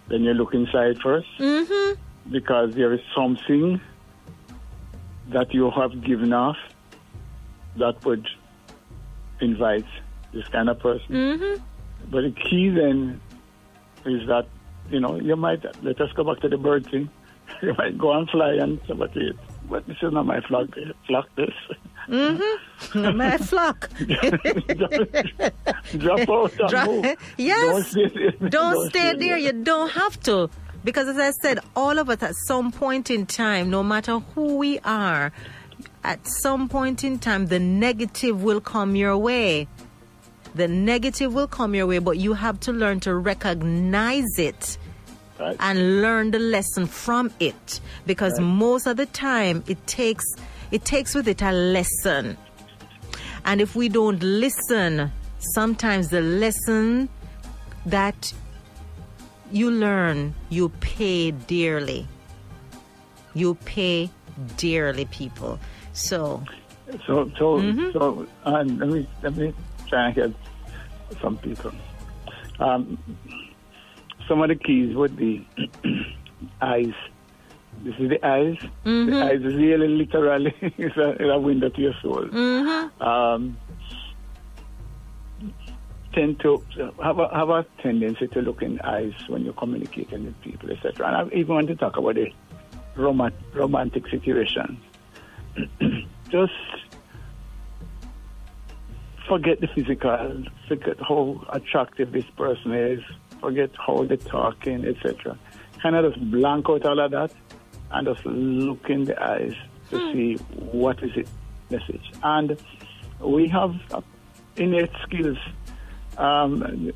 then 0.10 0.24
you 0.24 0.34
look 0.34 0.54
inside 0.54 0.98
1st 0.98 1.26
Mm-hmm. 1.40 2.32
because 2.32 2.74
there 2.76 2.94
is 2.94 3.02
something 3.16 3.80
that 5.30 5.54
you 5.54 5.70
have 5.72 6.02
given 6.04 6.34
off 6.34 6.58
that 7.78 8.04
would 8.06 8.28
invite 9.42 9.86
this 10.34 10.48
kind 10.48 10.70
of 10.70 10.80
person. 10.80 11.10
Mm-hmm. 11.10 11.64
But 12.10 12.22
the 12.22 12.32
key 12.32 12.70
then 12.70 13.20
is 14.06 14.28
that, 14.28 14.48
you 14.90 15.00
know, 15.00 15.20
you 15.20 15.36
might, 15.36 15.64
let 15.84 16.00
us 16.00 16.12
go 16.14 16.24
back 16.24 16.42
to 16.42 16.50
the 16.50 16.58
bird 16.58 16.90
thing. 16.90 17.10
You 17.62 17.74
might 17.78 17.98
go 17.98 18.12
and 18.12 18.30
fly 18.30 18.54
and 18.56 18.80
wait, 18.90 19.36
but 19.70 19.88
this 19.88 19.98
is 20.02 20.12
not 20.12 20.26
my 20.26 20.42
flock, 20.42 20.68
flock 21.08 21.28
this. 21.38 21.54
Mm-hmm. 22.10 23.18
My 23.18 23.38
flock. 23.38 23.90
Drop 25.98 26.30
out 26.30 26.54
and 26.60 26.70
Dra- 26.70 26.86
move. 26.86 27.16
yes. 27.38 27.64
Don't 27.70 27.84
stay 27.86 28.08
there. 28.08 28.50
Don't 28.50 28.90
stay 28.90 29.14
there. 29.18 29.38
You 29.38 29.54
don't 29.54 29.90
have 29.92 30.20
to. 30.22 30.50
Because 30.84 31.08
as 31.10 31.18
I 31.18 31.32
said, 31.42 31.60
all 31.76 31.98
of 32.00 32.10
us 32.10 32.24
at 32.24 32.34
some 32.48 32.72
point 32.72 33.10
in 33.10 33.26
time, 33.26 33.70
no 33.70 33.84
matter 33.84 34.20
who 34.20 34.56
we 34.58 34.80
are, 34.80 35.32
at 36.04 36.26
some 36.28 36.70
point 36.70 37.04
in 37.04 37.20
time, 37.20 37.48
the 37.48 37.60
negative 37.60 38.42
will 38.44 38.62
come 38.62 38.96
your 38.96 39.18
way. 39.18 39.68
The 40.56 40.68
negative 40.68 41.34
will 41.34 41.48
come 41.48 41.76
your 41.76 41.88
way, 41.88 42.00
but 42.00 42.18
you 42.18 42.34
have 42.34 42.60
to 42.62 42.72
learn 42.72 43.00
to 43.02 43.14
recognize 43.16 44.40
it 44.40 44.78
Right. 45.40 45.56
and 45.60 46.02
learn 46.02 46.32
the 46.32 46.40
lesson 46.40 46.88
from 46.88 47.32
it. 47.40 47.80
Because 48.08 48.40
most 48.40 48.88
of 48.88 48.98
the 48.98 49.06
time, 49.06 49.64
it 49.68 49.86
takes 49.86 50.26
it 50.72 50.86
takes 50.86 51.16
with 51.16 51.28
it 51.28 51.42
a 51.42 51.52
lesson. 51.52 52.38
And 53.46 53.62
if 53.62 53.76
we 53.76 53.90
don't 53.90 54.22
listen, 54.22 55.12
sometimes 55.40 56.10
the 56.10 56.22
lesson 56.22 57.10
that 57.86 58.34
you 59.52 59.72
learn, 59.72 60.36
you 60.50 60.70
pay 60.82 61.32
dearly. 61.32 62.08
You 63.34 63.56
pay 63.66 64.10
dearly, 64.58 65.06
people. 65.06 65.60
So, 65.94 66.44
So, 67.06 67.30
so, 67.38 67.58
Mm-hmm. 67.60 67.92
so, 67.94 68.28
let 68.46 68.66
me 68.90 69.08
let 69.22 69.36
me 69.38 69.54
try 69.88 70.08
and 70.08 70.16
get 70.16 70.32
some 71.22 71.38
people. 71.38 71.72
Um, 72.60 72.98
some 74.28 74.42
of 74.42 74.50
the 74.50 74.56
keys 74.56 74.96
would 74.96 75.16
be 75.16 75.48
eyes. 76.62 76.94
This 77.84 77.96
is 78.00 78.10
the 78.10 78.26
eyes. 78.26 78.58
Mm-hmm. 78.86 79.12
The 79.12 79.24
eyes 79.24 79.42
is 79.42 79.56
really 79.56 79.88
literally 79.88 80.54
is 80.78 80.98
a, 80.98 81.24
a 81.24 81.40
window 81.40 81.70
to 81.70 81.82
your 81.82 81.94
soul. 82.02 82.26
Mm-hmm. 82.26 83.02
Um, 83.02 83.58
tend 86.14 86.40
to 86.40 86.64
have 87.04 87.20
a, 87.20 87.30
have 87.34 87.50
a 87.50 87.66
tendency 87.84 88.28
to 88.28 88.42
look 88.42 88.62
in 88.62 88.80
eyes 88.82 89.14
when 89.28 89.44
you're 89.44 89.54
communicating 89.54 90.26
with 90.26 90.42
people, 90.42 90.72
etc. 90.72 91.08
And 91.08 91.16
I 91.16 91.36
even 91.36 91.54
want 91.54 91.68
to 91.68 91.76
talk 91.76 91.98
about 91.98 92.16
the 92.16 92.32
romant, 92.96 93.34
romantic 93.54 94.08
situation. 94.08 94.80
Just 96.30 96.54
forget 99.28 99.62
the 99.62 99.68
physical, 99.68 100.44
forget 100.68 100.98
how 101.08 101.46
attractive 101.50 102.12
this 102.12 102.26
person 102.36 102.74
is, 102.74 103.02
forget 103.40 103.70
how 103.86 104.04
they're 104.06 104.18
talking, 104.18 104.86
etc. 104.86 105.38
Kind 105.82 105.96
of 105.96 106.12
just 106.14 106.32
blank 106.32 106.70
out 106.70 106.86
all 106.86 107.00
of 107.00 107.12
that 107.12 107.32
and 107.92 108.08
just 108.08 108.26
look 108.26 108.90
in 108.90 109.06
the 109.06 109.22
eyes 109.22 109.54
to 109.90 110.12
see 110.12 110.36
what 110.72 111.02
is 111.04 111.12
it 111.16 111.28
message. 111.70 112.12
And 112.24 112.58
we 113.20 113.48
have 113.48 113.76
innate 114.56 114.92
skills 115.04 115.38
um, 116.18 116.92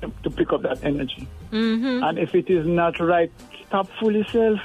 to, 0.00 0.12
to 0.22 0.30
pick 0.30 0.52
up 0.52 0.62
that 0.62 0.84
energy. 0.84 1.26
Mm-hmm. 1.50 2.04
And 2.04 2.18
if 2.18 2.34
it 2.34 2.48
is 2.50 2.66
not 2.66 2.98
right, 3.00 3.32
stop 3.66 3.88
fooling 3.98 4.24
yourself. 4.24 4.60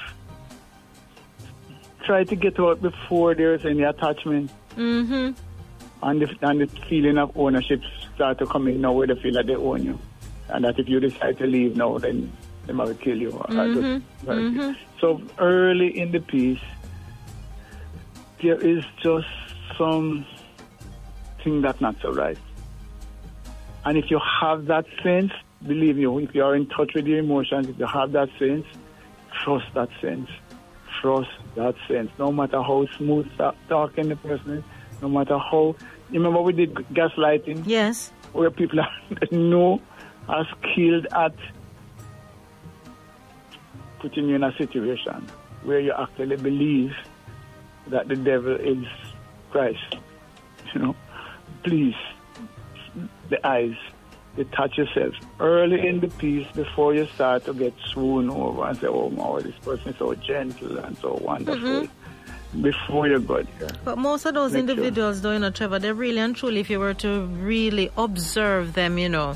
Try 2.04 2.24
to 2.24 2.36
get 2.36 2.60
out 2.60 2.82
before 2.82 3.34
there's 3.34 3.66
any 3.66 3.84
attachment. 3.84 4.52
Mm-hmm. 4.76 5.32
And 6.04 6.22
the, 6.22 6.36
and 6.42 6.62
the 6.62 6.68
feeling 6.88 7.18
of 7.18 7.36
ownership 7.36 7.82
start 8.14 8.38
to 8.40 8.46
come 8.46 8.68
in 8.68 8.82
now 8.82 8.92
where 8.92 9.08
they 9.08 9.16
feel 9.16 9.34
that 9.34 9.48
they 9.48 9.56
own 9.56 9.84
you. 9.84 10.00
And 10.50 10.66
that 10.66 10.78
if 10.78 10.88
you 10.88 11.00
decide 11.00 11.40
to 11.40 11.48
leave 11.48 11.76
now, 11.76 11.98
then 11.98 12.32
they 12.68 12.74
might 12.74 13.00
kill 13.00 13.18
you. 13.18 13.32
or 13.32 13.48
just 13.48 13.92
hurt 14.28 14.54
you. 14.54 14.76
So 15.00 15.22
early 15.40 15.98
in 15.98 16.12
the 16.12 16.20
piece, 16.20 16.60
there 18.42 18.60
is 18.60 18.84
just 19.04 19.28
some 19.78 20.26
thing 21.44 21.62
that's 21.62 21.82
not 21.82 21.96
so 22.02 22.12
right. 22.14 22.38
And 23.86 23.98
if 23.98 24.10
you 24.10 24.20
have 24.42 24.66
that 24.66 24.86
sense, 25.04 25.32
believe 25.66 25.98
me, 25.98 26.06
if 26.24 26.34
you 26.34 26.44
are 26.44 26.56
in 26.56 26.68
touch 26.68 26.94
with 26.96 27.06
your 27.06 27.20
emotions, 27.20 27.68
if 27.68 27.78
you 27.78 27.86
have 27.86 28.12
that 28.14 28.30
sense, 28.40 28.66
trust 29.44 29.66
that 29.76 29.90
sense. 30.02 30.30
Trust 31.02 31.30
that 31.56 31.76
sense. 31.88 32.10
No 32.18 32.32
matter 32.32 32.62
how 32.62 32.88
smooth 32.98 33.28
ta- 33.38 33.54
talking 33.70 34.10
the 34.10 34.16
person 34.16 34.52
is, 34.58 34.64
no 35.02 35.10
matter 35.10 35.38
how. 35.38 35.76
You 36.12 36.20
remember 36.20 36.42
we 36.42 36.54
did 36.54 36.74
gaslighting, 36.94 37.64
Yes. 37.66 38.12
where 38.34 38.50
people 38.50 38.80
are 38.82 38.90
know 39.32 39.82
are 40.30 40.48
skilled 40.62 41.06
at 41.12 41.34
putting 44.00 44.30
you 44.30 44.36
in 44.36 44.44
a 44.44 44.56
situation 44.58 45.28
where 45.64 45.80
you 45.80 45.94
actually 45.98 46.36
believe 46.38 46.94
that 47.88 48.08
the 48.08 48.16
devil 48.16 48.56
is 48.56 48.86
Christ. 49.52 49.98
You 50.74 50.82
know, 50.82 50.96
please, 51.64 51.96
the 53.30 53.46
eyes, 53.46 53.76
detach 54.36 54.78
yourself 54.78 55.14
early 55.40 55.88
in 55.88 56.02
the 56.02 56.08
piece 56.08 56.48
before 56.52 56.94
you 56.94 57.06
start 57.08 57.46
to 57.46 57.54
get 57.54 57.74
swoon 57.88 58.30
over 58.30 58.68
and 58.68 58.78
say, 58.78 58.88
oh, 58.88 59.10
my, 59.10 59.42
this 59.42 59.56
person 59.60 59.90
is 59.90 59.98
so 59.98 60.14
gentle 60.16 60.78
and 60.78 60.98
so 60.98 61.14
wonderful. 61.22 61.62
Mm-hmm. 61.62 62.62
Before 62.62 63.08
you 63.08 63.20
go 63.20 63.44
there. 63.60 63.70
But 63.84 63.98
most 63.98 64.26
of 64.26 64.34
those 64.34 64.54
Make 64.54 64.62
sure. 64.62 64.70
individuals, 64.70 65.22
though, 65.22 65.34
you 65.34 65.40
know, 65.40 65.50
Trevor, 65.50 65.78
they 65.78 65.92
really 65.92 66.20
and 66.20 66.34
truly, 66.34 66.62
if 66.62 66.70
you 66.70 66.80
were 66.80 66.94
to 66.94 67.26
really 67.26 67.92
observe 67.98 68.74
them, 68.74 68.98
you 68.98 69.10
know, 69.10 69.36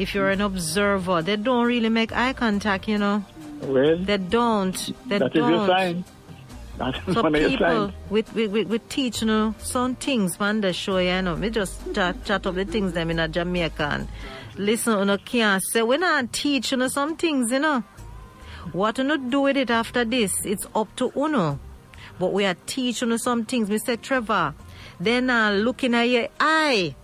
if 0.00 0.14
you're 0.14 0.30
an 0.30 0.40
observer, 0.40 1.22
they 1.22 1.36
don't 1.36 1.64
really 1.64 1.88
make 1.88 2.12
eye 2.12 2.32
contact, 2.32 2.88
you 2.88 2.98
know. 2.98 3.24
Well, 3.62 3.98
They 3.98 4.18
don't. 4.18 4.74
They 5.08 5.18
that 5.18 5.34
is 5.34 5.40
don't. 5.40 5.50
your 5.52 5.66
sign. 5.66 6.04
That 6.78 7.08
is 7.08 7.14
So 7.14 7.22
one 7.22 7.34
of 7.34 7.40
your 7.40 7.50
people, 7.50 7.66
signs. 7.66 7.92
we, 8.34 8.46
we, 8.48 8.64
we, 8.64 8.78
teach, 8.80 9.22
you 9.22 9.26
know, 9.28 9.54
some 9.58 9.94
things 9.96 10.38
man 10.38 10.60
the 10.60 10.72
show, 10.72 10.98
you 10.98 11.22
know. 11.22 11.34
We 11.34 11.50
just 11.50 11.94
chat, 11.94 12.24
chat 12.24 12.46
up 12.46 12.54
the 12.54 12.64
things 12.64 12.92
them 12.92 13.10
in 13.10 13.18
a 13.18 13.28
Jamaica 13.28 13.82
and 13.92 14.08
listen, 14.58 14.98
you 14.98 15.04
know, 15.06 15.16
can't 15.18 15.62
say, 15.72 15.82
we 15.82 15.96
not 15.96 16.32
teach, 16.32 16.72
you 16.72 16.76
know, 16.78 16.88
some 16.88 17.16
things, 17.16 17.50
you 17.50 17.60
know. 17.60 17.82
What 18.72 18.98
you 18.98 19.04
know 19.04 19.16
do 19.16 19.42
with 19.42 19.56
it 19.56 19.70
after 19.70 20.04
this, 20.04 20.44
it's 20.44 20.66
up 20.74 20.94
to 20.96 21.12
Uno. 21.16 21.58
But 22.18 22.32
we 22.32 22.44
are 22.44 22.56
teaching 22.66 23.10
you 23.10 23.18
some 23.18 23.44
things, 23.44 23.68
Mr. 23.68 24.00
Trevor. 24.00 24.54
Then 24.98 25.30
uh, 25.30 25.52
looking 25.52 25.94
at 25.94 26.02
your 26.02 26.28
eye. 26.40 26.94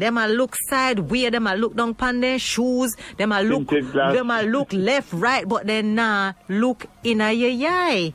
Them 0.00 0.16
a 0.16 0.26
look 0.28 0.56
sideways, 0.68 1.30
them 1.30 1.46
a 1.46 1.54
look 1.54 1.76
down 1.76 1.92
pan 1.92 2.20
their 2.20 2.38
shoes, 2.38 2.96
them 3.18 3.32
a 3.32 3.42
look, 3.42 3.68
them 3.68 4.30
a 4.30 4.42
look 4.42 4.72
left, 4.72 5.12
right, 5.12 5.46
but 5.46 5.66
then 5.66 5.94
nah, 5.94 6.32
look 6.48 6.86
in 7.04 7.20
a 7.20 7.30
your 7.32 7.70
eye. 7.70 8.14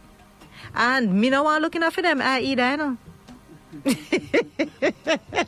And 0.73 1.13
me 1.13 1.29
no 1.29 1.43
want 1.43 1.61
looking 1.61 1.83
after 1.83 2.01
them 2.01 2.21
eye 2.21 2.41
either, 2.41 2.71
you 2.71 2.77
know. 2.77 2.97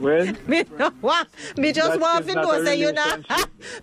Well, 0.00 0.32
Me 0.46 0.64
no 0.78 0.92
want, 1.02 1.28
me 1.58 1.72
just 1.72 2.00
want 2.04 2.26
to 2.26 2.34
know 2.34 2.64
say 2.64 2.78
you 2.80 2.90
not, 2.90 3.20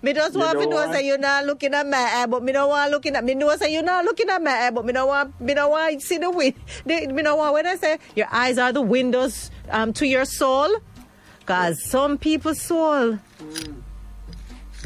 me 0.02 0.12
just 0.12 0.36
want 0.36 0.58
to 0.60 0.66
know 0.66 0.92
say 0.92 1.06
you 1.06 1.16
not 1.16 1.46
looking 1.46 1.72
at 1.72 1.86
my 1.86 1.96
eye, 1.96 2.26
but 2.26 2.42
me 2.42 2.52
don't 2.52 2.68
want 2.68 2.90
looking 2.90 3.14
at, 3.14 3.24
me 3.24 3.34
know 3.34 3.56
say 3.56 3.72
you 3.72 3.82
not 3.82 4.04
looking 4.04 4.28
at 4.28 4.42
my 4.42 4.50
eye, 4.50 4.70
but 4.70 4.84
me 4.84 4.92
don't 4.92 5.06
want, 5.06 5.40
me 5.40 5.54
don't 5.54 5.70
want 5.70 6.02
see 6.02 6.18
the 6.18 6.28
wind, 6.30 6.54
me 6.84 7.06
don't 7.06 7.38
want 7.38 7.54
when 7.54 7.66
I 7.66 7.76
say 7.76 7.98
your 8.16 8.26
eyes 8.32 8.58
are 8.58 8.72
the 8.72 8.82
windows 8.82 9.50
um, 9.70 9.92
to 9.94 10.06
your 10.06 10.24
soul, 10.24 10.68
cause 11.48 11.82
some 11.82 12.18
people's 12.18 12.60
soul, 12.60 13.18
mm. 13.40 13.82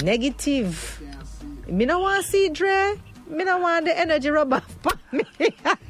negative. 0.00 1.02
Can't. 1.02 1.72
Me 1.72 1.84
don't 1.84 2.00
want 2.00 2.24
to 2.24 2.30
see 2.30 2.48
Dre. 2.50 2.94
Me 3.26 3.44
don't 3.44 3.62
want 3.62 3.84
the 3.86 3.98
energy 3.98 4.30
rub 4.30 4.52
off 4.52 4.86
on 4.86 4.98
me. 5.12 5.24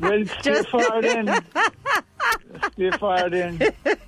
well, 0.00 0.24
stay 0.40 0.52
Just- 0.54 0.68
far 0.70 1.02
then. 1.02 1.44
Stay 2.72 2.90
far 2.92 3.28
then. 3.28 3.60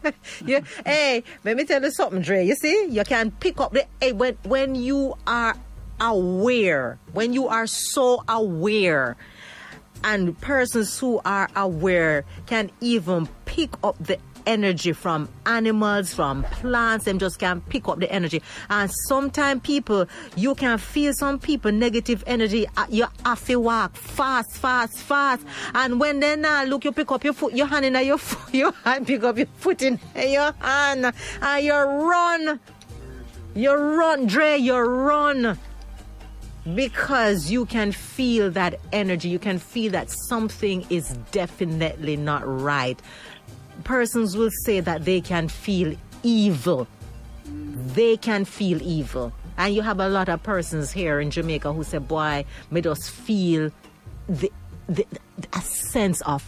yeah. 0.46 0.60
Hey, 0.86 1.22
let 1.44 1.56
me 1.56 1.64
tell 1.64 1.82
you 1.82 1.90
something, 1.90 2.22
Dre. 2.22 2.46
You 2.46 2.54
see, 2.54 2.86
you 2.88 3.04
can 3.04 3.30
pick 3.30 3.60
up 3.60 3.72
the 3.72 3.86
hey, 4.00 4.12
when 4.12 4.38
when 4.44 4.74
you 4.74 5.16
are 5.26 5.56
aware, 6.00 6.98
when 7.12 7.34
you 7.34 7.48
are 7.48 7.66
so 7.66 8.24
aware, 8.26 9.16
and 10.02 10.38
persons 10.40 10.98
who 10.98 11.20
are 11.26 11.50
aware 11.56 12.24
can 12.46 12.70
even 12.80 13.28
pick 13.44 13.70
up 13.82 13.96
the 14.00 14.18
energy 14.46 14.92
from 14.92 15.28
animals, 15.46 16.14
from 16.14 16.42
plants, 16.44 17.04
them 17.04 17.18
just 17.18 17.38
can 17.38 17.60
pick 17.62 17.88
up 17.88 18.00
the 18.00 18.10
energy. 18.10 18.42
And 18.70 18.90
sometimes 19.08 19.60
people, 19.62 20.06
you 20.36 20.54
can 20.54 20.78
feel 20.78 21.12
some 21.12 21.38
people 21.38 21.72
negative 21.72 22.24
energy. 22.26 22.66
You 22.88 23.06
have 23.24 23.44
to 23.46 23.56
walk 23.56 23.96
fast, 23.96 24.56
fast, 24.56 24.98
fast. 24.98 25.44
And 25.74 26.00
when 26.00 26.20
they 26.20 26.36
now 26.36 26.64
look, 26.64 26.84
you 26.84 26.92
pick 26.92 27.10
up 27.10 27.24
your 27.24 27.32
foot, 27.32 27.54
your 27.54 27.66
hand 27.66 27.84
in 27.84 28.06
your 28.06 28.18
foot, 28.18 28.54
your 28.54 28.72
hand, 28.72 29.06
pick 29.06 29.22
up 29.22 29.36
your 29.36 29.46
foot 29.56 29.82
in 29.82 29.98
your 30.16 30.52
hand, 30.60 31.12
and 31.42 31.64
you 31.64 31.74
run. 31.74 32.60
You 33.54 33.72
run, 33.72 34.26
Dre, 34.26 34.56
you 34.56 34.76
run. 34.76 35.58
Because 36.74 37.50
you 37.50 37.66
can 37.66 37.92
feel 37.92 38.50
that 38.52 38.80
energy. 38.90 39.28
You 39.28 39.38
can 39.38 39.58
feel 39.58 39.92
that 39.92 40.10
something 40.10 40.86
is 40.88 41.16
definitely 41.30 42.16
not 42.16 42.42
right. 42.46 43.00
Persons 43.84 44.36
will 44.36 44.50
say 44.64 44.80
that 44.80 45.04
they 45.04 45.20
can 45.20 45.48
feel 45.48 45.94
evil. 46.22 46.86
They 47.44 48.16
can 48.16 48.44
feel 48.44 48.82
evil. 48.82 49.32
And 49.56 49.74
you 49.74 49.82
have 49.82 50.00
a 50.00 50.08
lot 50.08 50.28
of 50.28 50.42
persons 50.42 50.90
here 50.90 51.20
in 51.20 51.30
Jamaica 51.30 51.72
who 51.72 51.84
say, 51.84 51.98
boy, 51.98 52.44
may 52.70 52.80
just 52.80 53.10
feel 53.10 53.70
the, 54.28 54.50
the, 54.88 55.06
a 55.52 55.60
sense 55.60 56.20
of 56.22 56.42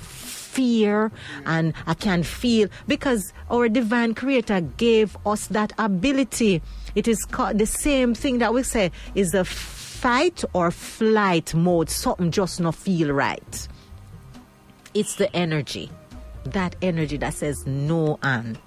fear 0.56 1.12
and 1.44 1.74
I 1.86 1.92
can 1.92 2.22
feel 2.22 2.68
because 2.88 3.32
our 3.50 3.68
divine 3.68 4.14
creator 4.14 4.62
gave 4.62 5.16
us 5.26 5.48
that 5.48 5.72
ability. 5.78 6.62
It 6.94 7.06
is 7.06 7.24
called 7.26 7.58
the 7.58 7.66
same 7.66 8.14
thing 8.14 8.38
that 8.38 8.54
we 8.54 8.62
say 8.62 8.90
is 9.14 9.34
a 9.34 9.44
fight 9.44 10.42
or 10.54 10.70
flight 10.70 11.54
mode. 11.54 11.90
Something 11.90 12.30
just 12.30 12.60
not 12.60 12.74
feel 12.74 13.12
right. 13.12 13.68
It's 14.94 15.16
the 15.16 15.34
energy. 15.36 15.90
That 16.50 16.76
energy 16.80 17.16
that 17.18 17.34
says 17.34 17.66
no 17.66 18.18
and 18.22 18.58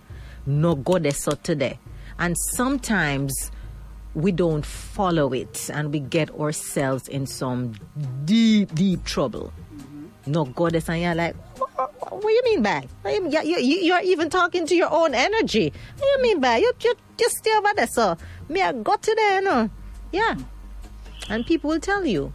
no 0.45 0.75
goddess 0.75 1.27
today. 1.43 1.79
And 2.17 2.37
sometimes 2.37 3.51
we 4.13 4.31
don't 4.31 4.65
follow 4.65 5.31
it 5.33 5.69
and 5.73 5.93
we 5.93 5.99
get 5.99 6.29
ourselves 6.31 7.07
in 7.07 7.25
some 7.25 7.75
deep, 8.25 8.73
deep 8.75 9.03
trouble. 9.05 9.53
Mm-hmm. 9.73 10.31
No 10.31 10.45
goddess, 10.45 10.89
and 10.89 11.01
you're 11.01 11.15
like, 11.15 11.35
what, 11.57 11.69
what, 11.77 12.23
what 12.23 12.29
you 12.29 12.41
mean 12.43 12.63
by? 12.63 12.85
You, 13.05 13.29
you, 13.29 13.57
you, 13.59 13.77
you're 13.77 14.01
even 14.01 14.29
talking 14.29 14.65
to 14.67 14.75
your 14.75 14.91
own 14.91 15.13
energy. 15.13 15.71
What 15.97 16.01
do 16.01 16.07
you 16.07 16.21
mean 16.21 16.41
by? 16.41 16.57
You, 16.57 16.73
you 16.83 16.95
just 17.17 17.37
stay 17.37 17.51
over 17.55 17.69
there, 17.75 17.87
so 17.87 18.17
me 18.49 18.61
I 18.61 18.73
got 18.73 19.01
to 19.03 19.15
there, 19.15 19.35
you 19.39 19.45
know. 19.45 19.69
Yeah. 20.11 20.35
And 21.29 21.45
people 21.45 21.69
will 21.69 21.79
tell 21.79 22.05
you 22.05 22.33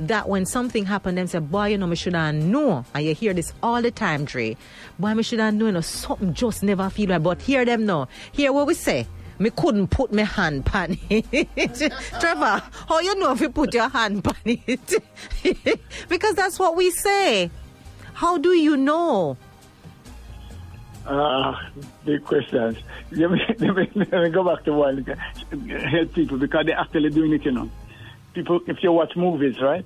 that 0.00 0.28
when 0.28 0.46
something 0.46 0.84
happened, 0.84 1.18
them 1.18 1.26
say, 1.26 1.38
boy, 1.38 1.66
you 1.66 1.78
know, 1.78 1.86
me 1.86 1.96
should 1.96 2.14
have 2.14 2.34
know. 2.34 2.84
And 2.94 3.04
you 3.04 3.14
hear 3.14 3.34
this 3.34 3.52
all 3.62 3.82
the 3.82 3.90
time, 3.90 4.24
Dre. 4.24 4.56
Boy, 4.98 5.14
me 5.14 5.22
should 5.22 5.40
have 5.40 5.54
known, 5.54 5.66
you 5.66 5.72
know, 5.72 5.80
something 5.80 6.34
just 6.34 6.62
never 6.62 6.88
feel 6.90 7.10
right. 7.10 7.22
But 7.22 7.42
hear 7.42 7.64
them 7.64 7.86
now. 7.86 8.08
Hear 8.32 8.52
what 8.52 8.66
we 8.66 8.74
say. 8.74 9.06
Me 9.38 9.50
couldn't 9.50 9.88
put 9.88 10.12
my 10.12 10.22
hand 10.22 10.64
pan 10.64 10.96
it. 11.10 11.26
Trevor, 12.20 12.62
how 12.88 13.00
you 13.00 13.14
know 13.18 13.32
if 13.32 13.40
you 13.40 13.50
put 13.50 13.74
your 13.74 13.88
hand 13.88 14.22
pan 14.22 14.34
it? 14.44 15.02
because 16.08 16.34
that's 16.34 16.58
what 16.58 16.76
we 16.76 16.90
say. 16.90 17.50
How 18.14 18.38
do 18.38 18.50
you 18.50 18.76
know? 18.76 19.36
Uh, 21.06 21.54
big 22.04 22.24
questions. 22.24 22.76
Let 23.10 23.30
me, 23.30 23.40
let, 23.58 23.76
me, 23.76 23.90
let 23.96 24.22
me 24.22 24.30
go 24.30 24.44
back 24.44 24.64
to 24.64 24.72
one. 24.72 25.04
Help 25.04 26.14
people 26.14 26.38
because 26.38 26.66
they're 26.66 26.78
actually 26.78 27.10
doing 27.10 27.32
it, 27.32 27.44
you 27.44 27.50
know. 27.52 27.70
People, 28.34 28.60
if 28.66 28.82
you 28.82 28.92
watch 28.92 29.14
movies, 29.16 29.60
right? 29.60 29.84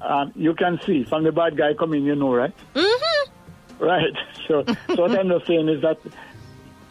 Um, 0.00 0.32
you 0.34 0.54
can 0.54 0.80
see 0.86 1.04
from 1.04 1.24
the 1.24 1.32
bad 1.32 1.56
guy 1.56 1.74
coming, 1.74 2.04
you 2.04 2.14
know, 2.14 2.34
right? 2.34 2.54
Mm-hmm. 2.74 3.84
Right. 3.84 4.12
So, 4.46 4.62
so 4.94 5.02
what 5.02 5.18
I'm 5.18 5.28
not 5.28 5.46
saying 5.46 5.70
is 5.70 5.80
that 5.80 5.98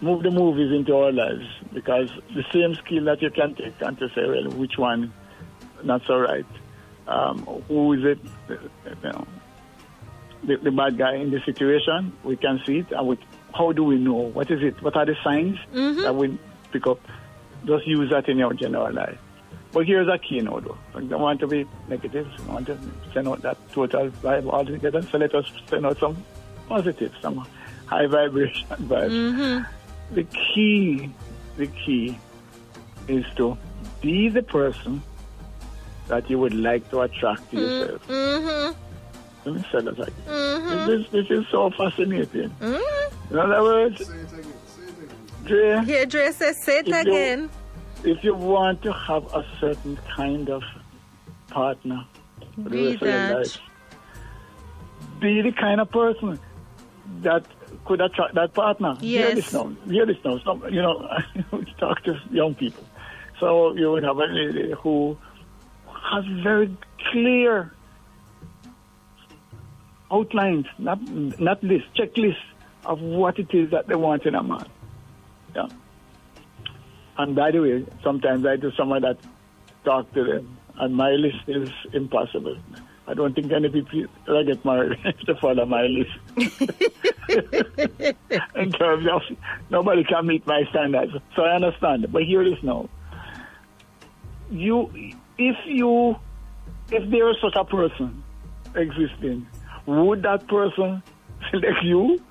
move 0.02 0.24
the 0.24 0.32
movies 0.32 0.72
into 0.72 0.96
our 0.96 1.12
lives 1.12 1.46
because 1.72 2.10
the 2.34 2.44
same 2.52 2.74
skill 2.84 3.04
that 3.06 3.22
you 3.22 3.30
can 3.30 3.54
take 3.54 3.80
and 3.80 3.96
to 4.00 4.10
say, 4.10 4.28
well, 4.28 4.50
which 4.58 4.76
one 4.80 5.14
not 5.84 6.02
so 6.08 6.18
right? 6.18 6.46
Um, 7.08 7.46
who 7.68 7.94
is 7.94 8.04
it? 8.04 8.20
You 8.50 8.60
know, 9.04 9.28
the, 10.44 10.58
the 10.58 10.72
bad 10.72 10.98
guy 10.98 11.16
in 11.18 11.30
the 11.30 11.42
situation. 11.42 12.12
We 12.24 12.38
can 12.38 12.60
see 12.66 12.80
it, 12.80 12.92
and 12.92 13.08
we, 13.08 13.20
how 13.54 13.72
do 13.72 13.84
we 13.84 13.98
know? 13.98 14.14
What 14.14 14.50
is 14.50 14.64
it? 14.64 14.82
What 14.82 14.96
are 14.98 15.06
the 15.06 15.16
signs 15.24 15.60
that 16.04 16.16
we 16.16 16.38
pick 16.72 16.88
up? 16.88 17.00
Just 17.66 17.86
use 17.86 18.10
that 18.10 18.28
in 18.28 18.40
your 18.40 18.54
general 18.54 18.92
life. 18.92 19.20
But 19.74 19.88
here's 19.88 20.08
a 20.08 20.20
key 20.20 20.40
note, 20.40 20.66
though. 20.66 20.78
I 20.94 21.02
don't 21.02 21.20
want 21.22 21.40
to 21.40 21.48
be 21.48 21.66
negative. 21.88 22.28
I 22.48 22.54
want 22.54 22.68
to 22.68 22.78
send 23.12 23.28
out 23.28 23.42
that 23.42 23.58
total 23.72 24.10
vibe 24.10 24.48
altogether. 24.48 25.02
So 25.02 25.18
let 25.18 25.34
us 25.34 25.52
send 25.68 25.86
out 25.86 25.98
some 25.98 26.24
positive, 26.70 27.12
some 27.22 27.46
high 27.88 28.06
vibration 28.06 28.68
vibes. 28.70 29.10
Mm-hmm. 29.12 30.16
The 30.16 30.24
key, 30.26 31.12
the 31.58 31.66
key 31.68 32.20
is 33.08 33.26
to 33.38 33.58
be 34.02 34.30
the 34.30 34.44
person 34.44 35.02
that 36.08 36.30
you 36.30 36.38
would 36.38 36.54
like 36.54 36.88
to 36.92 37.02
attract 37.02 37.50
to 37.52 37.58
mm-hmm. 37.58 37.66
yourself. 37.66 38.08
Mm-hmm. 38.08 38.80
Let 39.46 39.56
me 39.56 39.66
say 39.72 39.82
that 39.82 40.00
again. 40.00 40.88
This, 40.88 41.10
this 41.10 41.28
is 41.32 41.46
so 41.50 41.70
fascinating. 41.72 42.52
In 42.62 43.40
other 43.40 43.64
words, 43.64 44.06
Say 44.06 44.14
it 44.14 44.34
again. 44.34 44.54
Say 44.68 44.84
it 44.84 44.90
again. 44.90 45.84
Dre, 45.84 45.86
Here, 45.86 46.06
Dre 46.06 46.32
says, 46.32 46.62
say 46.62 46.80
it 46.80 46.88
If 46.88 47.06
you- 47.06 47.12
again. 47.12 47.50
If 48.04 48.24
you 48.24 48.34
want 48.36 48.82
to 48.84 48.92
have 48.94 49.26
a 49.34 49.46
certain 49.60 49.98
kind 50.16 50.50
of 50.50 50.64
partner 51.50 52.06
for 52.56 52.62
the 52.64 52.70
Be 52.70 52.88
rest 52.92 53.02
of 53.02 53.08
your 53.08 53.18
that. 53.18 53.38
life, 53.38 53.58
be 55.20 55.42
the 55.42 55.52
kind 55.52 55.80
of 55.82 55.92
person 55.92 56.40
that 57.22 57.46
could 57.86 58.02
attract 58.02 58.36
that 58.36 58.54
partner. 58.54 58.98
Yes. 59.02 59.26
Hear 59.28 59.36
this 59.36 59.54
now. 59.54 59.76
Hear 59.88 60.06
this 60.06 60.18
now. 60.24 60.40
Some, 60.40 60.64
you 60.70 60.82
know, 60.82 61.08
we 61.52 61.66
talk 61.80 62.04
to 62.04 62.20
young 62.32 62.56
people. 62.56 62.84
So 63.40 63.74
you 63.76 63.92
would 63.92 64.04
have 64.04 64.18
a 64.18 64.26
lady 64.26 64.74
who 64.82 65.18
has 65.88 66.26
very 66.44 66.76
clear 67.12 67.74
outlines, 70.12 70.66
not 70.78 71.02
not 71.40 71.64
list, 71.64 71.86
checklist 71.96 72.38
of 72.86 73.02
what 73.02 73.40
it 73.40 73.54
is 73.54 73.72
that 73.72 73.88
they 73.88 73.96
want 73.96 74.26
in 74.26 74.36
a 74.36 74.44
man. 74.44 74.66
Yeah. 75.56 75.68
And 77.18 77.36
by 77.36 77.52
the 77.52 77.60
way, 77.60 77.86
sometimes 78.04 78.46
I 78.46 78.56
do 78.56 78.72
someone 78.78 79.02
that 79.04 79.18
talk 79.86 80.12
to 80.14 80.24
them, 80.24 80.58
and 80.78 80.96
my 80.96 81.12
list 81.12 81.48
is 81.48 81.70
impossible. 81.94 82.58
I 83.06 83.14
don't 83.14 83.36
think 83.36 83.52
any 83.52 83.70
people 83.70 84.06
that 84.28 84.46
get 84.48 84.64
married 84.64 84.98
to 85.26 85.36
follow 85.36 85.66
my 85.66 85.84
list. 85.84 86.12
in 88.56 88.72
terms 88.72 89.08
of 89.08 89.22
nobody 89.70 90.04
can 90.04 90.26
meet 90.28 90.48
my 90.48 90.64
standards. 90.70 91.14
So 91.36 91.44
I 91.44 91.56
understand. 91.56 92.12
But 92.12 92.24
here 92.24 92.42
it 92.42 92.48
is 92.48 92.64
now. 92.64 92.90
You, 94.50 94.90
if 95.38 95.58
you, 95.66 96.16
if 96.92 97.10
there 97.10 97.30
is 97.30 97.38
such 97.42 97.56
a 97.56 97.66
person 97.66 98.24
existing, 98.76 99.48
would 99.86 100.24
that 100.24 100.48
person 100.48 101.04
select 101.52 101.84
you? 101.84 102.22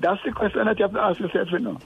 That's 0.00 0.20
the 0.24 0.32
question 0.32 0.64
that 0.66 0.78
you 0.78 0.84
have 0.84 0.94
to 0.94 1.00
ask 1.00 1.20
yourself, 1.20 1.48
you 1.52 1.58
know. 1.58 1.78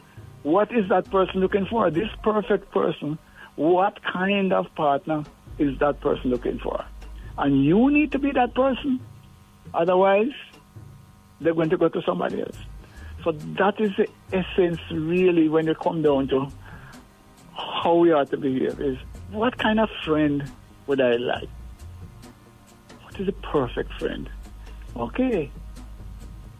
What 0.43 0.73
is 0.73 0.89
that 0.89 1.11
person 1.11 1.41
looking 1.41 1.67
for? 1.67 1.91
This 1.91 2.09
perfect 2.23 2.71
person, 2.71 3.19
what 3.57 4.03
kind 4.03 4.53
of 4.53 4.73
partner 4.75 5.25
is 5.59 5.79
that 5.79 6.01
person 6.01 6.31
looking 6.31 6.59
for? 6.59 6.85
And 7.37 7.65
you 7.65 7.91
need 7.91 8.13
to 8.13 8.19
be 8.19 8.31
that 8.33 8.55
person. 8.55 9.01
Otherwise, 9.75 10.33
they're 11.41 11.55
going 11.55 11.71
to 11.71 11.77
go 11.77 11.89
to 11.89 12.03
somebody 12.03 12.41
else. 12.41 12.57
So 13.25 13.33
that 13.33 13.81
is 13.81 13.91
the 13.97 14.09
essence, 14.33 14.81
really, 14.91 15.49
when 15.49 15.67
you 15.67 15.75
come 15.75 16.03
down 16.03 16.29
to 16.29 16.49
how 17.55 17.97
we 17.97 18.13
are 18.13 18.25
to 18.25 18.37
behave 18.37 18.81
is 18.81 18.99
what 19.31 19.59
kind 19.59 19.81
of 19.81 19.89
friend 20.05 20.51
would 20.87 21.01
I 21.01 21.17
like? 21.17 21.49
What 23.03 23.21
is 23.21 23.29
a 23.29 23.33
perfect 23.33 23.93
friend? 23.95 24.31
Okay. 24.97 25.51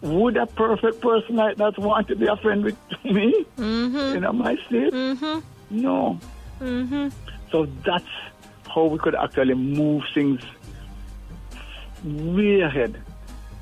Would 0.01 0.37
a 0.37 0.47
perfect 0.47 1.01
person 1.01 1.37
like 1.37 1.57
that 1.57 1.77
want 1.79 2.09
to 2.09 2.17
be 2.17 2.27
a 2.27 2.37
friend 2.37 2.65
with 2.65 2.77
me? 3.05 3.45
Mm-hmm. 3.57 4.15
You 4.15 4.21
know, 4.21 4.33
my 4.33 4.57
state? 4.67 4.93
Mm-hmm. 4.93 5.41
No. 5.71 6.21
Mm-hmm. 6.61 7.09
So 7.51 7.67
that's 7.85 8.05
how 8.69 8.85
we 8.85 8.99
could 8.99 9.15
actually 9.15 9.55
move 9.55 10.05
things 10.15 10.41
way 12.05 12.61
ahead 12.61 13.03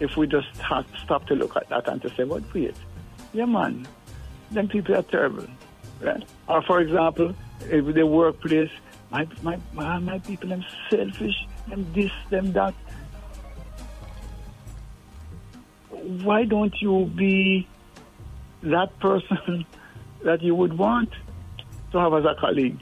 if 0.01 0.17
we 0.17 0.27
just 0.27 0.55
start, 0.57 0.87
stop 1.03 1.27
to 1.27 1.35
look 1.35 1.57
at 1.57 1.69
that 1.69 1.89
and 1.89 2.03
to 2.03 2.15
say, 2.15 2.25
what 2.25 2.43
wait, 2.55 2.75
yeah 3.33 3.47
man, 3.47 3.87
them 4.51 4.69
people 4.69 4.95
are 4.95 5.03
terrible. 5.03 5.47
Right? 6.01 6.23
Or 6.49 6.63
for 6.63 6.81
example, 6.81 7.35
if 7.63 7.95
the 7.95 8.07
workplace, 8.07 8.71
my 9.11 9.27
my 9.43 9.59
my, 9.73 9.99
my 9.99 10.19
people 10.19 10.51
them 10.51 10.65
selfish, 10.91 11.47
them 11.69 11.87
this, 11.95 12.13
them 12.31 12.53
that. 12.53 12.75
Why 16.07 16.45
don't 16.45 16.75
you 16.81 17.11
be 17.17 17.67
that 18.63 18.99
person 19.01 19.67
that 20.25 20.43
you 20.43 20.55
would 20.55 20.79
want 20.79 21.11
to 21.93 21.99
have 21.99 22.15
as 22.15 22.25
a 22.25 22.35
colleague? 22.39 22.79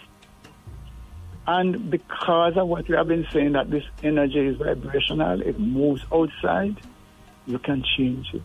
And 1.47 1.91
because 1.91 2.57
of 2.57 2.69
what 2.69 2.89
we 2.89 2.97
have 2.97 3.09
been 3.09 3.27
saying, 3.33 3.53
that 3.53 3.71
this 3.71 3.85
energy 4.03 4.41
is 4.41 4.57
vibrational, 4.57 5.43
it 5.43 5.59
moves 5.59 6.03
outside, 6.13 6.77
you 7.47 7.59
can 7.59 7.83
change 7.97 8.33
it. 8.33 8.43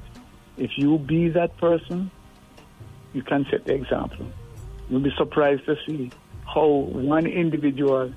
If 0.57 0.71
you 0.77 0.97
be 0.97 1.29
that 1.29 1.57
person, 1.57 2.11
you 3.13 3.23
can 3.23 3.45
set 3.49 3.65
the 3.65 3.73
example. 3.73 4.27
You'll 4.89 4.99
be 5.01 5.13
surprised 5.17 5.65
to 5.65 5.75
see 5.85 6.11
how 6.45 6.67
one 6.67 7.25
individual, 7.25 8.13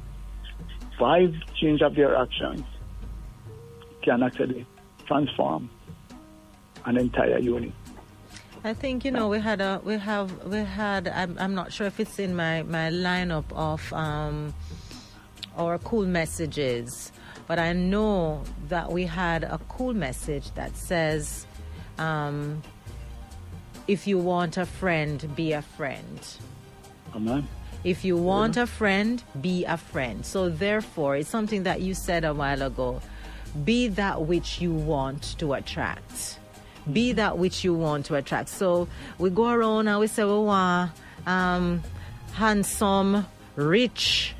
by 0.98 1.32
change 1.60 1.82
of 1.82 1.94
their 1.94 2.16
actions, 2.16 2.64
can 4.02 4.22
actually 4.22 4.66
transform 5.06 5.70
an 6.84 6.96
entire 6.96 7.38
unit. 7.38 7.72
I 8.64 8.74
think 8.74 9.04
you 9.04 9.10
know 9.10 9.28
we 9.28 9.40
had 9.40 9.60
a 9.60 9.80
we 9.84 9.98
have 9.98 10.44
we 10.44 10.58
had 10.58 11.08
I'm, 11.08 11.36
I'm 11.38 11.54
not 11.54 11.72
sure 11.72 11.86
if 11.86 11.98
it's 11.98 12.18
in 12.18 12.36
my 12.36 12.62
my 12.62 12.90
lineup 12.90 13.44
of 13.52 13.92
um 13.92 14.54
our 15.56 15.78
cool 15.78 16.06
messages, 16.06 17.12
but 17.46 17.58
I 17.58 17.72
know 17.72 18.42
that 18.68 18.92
we 18.92 19.04
had 19.04 19.44
a 19.44 19.58
cool 19.68 19.94
message 19.94 20.52
that 20.52 20.76
says 20.76 21.46
um 21.98 22.62
if 23.88 24.06
you 24.06 24.18
want 24.18 24.56
a 24.56 24.66
friend, 24.66 25.34
be 25.34 25.52
a 25.52 25.62
friend. 25.62 26.20
Come 27.12 27.28
on. 27.28 27.48
If 27.84 28.04
you 28.04 28.16
want 28.16 28.56
a 28.56 28.66
friend, 28.66 29.22
be 29.40 29.64
a 29.64 29.76
friend. 29.76 30.24
So, 30.24 30.48
therefore, 30.48 31.16
it's 31.16 31.28
something 31.28 31.64
that 31.64 31.80
you 31.80 31.94
said 31.94 32.24
a 32.24 32.32
while 32.32 32.62
ago 32.62 33.02
be 33.64 33.88
that 33.88 34.22
which 34.22 34.60
you 34.60 34.72
want 34.72 35.38
to 35.38 35.52
attract. 35.54 36.38
Be 36.90 37.12
that 37.12 37.38
which 37.38 37.64
you 37.64 37.74
want 37.74 38.06
to 38.06 38.14
attract. 38.16 38.48
So, 38.48 38.88
we 39.18 39.30
go 39.30 39.48
around 39.48 39.88
and 39.88 40.00
we 40.00 40.06
say, 40.06 40.24
we 40.24 40.38
want 40.38 40.90
um, 41.26 41.82
handsome, 42.34 43.26
rich. 43.56 44.34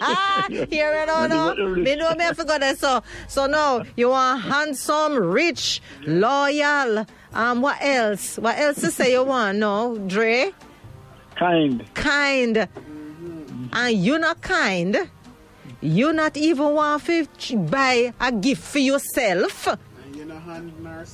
ah, 0.00 0.46
here 0.48 0.92
and 0.92 1.10
all, 1.10 1.28
no. 1.28 1.74
Me 1.74 1.96
know 1.96 2.14
me 2.14 2.26
forgot 2.34 2.60
that. 2.60 2.78
So, 2.78 3.02
so 3.28 3.46
no, 3.46 3.84
you 3.96 4.10
want 4.10 4.42
handsome, 4.42 5.16
rich, 5.16 5.80
loyal. 6.06 7.06
Um, 7.32 7.62
what 7.62 7.78
else? 7.80 8.38
What 8.38 8.58
else 8.58 8.80
to 8.80 8.90
say 8.90 9.12
you 9.12 9.24
want? 9.24 9.58
No, 9.58 9.98
Dre 10.06 10.52
Kind. 11.34 11.84
kind 11.92 12.66
and 13.72 13.96
you 13.96 14.18
not 14.18 14.40
kind 14.40 15.10
you 15.82 16.12
not 16.12 16.34
even 16.36 16.72
want 16.72 17.04
to 17.04 17.56
buy 17.58 18.12
a 18.18 18.32
gift 18.32 18.62
for 18.62 18.78
yourself 18.78 19.68
And 20.56 20.72
you 20.72 20.80
know, 20.80 20.90
hand 20.90 21.06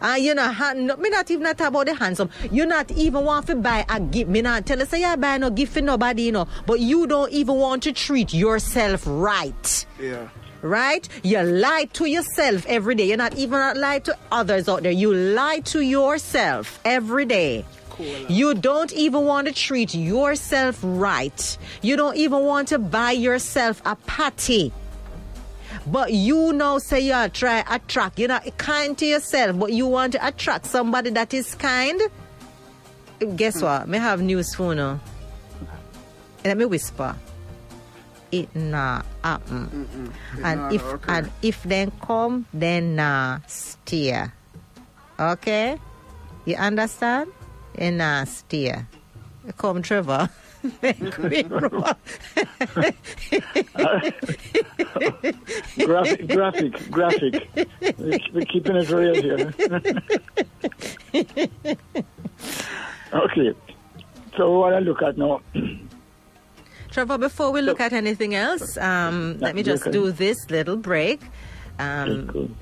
nor 0.00 0.08
and 0.14 0.24
you 0.24 0.34
know 0.34 0.50
hand, 0.50 0.86
no, 0.86 0.96
me 0.96 1.08
not 1.10 1.30
even 1.30 1.46
talk 1.56 1.68
about 1.68 1.86
the 1.86 1.94
handsome 1.94 2.30
you 2.50 2.66
not 2.66 2.90
even 2.92 3.24
want 3.24 3.46
to 3.46 3.54
buy 3.54 3.84
a 3.88 4.00
gift 4.00 4.30
me 4.30 4.40
not 4.42 4.66
tell 4.66 4.78
you 4.78 4.86
say 4.86 5.00
you 5.00 5.16
buy 5.16 5.38
no 5.38 5.50
gift 5.50 5.74
for 5.74 5.80
nobody 5.80 6.22
you 6.22 6.32
know 6.32 6.48
but 6.66 6.80
you 6.80 7.06
don't 7.06 7.30
even 7.32 7.56
want 7.56 7.82
to 7.82 7.92
treat 7.92 8.32
yourself 8.34 9.02
right 9.06 9.86
Yeah. 10.00 10.28
right? 10.62 11.08
You 11.22 11.42
lie 11.42 11.88
to 11.94 12.06
yourself 12.06 12.66
every 12.66 12.94
day. 12.94 13.06
You're 13.08 13.16
not 13.16 13.36
even 13.36 13.80
lie 13.80 14.00
to 14.00 14.16
others 14.30 14.68
out 14.68 14.82
there. 14.82 14.92
You 14.92 15.14
lie 15.14 15.60
to 15.72 15.80
yourself 15.80 16.80
every 16.84 17.24
day. 17.24 17.64
You 18.28 18.54
don't 18.54 18.92
even 18.92 19.24
want 19.24 19.46
to 19.48 19.52
treat 19.54 19.94
yourself 19.94 20.78
right. 20.82 21.58
You 21.82 21.96
don't 21.96 22.16
even 22.16 22.40
want 22.44 22.68
to 22.68 22.78
buy 22.78 23.12
yourself 23.12 23.82
a 23.84 23.96
patty. 23.96 24.72
But 25.90 26.12
you 26.12 26.52
now 26.52 26.78
say 26.78 27.00
you 27.00 27.28
try 27.30 27.64
attract. 27.68 28.18
You're 28.18 28.28
not 28.28 28.46
kind 28.58 28.96
to 28.98 29.06
yourself, 29.06 29.58
but 29.58 29.72
you 29.72 29.86
want 29.86 30.12
to 30.12 30.24
attract 30.24 30.66
somebody 30.66 31.10
that 31.10 31.34
is 31.34 31.54
kind. 31.56 32.00
Guess 33.34 33.58
hmm. 33.58 33.66
what? 33.66 33.88
May 33.88 33.98
have 33.98 34.22
news 34.22 34.54
for 34.54 34.74
you. 34.74 35.00
Let 36.44 36.56
me 36.56 36.64
whisper. 36.64 37.16
It 38.30 38.54
nah 38.54 39.02
happen. 39.24 40.14
And 40.44 40.60
not 40.60 40.72
if 40.72 40.84
occur. 40.86 41.12
and 41.12 41.30
if 41.42 41.62
then 41.64 41.90
come, 42.00 42.46
then 42.54 42.94
nah 42.94 43.40
steer. 43.48 44.32
Okay? 45.18 45.76
You 46.44 46.54
understand? 46.54 47.32
And 47.74 47.98
nah 47.98 48.24
steer. 48.24 48.86
Come, 49.58 49.82
Trevor. 49.82 50.30
Graphic, 55.76 56.28
graphic, 56.28 56.90
graphic. 56.90 57.48
We're, 57.98 58.18
we're 58.32 58.44
keeping 58.44 58.76
it 58.76 58.90
real 58.90 59.14
here. 59.14 59.54
okay. 63.12 63.54
So 64.36 64.58
what 64.58 64.74
I 64.74 64.78
look 64.80 65.02
at 65.02 65.16
now, 65.18 65.40
Trevor, 66.90 67.18
before 67.18 67.50
we 67.52 67.62
look 67.62 67.80
at 67.80 67.92
anything 67.92 68.34
else, 68.34 68.76
um, 68.76 69.38
let 69.38 69.54
me 69.54 69.62
just 69.62 69.90
do 69.90 70.10
this 70.12 70.50
little 70.50 70.76
break. 70.76 71.20
Um, 71.78 72.54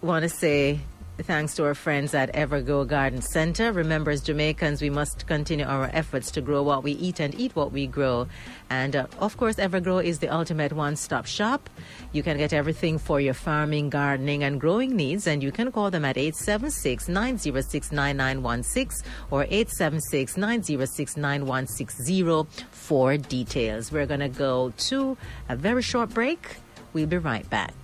want 0.00 0.22
to 0.22 0.28
say 0.28 0.80
thanks 1.18 1.54
to 1.54 1.64
our 1.64 1.74
friends 1.74 2.14
at 2.14 2.32
Evergrow 2.34 2.86
Garden 2.86 3.22
Center. 3.22 3.72
Remember, 3.72 4.10
as 4.10 4.20
Jamaicans, 4.20 4.82
we 4.82 4.90
must 4.90 5.26
continue 5.26 5.64
our 5.64 5.90
efforts 5.92 6.30
to 6.32 6.40
grow 6.40 6.62
what 6.62 6.82
we 6.82 6.92
eat 6.92 7.20
and 7.20 7.34
eat 7.38 7.56
what 7.56 7.72
we 7.72 7.86
grow. 7.86 8.26
And 8.68 8.94
uh, 8.94 9.06
of 9.18 9.36
course, 9.36 9.56
Evergrow 9.56 10.04
is 10.04 10.18
the 10.18 10.28
ultimate 10.28 10.72
one 10.72 10.96
stop 10.96 11.26
shop. 11.26 11.70
You 12.12 12.22
can 12.22 12.36
get 12.36 12.52
everything 12.52 12.98
for 12.98 13.20
your 13.20 13.34
farming, 13.34 13.90
gardening, 13.90 14.44
and 14.44 14.60
growing 14.60 14.94
needs. 14.94 15.26
And 15.26 15.42
you 15.42 15.52
can 15.52 15.72
call 15.72 15.90
them 15.90 16.04
at 16.04 16.16
876 16.16 17.08
906 17.08 17.92
9916 17.92 19.10
or 19.30 19.44
876 19.44 20.36
906 20.36 21.16
9160 21.16 22.66
for 22.70 23.16
details. 23.16 23.90
We're 23.90 24.06
going 24.06 24.20
to 24.20 24.28
go 24.28 24.72
to 24.76 25.16
a 25.48 25.56
very 25.56 25.82
short 25.82 26.10
break. 26.10 26.56
We'll 26.92 27.06
be 27.06 27.18
right 27.18 27.48
back. 27.48 27.74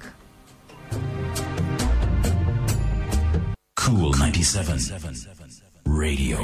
Kool 3.82 4.12
97. 4.12 4.78
Radio. 5.86 6.38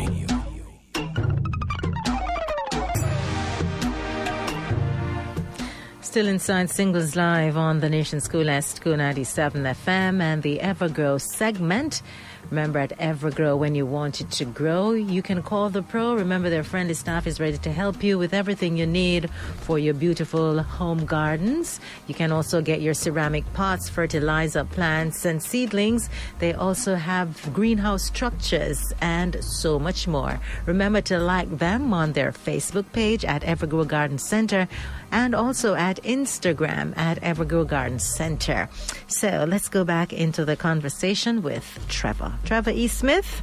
Still 6.01 6.27
inside 6.27 6.69
Singles 6.69 7.15
Live 7.15 7.57
on 7.57 7.79
the 7.79 7.89
Nation 7.89 8.19
School 8.21 8.51
at 8.51 8.65
School 8.65 8.97
97 8.97 9.63
FM 9.63 10.21
and 10.21 10.43
the 10.43 10.59
Evergrow 10.59 11.21
segment. 11.21 12.03
Remember 12.51 12.79
at 12.79 12.97
Evergrow, 12.99 13.59
when 13.59 13.75
you 13.75 13.85
want 13.85 14.23
it 14.23 14.31
to 14.33 14.47
grow, 14.47 14.93
you 14.93 15.21
can 15.21 15.43
call 15.43 15.69
the 15.69 15.83
pro. 15.83 16.15
Remember, 16.15 16.49
their 16.49 16.65
friendly 16.65 16.95
staff 16.95 17.27
is 17.27 17.39
ready 17.39 17.59
to 17.59 17.71
help 17.71 18.03
you 18.03 18.17
with 18.17 18.33
everything 18.33 18.79
you 18.79 18.87
need 18.87 19.29
for 19.61 19.79
your 19.79 19.93
beautiful 19.93 20.63
home 20.63 21.05
gardens. 21.05 21.79
You 22.07 22.15
can 22.15 22.33
also 22.33 22.63
get 22.63 22.81
your 22.81 22.95
ceramic 22.95 23.45
pots, 23.53 23.91
fertilizer 23.91 24.65
plants, 24.65 25.27
and 25.27 25.43
seedlings. 25.43 26.09
They 26.39 26.55
also 26.55 26.95
have 26.95 27.53
greenhouse 27.53 28.05
structures 28.05 28.95
and 29.03 29.45
so 29.45 29.79
much 29.79 30.09
more. 30.09 30.41
Remember 30.65 31.03
to 31.03 31.19
like 31.19 31.59
them 31.59 31.93
on 31.93 32.13
their 32.13 32.33
Facebook 32.33 32.91
page 32.93 33.27
at 33.27 33.43
Evergrow 33.43 33.87
Garden 33.87 34.17
Center 34.17 34.69
and 35.11 35.35
also 35.35 35.75
at 35.75 36.03
Instagram 36.03 36.97
at 36.97 37.21
Evergrow 37.21 37.67
Garden 37.67 37.99
Center. 37.99 38.69
So 39.07 39.47
let's 39.49 39.69
go 39.69 39.85
back 39.85 40.13
into 40.13 40.45
the 40.45 40.57
conversation 40.57 41.43
with 41.43 41.85
Trevor. 41.89 42.35
Trevor 42.45 42.71
E. 42.71 42.89
Smith. 42.89 43.43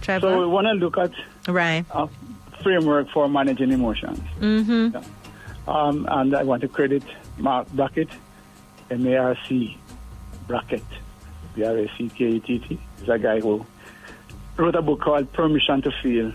Trevor. 0.00 0.28
So 0.28 0.40
we 0.40 0.46
want 0.46 0.66
to 0.66 0.72
look 0.72 0.98
at 0.98 1.12
right. 1.48 1.84
a 1.90 2.08
framework 2.62 3.08
for 3.10 3.28
managing 3.28 3.72
emotions. 3.72 4.20
Mm-hmm. 4.40 4.96
Um, 5.68 6.06
and 6.10 6.34
I 6.34 6.42
want 6.44 6.62
to 6.62 6.68
credit 6.68 7.02
Marc 7.38 7.68
Brackett, 7.70 8.08
M-A-R-C, 8.90 9.76
Brackett, 10.46 10.84
B-R-A-C-K-E-T-T. 11.54 12.80
He's 13.00 13.08
a 13.08 13.18
guy 13.18 13.40
who 13.40 13.66
wrote 14.56 14.76
a 14.76 14.82
book 14.82 15.00
called 15.00 15.32
Permission 15.32 15.82
to 15.82 15.90
Feel. 16.02 16.32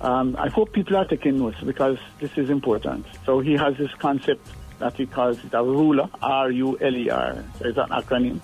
Um, 0.00 0.36
I 0.38 0.48
hope 0.48 0.72
people 0.72 0.96
are 0.96 1.06
taking 1.06 1.38
notes 1.38 1.60
because 1.60 1.98
this 2.20 2.36
is 2.36 2.50
important. 2.50 3.06
So 3.24 3.40
he 3.40 3.54
has 3.54 3.76
this 3.78 3.92
concept 3.94 4.46
that 4.78 4.94
he 4.94 5.06
calls 5.06 5.38
a 5.52 5.64
ruler, 5.64 6.08
R-U-L-E-R. 6.20 7.44
So 7.58 7.64
it's 7.64 7.78
an 7.78 7.88
acronym. 7.88 8.40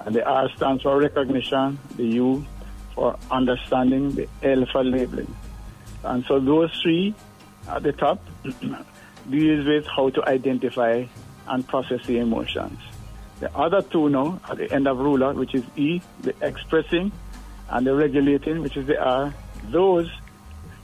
And 0.00 0.14
the 0.14 0.24
R 0.24 0.48
stands 0.56 0.82
for 0.82 0.98
recognition, 0.98 1.78
the 1.96 2.06
U 2.06 2.46
for 2.94 3.18
understanding, 3.30 4.12
the 4.12 4.28
L 4.42 4.64
for 4.66 4.84
labeling. 4.84 5.34
And 6.04 6.24
so 6.26 6.38
those 6.38 6.70
three 6.80 7.14
at 7.68 7.82
the 7.82 7.92
top 7.92 8.24
deals 9.30 9.66
with 9.66 9.86
how 9.86 10.10
to 10.10 10.28
identify 10.28 11.04
and 11.48 11.66
process 11.66 12.06
the 12.06 12.18
emotions. 12.18 12.78
The 13.40 13.54
other 13.56 13.82
two 13.82 14.08
now 14.08 14.40
at 14.48 14.58
the 14.58 14.72
end 14.72 14.86
of 14.86 14.98
ruler, 14.98 15.32
which 15.32 15.54
is 15.54 15.64
E, 15.76 16.00
the 16.20 16.34
expressing, 16.40 17.12
and 17.68 17.86
the 17.86 17.94
regulating, 17.94 18.62
which 18.62 18.76
is 18.76 18.86
the 18.86 19.00
R, 19.00 19.34
those 19.64 20.10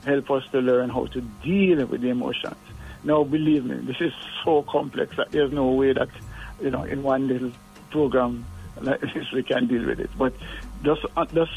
help 0.05 0.31
us 0.31 0.43
to 0.51 0.59
learn 0.59 0.89
how 0.89 1.05
to 1.07 1.21
deal 1.43 1.85
with 1.85 2.01
the 2.01 2.09
emotions. 2.09 2.55
Now, 3.03 3.23
believe 3.23 3.65
me, 3.65 3.77
this 3.77 3.99
is 3.99 4.13
so 4.43 4.63
complex 4.63 5.15
that 5.17 5.31
there's 5.31 5.51
no 5.51 5.71
way 5.71 5.93
that, 5.93 6.09
you 6.61 6.71
know, 6.71 6.83
in 6.83 7.03
one 7.03 7.27
little 7.27 7.51
program 7.91 8.45
like 8.81 9.01
this 9.01 9.31
we 9.31 9.43
can 9.43 9.67
deal 9.67 9.85
with 9.85 9.99
it. 9.99 10.09
But 10.17 10.33
just, 10.83 11.05
uh, 11.15 11.25
just 11.25 11.51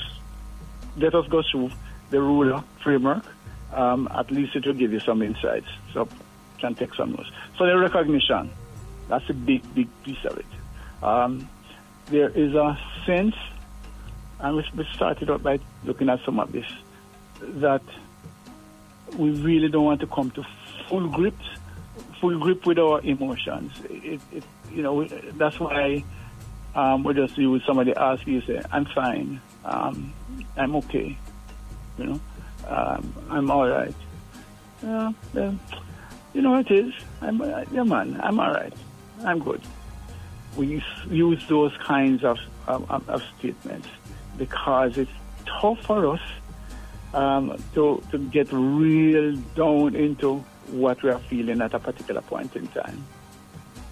let 0.97 1.15
us 1.15 1.27
go 1.29 1.43
through 1.51 1.71
the 2.11 2.21
ruler 2.21 2.63
framework. 2.83 3.25
Um, 3.73 4.09
at 4.15 4.31
least 4.31 4.57
it 4.57 4.67
will 4.67 4.75
give 4.75 4.93
you 4.93 5.01
some 5.01 5.23
insights. 5.23 5.69
So 5.93 6.09
can 6.59 6.75
take 6.75 6.95
some 6.95 7.13
notes. 7.13 7.31
So 7.57 7.67
the 7.67 7.79
recognition, 7.79 8.51
that's 9.09 9.29
a 9.31 9.35
big, 9.35 9.63
big 9.75 9.89
piece 10.03 10.25
of 10.25 10.39
it. 10.39 10.47
Um, 11.03 11.49
there 12.07 12.31
is 12.31 12.55
a 12.55 12.79
sense, 13.07 13.35
and 14.41 14.57
we 14.57 14.89
started 14.95 15.31
out 15.31 15.43
by 15.43 15.61
looking 15.85 16.09
at 16.09 16.21
some 16.25 16.41
of 16.41 16.53
this, 16.53 16.67
that 17.41 17.83
we 19.17 19.31
really 19.31 19.69
don't 19.69 19.85
want 19.85 20.01
to 20.01 20.07
come 20.07 20.31
to 20.33 20.45
full 20.89 21.09
grips, 21.09 21.45
full 22.21 22.39
grip 22.39 22.67
with 22.67 22.79
our 22.79 23.01
emotions. 23.03 23.73
It, 23.91 24.21
it, 24.33 24.43
you 24.73 24.83
know, 24.83 25.05
that's 25.05 25.59
why 25.59 26.05
um, 26.75 27.05
we 27.05 27.15
just 27.15 27.37
use 27.39 27.63
somebody 27.67 27.95
ask 27.95 28.27
you, 28.27 28.41
say, 28.43 28.63
I'm 28.71 28.85
fine, 28.87 29.41
um, 29.65 30.13
I'm 30.57 30.77
okay, 30.77 31.17
you 31.99 32.05
know, 32.05 32.21
um, 32.67 33.15
I'm 33.31 33.51
all 33.51 33.69
right. 33.69 33.95
Yeah, 34.83 35.13
yeah, 35.35 35.53
you 36.33 36.43
know 36.43 36.53
what 36.53 36.71
it 36.71 36.87
is. 36.87 36.95
I'm, 37.21 37.41
yeah, 37.73 37.83
man, 37.83 38.21
I'm 38.23 38.39
all 38.39 38.53
right. 38.53 38.73
I'm 39.25 39.41
good. 39.41 39.61
We 40.57 40.67
use, 40.67 40.85
use 41.09 41.49
those 41.49 41.77
kinds 41.79 42.23
of, 42.25 42.39
of, 42.67 43.09
of 43.09 43.23
statements 43.39 43.89
because 44.37 44.97
it's 44.97 45.11
tough 45.47 45.81
for 45.83 46.15
us 46.15 46.21
um, 47.15 47.63
to, 47.75 48.03
to 48.11 48.19
get 48.19 48.49
real 48.53 49.37
down 49.55 49.95
into 49.95 50.45
what 50.71 51.03
we 51.03 51.11
are 51.11 51.19
feeling 51.21 51.61
at 51.61 51.75
a 51.75 51.79
particular 51.79 52.21
point 52.21 52.55
in 52.57 52.67
time. 52.69 53.05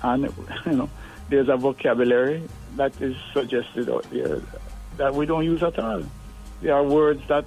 And, 0.02 0.24
you 0.66 0.72
know, 0.72 0.90
there's 1.28 1.48
a 1.48 1.56
vocabulary 1.56 2.48
that 2.76 3.00
is 3.00 3.16
suggested 3.32 3.88
out 3.90 4.08
there 4.10 4.40
that 4.96 5.14
we 5.14 5.26
don't 5.26 5.44
use 5.44 5.62
at 5.62 5.78
all. 5.78 6.02
There 6.62 6.74
are 6.74 6.84
words 6.84 7.22
that 7.28 7.44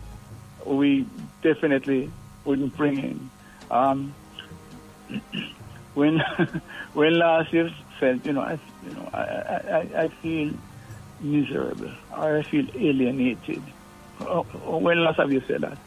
we 0.66 1.06
definitely 1.42 2.12
wouldn't 2.46 2.76
bring 2.76 3.00
in. 3.00 3.30
Um, 3.72 4.14
when 5.94 6.20
when 6.94 7.18
last 7.18 7.54
year 7.54 7.72
felt, 8.00 8.26
you 8.26 8.34
know, 8.34 8.42
I, 8.42 8.60
you 8.86 8.94
know, 8.94 9.10
I, 9.14 9.20
I, 9.20 10.04
I 10.04 10.08
feel 10.22 10.54
miserable 11.22 11.92
or 12.16 12.38
I 12.38 12.44
feel 12.44 12.66
alienated. 12.76 13.62
Oh, 14.22 14.44
when 14.80 15.04
last 15.04 15.18
have 15.18 15.32
you 15.32 15.42
said 15.48 15.62
that? 15.62 15.78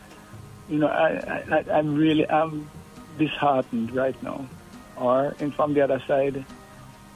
You 0.69 0.79
know, 0.79 0.89
I, 0.89 1.45
I, 1.51 1.65
I'm 1.73 1.95
really, 1.95 2.29
I'm 2.31 2.69
disheartened 3.19 3.95
right 3.95 4.21
now. 4.23 4.47
Or, 4.97 5.35
and 5.41 5.55
from 5.55 5.75
the 5.75 5.83
other 5.83 6.03
side, 6.07 6.45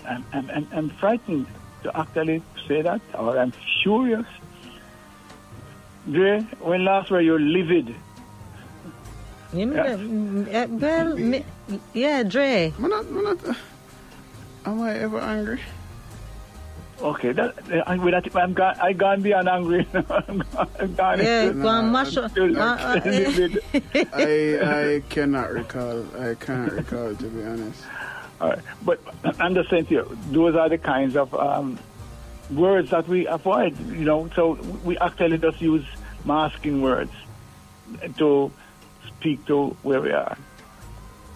I'm, 0.06 0.24
I'm, 0.32 0.50
I'm, 0.50 0.68
I'm 0.72 0.90
frightened 0.90 1.46
to 1.84 1.96
actually 1.96 2.42
say 2.66 2.82
that, 2.82 3.00
or 3.14 3.38
I'm 3.38 3.52
furious. 3.82 4.26
Dre, 6.10 6.40
when 6.60 6.84
last 6.84 7.10
were 7.10 7.20
you 7.20 7.38
livid? 7.38 7.94
You 9.52 9.66
mean, 9.66 10.46
well, 10.80 11.16
me, 11.16 11.44
yeah, 11.94 12.22
Dre. 12.22 12.72
I'm 12.76 12.88
not, 12.88 13.06
I'm 13.06 13.24
not, 13.24 13.48
uh, 13.48 13.54
am 14.66 14.82
I 14.82 14.98
ever 14.98 15.20
angry? 15.20 15.60
Okay, 17.00 17.32
that, 17.32 17.54
I, 17.86 17.96
with 17.98 18.14
that, 18.14 18.34
I'm 18.34 18.54
gone, 18.54 18.74
I 18.80 18.92
gone 18.94 19.20
beyond 19.20 19.48
angry. 19.48 19.86
I'm 19.94 20.38
gone, 20.38 20.68
I'm 20.80 20.94
gone 20.94 21.18
Yeah, 21.18 21.52
go 21.52 21.68
on, 21.68 21.92
mash 21.92 22.16
up. 22.16 22.32
Uh, 22.36 22.42
uh, 22.42 23.00
livid. 23.04 23.58
I 24.12 24.58
I 24.62 25.02
cannot 25.10 25.52
recall. 25.52 26.04
I 26.18 26.34
cannot 26.36 26.72
recall 26.72 27.14
to 27.14 27.26
be 27.26 27.44
honest. 27.44 27.82
All 28.40 28.48
right. 28.48 28.58
But 28.82 29.00
I'm 29.38 29.54
just 29.54 29.68
saying 29.68 29.86
to 29.86 29.94
you, 29.94 30.18
those 30.30 30.56
are 30.56 30.68
the 30.68 30.78
kinds 30.78 31.16
of 31.16 31.34
um, 31.34 31.78
words 32.50 32.90
that 32.90 33.06
we 33.08 33.26
avoid, 33.26 33.78
you 33.90 34.04
know. 34.04 34.30
So 34.34 34.54
we 34.84 34.96
actually 34.98 35.38
just 35.38 35.60
use 35.60 35.84
masking 36.24 36.80
words 36.80 37.12
to 38.16 38.52
speak 39.06 39.44
to 39.46 39.68
where 39.82 40.00
we 40.00 40.12
are. 40.12 40.36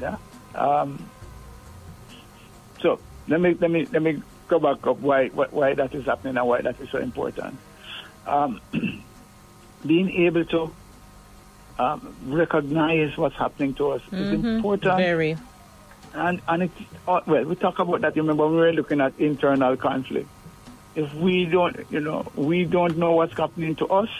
Yeah. 0.01 0.17
Um, 0.55 1.05
so 2.81 2.99
let 3.29 3.41
me 3.41 3.55
let 3.61 3.71
me 3.71 3.87
let 3.93 4.03
me 4.03 4.23
go 4.51 4.59
back 4.59 4.87
up 4.87 4.99
why 4.99 5.29
why, 5.29 5.75
that 5.75 5.95
is 5.95 6.05
happening 6.05 6.37
and 6.37 6.47
why 6.47 6.61
that 6.61 6.79
is 6.81 6.91
so 6.91 6.99
important. 6.99 7.57
Um, 8.27 8.61
being 9.87 10.11
able 10.27 10.45
to 10.47 10.73
um, 11.79 12.15
recognize 12.27 13.17
what's 13.17 13.37
happening 13.37 13.75
to 13.75 13.93
us 13.93 14.03
is 14.13 14.33
important. 14.33 14.97
Very. 14.97 15.37
And 16.13 16.43
and 16.49 16.65
it 16.65 16.73
uh, 17.07 17.21
well, 17.27 17.45
we 17.45 17.55
talk 17.55 17.79
about 17.79 18.01
that. 18.03 18.17
You 18.17 18.23
remember 18.23 18.45
when 18.47 18.55
we 18.57 18.61
were 18.61 18.73
looking 18.73 19.01
at 19.01 19.19
internal 19.19 19.77
conflict. 19.77 20.29
If 20.97 21.15
we 21.15 21.45
don't, 21.45 21.87
you 21.89 22.01
know, 22.01 22.27
we 22.35 22.65
don't 22.65 22.99
know 22.99 23.13
what's 23.13 23.37
happening 23.37 23.77
to 23.77 23.87
us, 23.87 24.11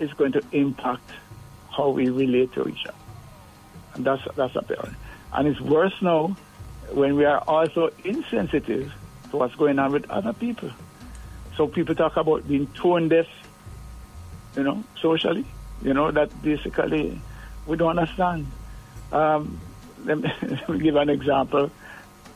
it's 0.00 0.14
going 0.14 0.32
to 0.32 0.42
impact 0.52 1.10
how 1.76 1.90
we 1.90 2.08
relate 2.08 2.54
to 2.54 2.66
each 2.66 2.86
other. 2.86 2.96
And 3.94 4.06
that's 4.06 4.22
that's 4.34 4.56
a 4.56 4.62
problem. 4.62 4.96
And 5.34 5.48
it's 5.48 5.60
worse 5.60 6.00
now 6.00 6.34
when 6.92 7.16
we 7.16 7.24
are 7.24 7.38
also 7.46 7.90
insensitive 8.04 8.92
to 9.30 9.36
what's 9.36 9.54
going 9.54 9.78
on 9.78 9.92
with 9.92 10.08
other 10.10 10.32
people. 10.32 10.70
So 11.56 11.66
people 11.66 11.94
talk 11.94 12.16
about 12.16 12.46
being 12.46 12.66
tone 12.68 13.08
deaf, 13.08 13.26
you 14.56 14.62
know, 14.62 14.84
socially. 15.00 15.46
You 15.82 15.94
know 15.94 16.10
that 16.10 16.42
basically 16.42 17.20
we 17.66 17.76
don't 17.76 17.98
understand. 17.98 18.46
Um, 19.12 19.60
let 20.04 20.18
me, 20.18 20.32
let 20.42 20.68
me 20.68 20.78
give 20.78 20.96
an 20.96 21.10
example. 21.10 21.70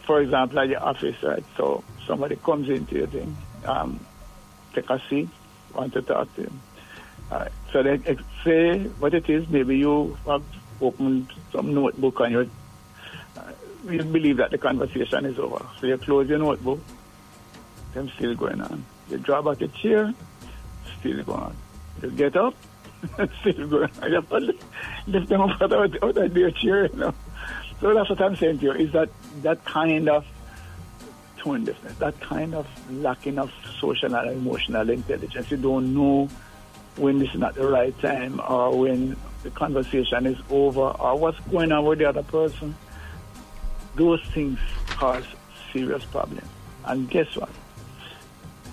For 0.06 0.20
example, 0.20 0.58
at 0.58 0.68
your 0.68 0.82
office, 0.82 1.22
right? 1.22 1.44
So 1.56 1.84
somebody 2.06 2.36
comes 2.36 2.68
into 2.68 2.96
your 2.96 3.06
thing, 3.06 3.36
um, 3.64 4.00
take 4.74 4.90
a 4.90 5.00
seat, 5.08 5.28
want 5.74 5.92
to 5.92 6.02
talk 6.02 6.34
to 6.36 6.42
him. 6.42 6.60
Right. 7.30 7.52
So 7.72 7.82
they 7.82 7.98
say 8.44 8.80
what 8.98 9.14
it 9.14 9.30
is. 9.30 9.48
Maybe 9.48 9.78
you 9.78 10.18
have 10.26 10.42
opened 10.80 11.32
some 11.52 11.72
notebook 11.72 12.18
and 12.20 12.32
you 12.32 12.50
you 13.88 14.02
believe 14.02 14.36
that 14.38 14.50
the 14.50 14.58
conversation 14.58 15.26
is 15.26 15.38
over. 15.38 15.64
So 15.80 15.86
you 15.86 15.98
close 15.98 16.28
your 16.28 16.38
notebook, 16.38 16.80
them 17.94 18.10
still 18.16 18.34
going 18.34 18.60
on. 18.60 18.84
You 19.08 19.18
draw 19.18 19.42
back 19.42 19.60
a 19.60 19.68
chair, 19.68 20.12
still 20.98 21.22
going 21.24 21.40
on. 21.40 21.56
You 22.02 22.10
get 22.10 22.36
up, 22.36 22.54
still 23.40 23.66
going 23.66 23.90
on. 24.02 24.10
You 24.10 24.14
have 24.16 24.30
lift 25.06 25.28
them 25.28 25.40
up 25.40 25.62
out 25.62 25.72
of, 25.72 25.96
out 26.02 26.16
of 26.16 26.34
their 26.34 26.50
chair, 26.50 26.86
you 26.86 26.96
know. 26.96 27.14
So 27.80 27.94
that's 27.94 28.10
what 28.10 28.20
I'm 28.20 28.36
saying 28.36 28.58
to 28.58 28.66
you, 28.66 28.72
is 28.72 28.92
that 28.92 29.08
that 29.42 29.64
kind 29.64 30.08
of 30.08 30.26
tone 31.38 31.64
deafness, 31.64 31.94
that 31.96 32.20
kind 32.20 32.54
of 32.54 32.66
lacking 32.92 33.38
of 33.38 33.50
social 33.80 34.14
and 34.14 34.30
emotional 34.30 34.88
intelligence. 34.90 35.50
You 35.50 35.56
don't 35.56 35.94
know 35.94 36.28
when 36.96 37.18
this 37.18 37.30
is 37.30 37.40
not 37.40 37.54
the 37.54 37.66
right 37.66 37.98
time 38.00 38.40
or 38.46 38.76
when 38.76 39.16
the 39.42 39.50
conversation 39.50 40.26
is 40.26 40.38
over 40.50 40.80
or 40.80 41.16
what's 41.18 41.40
going 41.50 41.72
on 41.72 41.84
with 41.84 41.98
the 41.98 42.04
other 42.04 42.22
person. 42.22 42.74
Those 43.96 44.22
things 44.34 44.58
cause 44.86 45.24
serious 45.72 46.04
problems. 46.04 46.48
And 46.84 47.08
guess 47.10 47.36
what? 47.36 47.50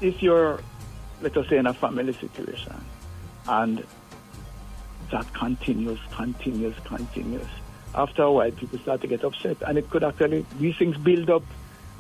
If 0.02 0.22
you're, 0.22 0.60
let 1.22 1.36
us 1.36 1.48
say, 1.50 1.58
in 1.58 1.66
a 1.66 1.74
family 1.74 2.14
situation 2.14 2.74
and 3.48 3.84
that 5.12 5.34
continues, 5.34 6.00
continues, 6.12 6.76
continues, 6.84 7.48
after 7.96 8.24
a 8.24 8.32
while 8.32 8.52
people 8.52 8.78
start 8.80 9.02
to 9.02 9.08
get 9.08 9.24
upset 9.24 9.58
and 9.66 9.78
it 9.78 9.90
could 9.90 10.04
actually, 10.04 10.46
these 10.60 10.76
things 10.76 10.98
build 10.98 11.30
up 11.30 11.44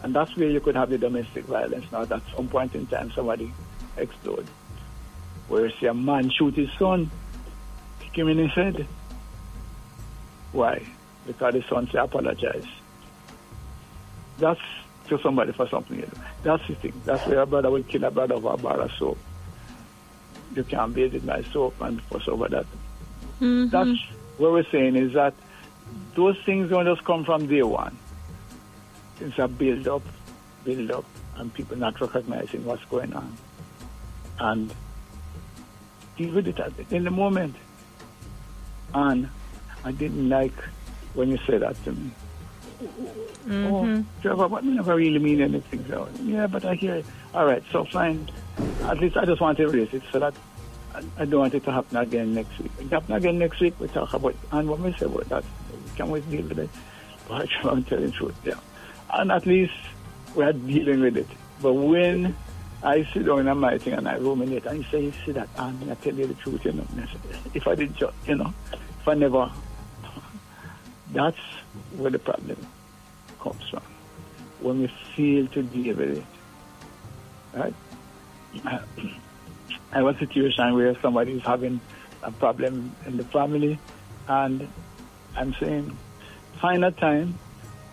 and 0.04 0.14
that's 0.14 0.36
where 0.36 0.50
you 0.50 0.60
could 0.60 0.76
have 0.76 0.90
the 0.90 0.98
domestic 0.98 1.46
violence. 1.46 1.86
Now, 1.92 2.04
at 2.04 2.22
some 2.36 2.48
point 2.48 2.76
in 2.76 2.86
time, 2.88 3.12
somebody 3.12 3.52
explode. 3.98 4.46
Where 5.48 5.72
see 5.72 5.88
a 5.88 5.94
man 5.94 6.30
shoot 6.30 6.56
his 6.56 6.70
son, 6.78 7.10
kick 8.00 8.16
him 8.16 8.28
in 8.28 8.38
his 8.38 8.52
head. 8.52 8.88
Why? 10.52 10.86
Because 11.26 11.54
the 11.54 11.64
son 11.64 11.90
say 11.92 12.00
apologize. 12.00 12.66
That's 14.40 14.62
kill 15.08 15.20
somebody 15.20 15.52
for 15.52 15.68
something. 15.68 16.00
Know. 16.00 16.08
That's 16.44 16.68
the 16.68 16.76
thing. 16.76 17.02
That's 17.06 17.26
where 17.28 17.42
a 17.42 17.46
brother 17.46 17.70
will 17.70 17.84
kill 17.84 18.04
a 18.04 18.12
brother 18.12 18.36
over 18.36 18.50
a 18.50 18.58
bar 18.58 18.82
of 18.82 18.92
soap. 18.94 19.18
You 20.56 20.64
can't 20.64 20.94
bathe 20.94 21.14
with 21.14 21.24
my 21.24 21.42
soap 21.44 21.80
and 21.82 22.02
fuss 22.04 22.28
over 22.28 22.48
that. 22.50 22.66
Mm-hmm. 23.40 23.70
That's 23.70 24.00
what 24.38 24.52
we're 24.52 24.70
saying 24.72 24.96
is 24.96 25.14
that 25.14 25.34
those 26.16 26.38
things 26.46 26.70
don't 26.70 26.86
just 26.86 27.06
come 27.06 27.24
from 27.26 27.48
day 27.48 27.64
one. 27.64 27.98
It's 29.20 29.38
a 29.40 29.48
build 29.48 29.88
up, 29.88 30.04
build 30.64 30.92
up, 30.92 31.06
and 31.38 31.54
people 31.54 31.78
not 31.78 32.00
recognizing 32.00 32.66
what's 32.66 32.84
going 32.86 33.14
on. 33.14 33.38
And 34.40 34.74
deal 36.18 36.34
with 36.34 36.48
it 36.48 36.60
in 36.92 37.04
the 37.04 37.12
moment. 37.12 37.56
And 38.94 39.30
I 39.84 39.92
didn't 39.92 40.30
like 40.30 40.54
when 41.14 41.30
you 41.30 41.38
said 41.46 41.62
that 41.62 41.84
to 41.84 41.92
me. 41.92 42.12
Mm-hmm. 42.82 43.74
Oh, 43.74 44.06
Trevor, 44.22 44.50
but 44.50 44.64
you 44.64 44.76
never 44.76 44.96
really 44.96 45.20
mean 45.20 45.42
anything. 45.42 45.86
So, 45.88 46.08
yeah, 46.24 46.48
but 46.48 46.66
I 46.66 46.76
hear. 46.76 47.04
All 47.34 47.46
right, 47.46 47.64
so 47.72 47.86
fine. 47.86 48.30
At 48.84 49.00
least 49.00 49.18
I 49.18 49.26
just 49.26 49.42
want 49.42 49.58
to 49.58 49.64
erase 49.64 49.94
it 49.94 50.04
so 50.12 50.20
that 50.20 50.34
I, 50.94 51.02
I 51.18 51.26
don't 51.26 51.40
want 51.40 51.54
it 51.54 51.64
to 51.64 51.72
happen 51.72 51.98
again 51.98 52.34
next 52.34 52.60
week. 52.60 52.72
It 52.80 52.90
happen 52.90 53.16
again 53.16 53.40
next 53.40 53.60
week, 53.60 53.80
we 53.80 53.88
talk 53.88 54.14
about 54.14 54.36
and 54.52 54.70
what 54.70 54.80
we 54.80 54.94
say 54.94 55.06
about 55.06 55.30
that. 55.30 55.44
we 55.44 55.98
Can 55.98 56.10
we 56.10 56.22
deal 56.22 56.48
with 56.48 56.60
it? 56.60 56.70
But 57.28 57.42
I 57.42 57.46
try 57.62 57.76
to 57.76 57.82
tell 57.82 58.00
the 58.00 58.12
truth, 58.12 58.36
yeah. 58.44 58.60
And 59.14 59.32
at 59.32 59.46
least 59.46 59.74
we 60.36 60.44
are 60.44 60.54
dealing 60.54 61.02
with 61.02 61.18
it. 61.18 61.28
But 61.62 61.74
when 61.74 62.36
I 62.84 63.04
sit 63.14 63.26
down 63.26 63.48
in 63.48 63.58
my 63.58 63.78
thing 63.78 63.94
and 63.94 64.08
I 64.08 64.18
ruminate 64.18 64.66
and 64.66 64.86
say, 64.92 65.12
see 65.26 65.32
that, 65.32 65.50
and 65.58 65.92
I 65.92 65.96
tell 65.96 66.14
you 66.14 66.28
the 66.28 66.36
truth, 66.36 66.64
you 66.66 66.74
know. 66.74 66.86
If 67.54 67.68
I 67.68 67.76
did 67.76 68.00
you 68.00 68.36
know, 68.36 68.54
if 68.72 69.08
I 69.08 69.16
never, 69.16 69.52
that's 71.12 71.38
where 71.96 72.12
the 72.12 72.20
problem 72.20 72.66
comes 73.40 73.70
from. 73.70 73.84
When 74.60 74.82
we 74.82 74.92
fail 75.16 75.48
to 75.48 75.64
deal 75.64 75.96
with 75.96 76.18
it, 76.18 76.26
right? 77.54 77.74
I 79.92 79.98
have 79.98 80.08
a 80.08 80.18
situation 80.20 80.74
where 80.76 81.00
somebody 81.02 81.34
is 81.34 81.44
having 81.44 81.80
a 82.24 82.32
problem 82.32 82.96
in 83.06 83.18
the 83.18 83.24
family, 83.26 83.80
and 84.28 84.68
I'm 85.36 85.54
saying, 85.54 85.98
find 86.60 86.84
a 86.84 86.92
time 86.92 87.38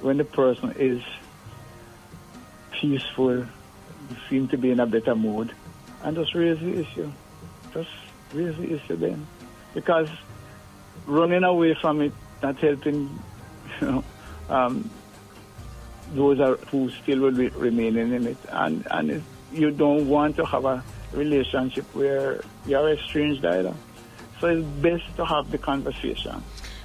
when 0.00 0.16
the 0.16 0.24
person 0.24 0.74
is 0.78 1.02
peaceful, 2.72 3.46
seem 4.28 4.48
to 4.48 4.58
be 4.58 4.70
in 4.70 4.80
a 4.80 4.86
better 4.86 5.14
mood, 5.14 5.54
and 6.02 6.16
just 6.16 6.34
raise 6.34 6.58
the 6.58 6.80
issue. 6.80 7.10
Just 7.72 7.90
raise 8.32 8.56
the 8.56 8.74
issue 8.74 8.96
then, 8.96 9.26
because 9.72 10.08
running 11.06 11.44
away 11.44 11.74
from 11.80 12.00
it 12.00 12.12
not 12.44 12.56
helping, 12.58 12.98
you 13.80 13.86
know, 13.86 14.04
um, 14.48 14.90
those 16.12 16.40
are 16.40 16.56
who 16.70 16.90
still 16.90 17.20
will 17.20 17.38
be 17.44 17.48
remaining 17.48 18.12
in 18.12 18.26
it, 18.26 18.36
and 18.50 18.86
and 18.90 19.22
you 19.52 19.70
don't 19.70 20.08
want 20.08 20.36
to 20.36 20.44
have 20.44 20.64
a 20.64 20.82
relationship 21.12 21.86
where 21.94 22.42
you 22.66 22.76
are 22.76 22.90
estranged 22.90 23.44
either. 23.44 23.74
So 24.40 24.48
it's 24.48 24.66
best 24.82 25.16
to 25.16 25.24
have 25.24 25.50
the 25.50 25.58
conversation. 25.58 26.42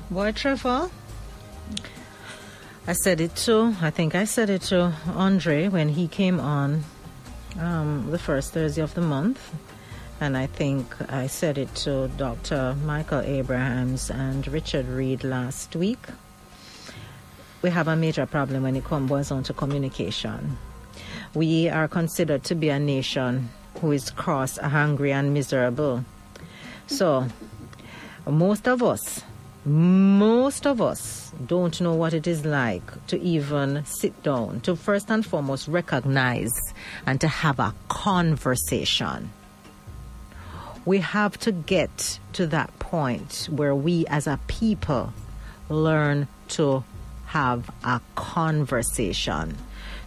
Boy, 0.10 0.32
Trevor, 0.32 0.90
I 2.88 2.94
said 2.94 3.20
it 3.22 3.36
to, 3.48 3.76
I 3.82 3.90
think 3.90 4.16
I 4.16 4.26
said 4.26 4.50
it 4.50 4.62
to 4.74 4.94
Andre 5.14 5.68
when 5.68 5.90
he 5.90 6.08
came 6.08 6.40
on 6.40 6.84
um, 7.60 8.10
the 8.12 8.20
first 8.20 8.54
Thursday 8.54 8.82
of 8.82 8.94
the 8.94 9.02
month. 9.02 9.40
And 10.22 10.36
I 10.36 10.48
think 10.48 10.86
I 11.10 11.28
said 11.28 11.58
it 11.58 11.74
to 11.76 12.10
Dr. 12.18 12.76
Michael 12.84 13.22
Abrahams 13.22 14.12
and 14.12 14.46
Richard 14.50 14.86
Reed 14.88 15.24
last 15.24 15.76
week. 15.78 16.06
We 17.62 17.70
have 17.70 17.88
a 17.88 17.96
major 17.96 18.26
problem 18.26 18.64
when 18.64 18.76
it 18.76 18.84
comes 18.84 19.30
down 19.30 19.44
to 19.44 19.54
communication. 19.54 20.58
We 21.34 21.70
are 21.70 21.88
considered 21.88 22.44
to 22.46 22.56
be 22.56 22.68
a 22.68 22.80
nation 22.80 23.50
who 23.80 23.92
is 23.94 24.10
cross, 24.10 24.58
hungry, 24.58 25.14
and 25.14 25.34
miserable. 25.34 26.04
So, 26.88 27.26
most 28.26 28.68
of 28.68 28.84
us, 28.84 29.24
most 29.64 30.68
of 30.68 30.82
us 30.82 31.32
don't 31.46 31.80
know 31.80 31.94
what 31.94 32.14
it 32.14 32.28
is 32.28 32.44
like 32.44 33.08
to 33.08 33.20
even 33.22 33.86
sit 33.86 34.22
down, 34.24 34.60
to 34.62 34.76
first 34.76 35.10
and 35.10 35.26
foremost 35.26 35.70
recognize 35.70 36.74
and 37.06 37.22
to 37.22 37.28
have 37.28 37.60
a 37.60 37.74
conversation. 37.88 39.30
We 40.90 41.02
have 41.02 41.38
to 41.42 41.52
get 41.52 42.18
to 42.34 42.48
that 42.48 42.80
point 42.80 43.48
where 43.52 43.76
we 43.76 44.08
as 44.08 44.26
a 44.26 44.40
people 44.48 45.14
learn 45.70 46.28
to 46.58 46.84
have 47.28 47.70
a 47.84 48.02
conversation. 48.16 49.56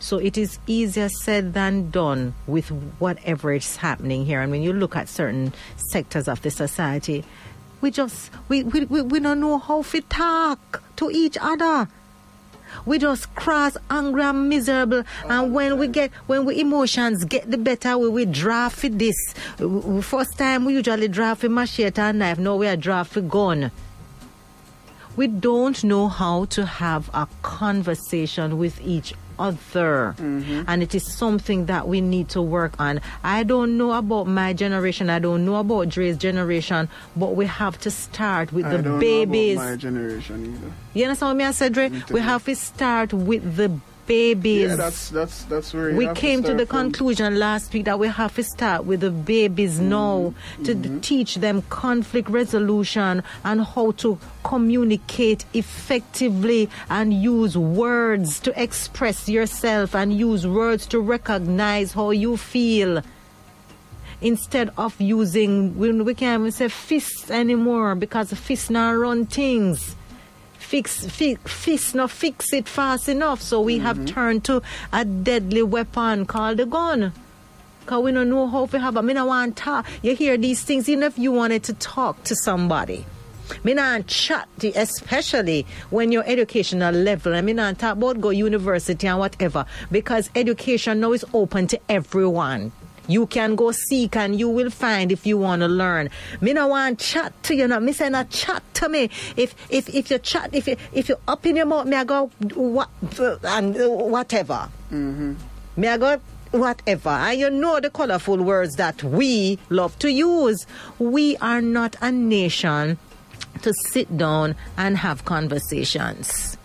So 0.00 0.18
it 0.18 0.36
is 0.36 0.58
easier 0.66 1.08
said 1.08 1.54
than 1.54 1.90
done 1.90 2.34
with 2.48 2.70
whatever 2.98 3.52
is 3.52 3.76
happening 3.76 4.26
here. 4.26 4.40
And 4.40 4.50
when 4.50 4.64
you 4.64 4.72
look 4.72 4.96
at 4.96 5.08
certain 5.08 5.52
sectors 5.76 6.26
of 6.26 6.42
the 6.42 6.50
society, 6.50 7.22
we 7.80 7.92
just 7.92 8.32
we 8.48 8.64
we, 8.64 8.84
we, 8.86 9.02
we 9.02 9.20
don't 9.20 9.38
know 9.38 9.58
how 9.58 9.82
to 9.82 10.00
talk 10.00 10.82
to 10.96 11.12
each 11.12 11.38
other. 11.40 11.86
We 12.86 12.98
just 12.98 13.34
cross 13.34 13.76
angry 13.90 14.22
and 14.22 14.48
miserable, 14.48 15.04
and 15.24 15.32
oh, 15.32 15.44
when 15.44 15.78
we 15.78 15.88
get 15.88 16.10
when 16.26 16.44
we 16.44 16.60
emotions 16.60 17.24
get 17.24 17.50
the 17.50 17.58
better, 17.58 17.98
we 17.98 18.08
we 18.08 18.24
draft 18.24 18.78
for 18.78 18.88
this. 18.88 19.34
First 20.02 20.38
time 20.38 20.64
we 20.64 20.74
usually 20.74 21.08
draft 21.08 21.42
for 21.42 21.48
machete 21.48 22.00
and 22.00 22.18
knife. 22.18 22.38
Now 22.38 22.56
we 22.56 22.66
are 22.66 22.76
draft 22.76 23.12
for 23.12 23.20
gun 23.20 23.70
we 25.14 25.26
don't 25.26 25.84
know 25.84 26.08
how 26.08 26.46
to 26.46 26.64
have 26.64 27.10
a 27.12 27.28
conversation 27.42 28.56
with 28.56 28.80
each 28.80 29.12
other. 29.38 30.14
Mm-hmm. 30.18 30.62
And 30.66 30.82
it 30.82 30.94
is 30.94 31.04
something 31.04 31.66
that 31.66 31.88
we 31.88 32.00
need 32.00 32.28
to 32.30 32.42
work 32.42 32.78
on. 32.78 33.00
I 33.22 33.42
don't 33.42 33.76
know 33.78 33.92
about 33.92 34.26
my 34.26 34.52
generation, 34.52 35.10
I 35.10 35.18
don't 35.18 35.44
know 35.44 35.56
about 35.56 35.88
Dre's 35.88 36.16
generation, 36.16 36.88
but 37.16 37.34
we 37.36 37.46
have 37.46 37.78
to 37.80 37.90
start 37.90 38.52
with 38.52 38.66
I 38.66 38.76
the 38.76 38.98
babies. 38.98 39.56
My 39.56 39.76
generation 39.76 40.54
either. 40.54 40.72
You 40.94 41.04
understand 41.04 41.30
what 41.30 41.36
me 41.36 41.44
I 41.44 41.50
said, 41.52 41.72
Dre? 41.72 41.90
We 42.10 42.20
have 42.20 42.44
to 42.44 42.56
start 42.56 43.12
with 43.12 43.56
the 43.56 43.70
babies. 44.06 44.68
Yeah, 44.70 44.76
that's 44.76 45.10
that's 45.10 45.44
that's 45.44 45.72
where 45.74 45.94
we 45.94 46.06
came 46.14 46.40
to, 46.42 46.46
start 46.48 46.58
the 46.58 46.66
from. 46.66 46.78
conclusion 46.92 47.38
last 47.38 47.72
week 47.72 47.84
that 47.84 47.98
we 47.98 48.08
have 48.08 48.34
to 48.36 48.42
start 48.42 48.84
with 48.84 49.00
the 49.00 49.10
babies 49.10 49.78
Mm-hmm. 49.78 49.88
now 49.88 50.34
to 50.64 50.74
d- 50.74 50.98
teach 51.00 51.36
them 51.36 51.62
conflict 51.70 52.28
resolution 52.28 53.22
and 53.44 53.64
how 53.64 53.92
to 53.92 54.18
communicate 54.44 55.44
effectively 55.54 56.68
and 56.90 57.12
use 57.14 57.56
words 57.56 58.40
to 58.40 58.62
express 58.62 59.28
yourself 59.28 59.94
and 59.94 60.12
use 60.12 60.46
words 60.46 60.86
to 60.86 61.00
recognize 61.00 61.92
how 61.92 62.10
you 62.10 62.36
feel 62.36 63.02
instead 64.20 64.70
of 64.78 65.00
using 65.00 65.76
we 65.78 66.14
can't 66.14 66.40
even 66.40 66.52
say 66.52 66.68
fists 66.68 67.30
anymore 67.30 67.94
because 67.94 68.32
fists 68.32 68.70
now 68.70 68.92
run 68.92 69.26
things 69.26 69.96
fix, 70.72 71.04
fix, 71.04 71.38
fix 71.52 71.94
not 71.94 72.10
fix 72.10 72.50
it 72.54 72.66
fast 72.66 73.06
enough. 73.06 73.42
So 73.42 73.60
we 73.60 73.76
have 73.80 73.98
mm-hmm. 73.98 74.14
turned 74.14 74.44
to 74.44 74.62
a 74.90 75.04
deadly 75.04 75.62
weapon 75.62 76.24
called 76.24 76.56
the 76.56 76.64
gun. 76.64 77.12
Because 77.80 78.02
we 78.02 78.10
don't 78.10 78.30
know 78.30 78.46
how 78.48 78.64
to 78.64 78.78
have 78.78 78.96
a 78.96 79.02
want 79.02 79.56
to 79.58 79.62
talk. 79.62 79.86
You 80.00 80.16
hear 80.16 80.38
these 80.38 80.62
things, 80.62 80.88
even 80.88 81.02
if 81.02 81.18
you 81.18 81.30
wanted 81.30 81.62
to 81.64 81.74
talk 81.74 82.24
to 82.24 82.34
somebody. 82.34 83.04
Me 83.64 83.74
not 83.74 84.06
chat, 84.06 84.48
to- 84.60 84.72
especially 84.74 85.66
when 85.90 86.10
your 86.10 86.24
educational 86.24 86.94
level. 86.94 87.34
I 87.34 87.42
mean, 87.42 87.56
not 87.56 87.78
talk 87.78 87.98
about 87.98 88.22
go 88.22 88.30
university 88.30 89.06
and 89.06 89.18
whatever. 89.18 89.66
Because 89.90 90.30
education 90.34 91.00
now 91.00 91.12
is 91.12 91.26
open 91.34 91.66
to 91.66 91.78
everyone. 91.90 92.72
You 93.08 93.26
can 93.26 93.56
go 93.56 93.72
seek 93.72 94.16
and 94.16 94.38
you 94.38 94.48
will 94.48 94.70
find 94.70 95.10
if 95.10 95.26
you 95.26 95.36
want 95.36 95.60
to 95.62 95.68
learn. 95.68 96.08
Me 96.40 96.52
no 96.52 96.68
want 96.68 96.98
chat 96.98 97.32
to 97.44 97.54
you. 97.54 97.66
No, 97.66 97.80
me 97.80 97.92
say 97.92 98.08
not 98.08 98.30
chat 98.30 98.62
to 98.74 98.88
me. 98.88 99.10
If 99.36 99.54
if 99.68 99.88
if 99.92 100.10
you 100.10 100.18
chat, 100.18 100.54
if 100.54 100.68
you 100.68 100.76
if 100.92 101.08
you 101.08 101.16
up 101.26 101.44
in 101.46 101.56
your 101.56 101.66
mouth, 101.66 101.86
me 101.86 101.96
I 101.96 102.04
go 102.04 102.30
what 102.54 102.90
and 103.42 103.76
uh, 103.76 103.88
whatever. 103.88 104.68
Me 104.90 105.88
I 105.88 105.96
go 105.96 106.20
whatever. 106.52 107.10
And 107.10 107.40
you 107.40 107.50
know 107.50 107.80
the 107.80 107.90
colorful 107.90 108.42
words 108.42 108.76
that 108.76 109.02
we 109.02 109.58
love 109.68 109.98
to 110.00 110.10
use. 110.10 110.66
We 110.98 111.36
are 111.38 111.60
not 111.60 111.96
a 112.00 112.12
nation 112.12 112.98
to 113.62 113.72
sit 113.74 114.16
down 114.16 114.54
and 114.76 114.96
have 114.96 115.24
conversations. 115.24 116.56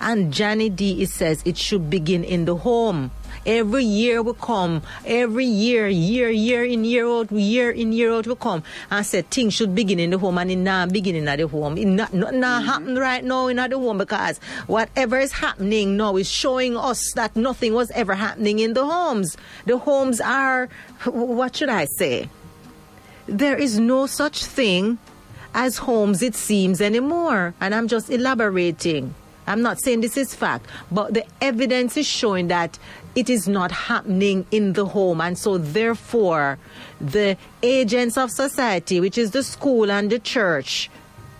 And 0.00 0.32
Johnny 0.32 0.70
D 0.70 1.04
says 1.06 1.42
it 1.44 1.56
should 1.56 1.90
begin 1.90 2.24
in 2.24 2.44
the 2.44 2.56
home. 2.56 3.10
Every 3.46 3.84
year 3.84 4.22
will 4.22 4.34
come, 4.34 4.82
every 5.04 5.44
year, 5.44 5.88
year, 5.88 6.30
year 6.30 6.64
in, 6.64 6.84
year 6.84 7.06
out, 7.06 7.30
year 7.32 7.70
in, 7.70 7.92
year 7.92 8.12
out 8.12 8.26
will 8.26 8.36
come 8.36 8.62
and 8.90 9.04
said 9.04 9.30
things 9.30 9.54
should 9.54 9.74
begin 9.74 9.98
in 9.98 10.10
the 10.10 10.18
home 10.18 10.38
and 10.38 10.50
it 10.50 10.56
not 10.56 10.92
beginning 10.92 11.28
at 11.28 11.38
the 11.38 11.48
home. 11.48 11.78
It 11.78 11.86
not, 11.86 12.12
not, 12.12 12.34
not 12.34 12.62
mm-hmm. 12.62 12.70
happen 12.70 12.96
right 12.96 13.24
now 13.24 13.46
in 13.46 13.56
the 13.56 13.78
home 13.78 13.98
because 13.98 14.38
whatever 14.66 15.18
is 15.18 15.32
happening 15.32 15.96
now 15.96 16.16
is 16.16 16.30
showing 16.30 16.76
us 16.76 17.12
that 17.14 17.36
nothing 17.36 17.74
was 17.74 17.90
ever 17.92 18.14
happening 18.14 18.58
in 18.58 18.74
the 18.74 18.84
homes. 18.84 19.36
The 19.66 19.78
homes 19.78 20.20
are, 20.20 20.68
what 21.04 21.56
should 21.56 21.68
I 21.68 21.86
say? 21.86 22.28
There 23.26 23.56
is 23.56 23.78
no 23.78 24.06
such 24.06 24.44
thing 24.44 24.98
as 25.54 25.78
homes, 25.78 26.22
it 26.22 26.34
seems, 26.34 26.80
anymore. 26.80 27.54
And 27.60 27.74
I'm 27.74 27.88
just 27.88 28.10
elaborating. 28.10 29.14
I'm 29.48 29.62
not 29.62 29.80
saying 29.80 30.02
this 30.02 30.16
is 30.16 30.34
fact, 30.34 30.66
but 30.92 31.14
the 31.14 31.24
evidence 31.40 31.96
is 31.96 32.06
showing 32.06 32.48
that 32.48 32.78
it 33.14 33.28
is 33.28 33.48
not 33.48 33.72
happening 33.72 34.46
in 34.50 34.74
the 34.74 34.86
home. 34.86 35.20
And 35.20 35.36
so, 35.36 35.58
therefore, 35.58 36.58
the 37.00 37.36
agents 37.62 38.16
of 38.16 38.30
society, 38.30 39.00
which 39.00 39.18
is 39.18 39.32
the 39.32 39.42
school 39.42 39.90
and 39.90 40.10
the 40.10 40.18
church, 40.18 40.90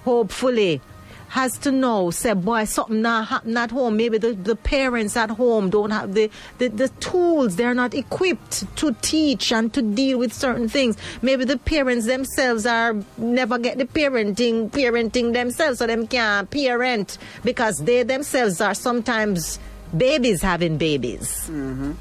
hopefully, 0.05 0.81
has 1.29 1.59
to 1.59 1.71
know, 1.71 2.11
say, 2.11 2.33
boy, 2.33 2.65
something 2.65 3.03
not 3.03 3.29
happen 3.29 3.57
at 3.57 3.71
home. 3.71 3.97
Maybe 3.97 4.19
the, 4.19 4.33
the 4.33 4.57
parents 4.57 5.17
at 5.17 5.31
home 5.31 5.69
don't 5.71 5.91
have 5.91 6.15
the, 6.15 6.31
the, 6.59 6.69
the 6.69 6.89
tools. 7.01 7.57
They're 7.57 7.75
not 7.75 7.95
equipped 7.95 8.77
to 8.77 8.95
teach 9.03 9.53
and 9.53 9.73
to 9.75 9.83
deal 9.83 10.19
with 10.19 10.33
certain 10.33 10.69
things. 10.69 10.97
Maybe 11.21 11.45
the 11.45 11.59
parents 11.59 12.07
themselves 12.07 12.65
are 12.67 12.97
never 13.19 13.59
get 13.59 13.79
the 13.79 13.85
parenting, 13.85 14.71
parenting 14.71 15.35
themselves, 15.35 15.79
so 15.79 15.87
them 15.87 16.07
can't 16.07 16.51
parent 16.51 17.19
because 17.45 17.79
they 17.79 18.03
themselves 18.03 18.61
are 18.61 18.75
sometimes 18.75 19.59
babies 19.97 20.43
having 20.43 20.79
babies. 20.79 21.49
Mm-hmm. 21.51 21.93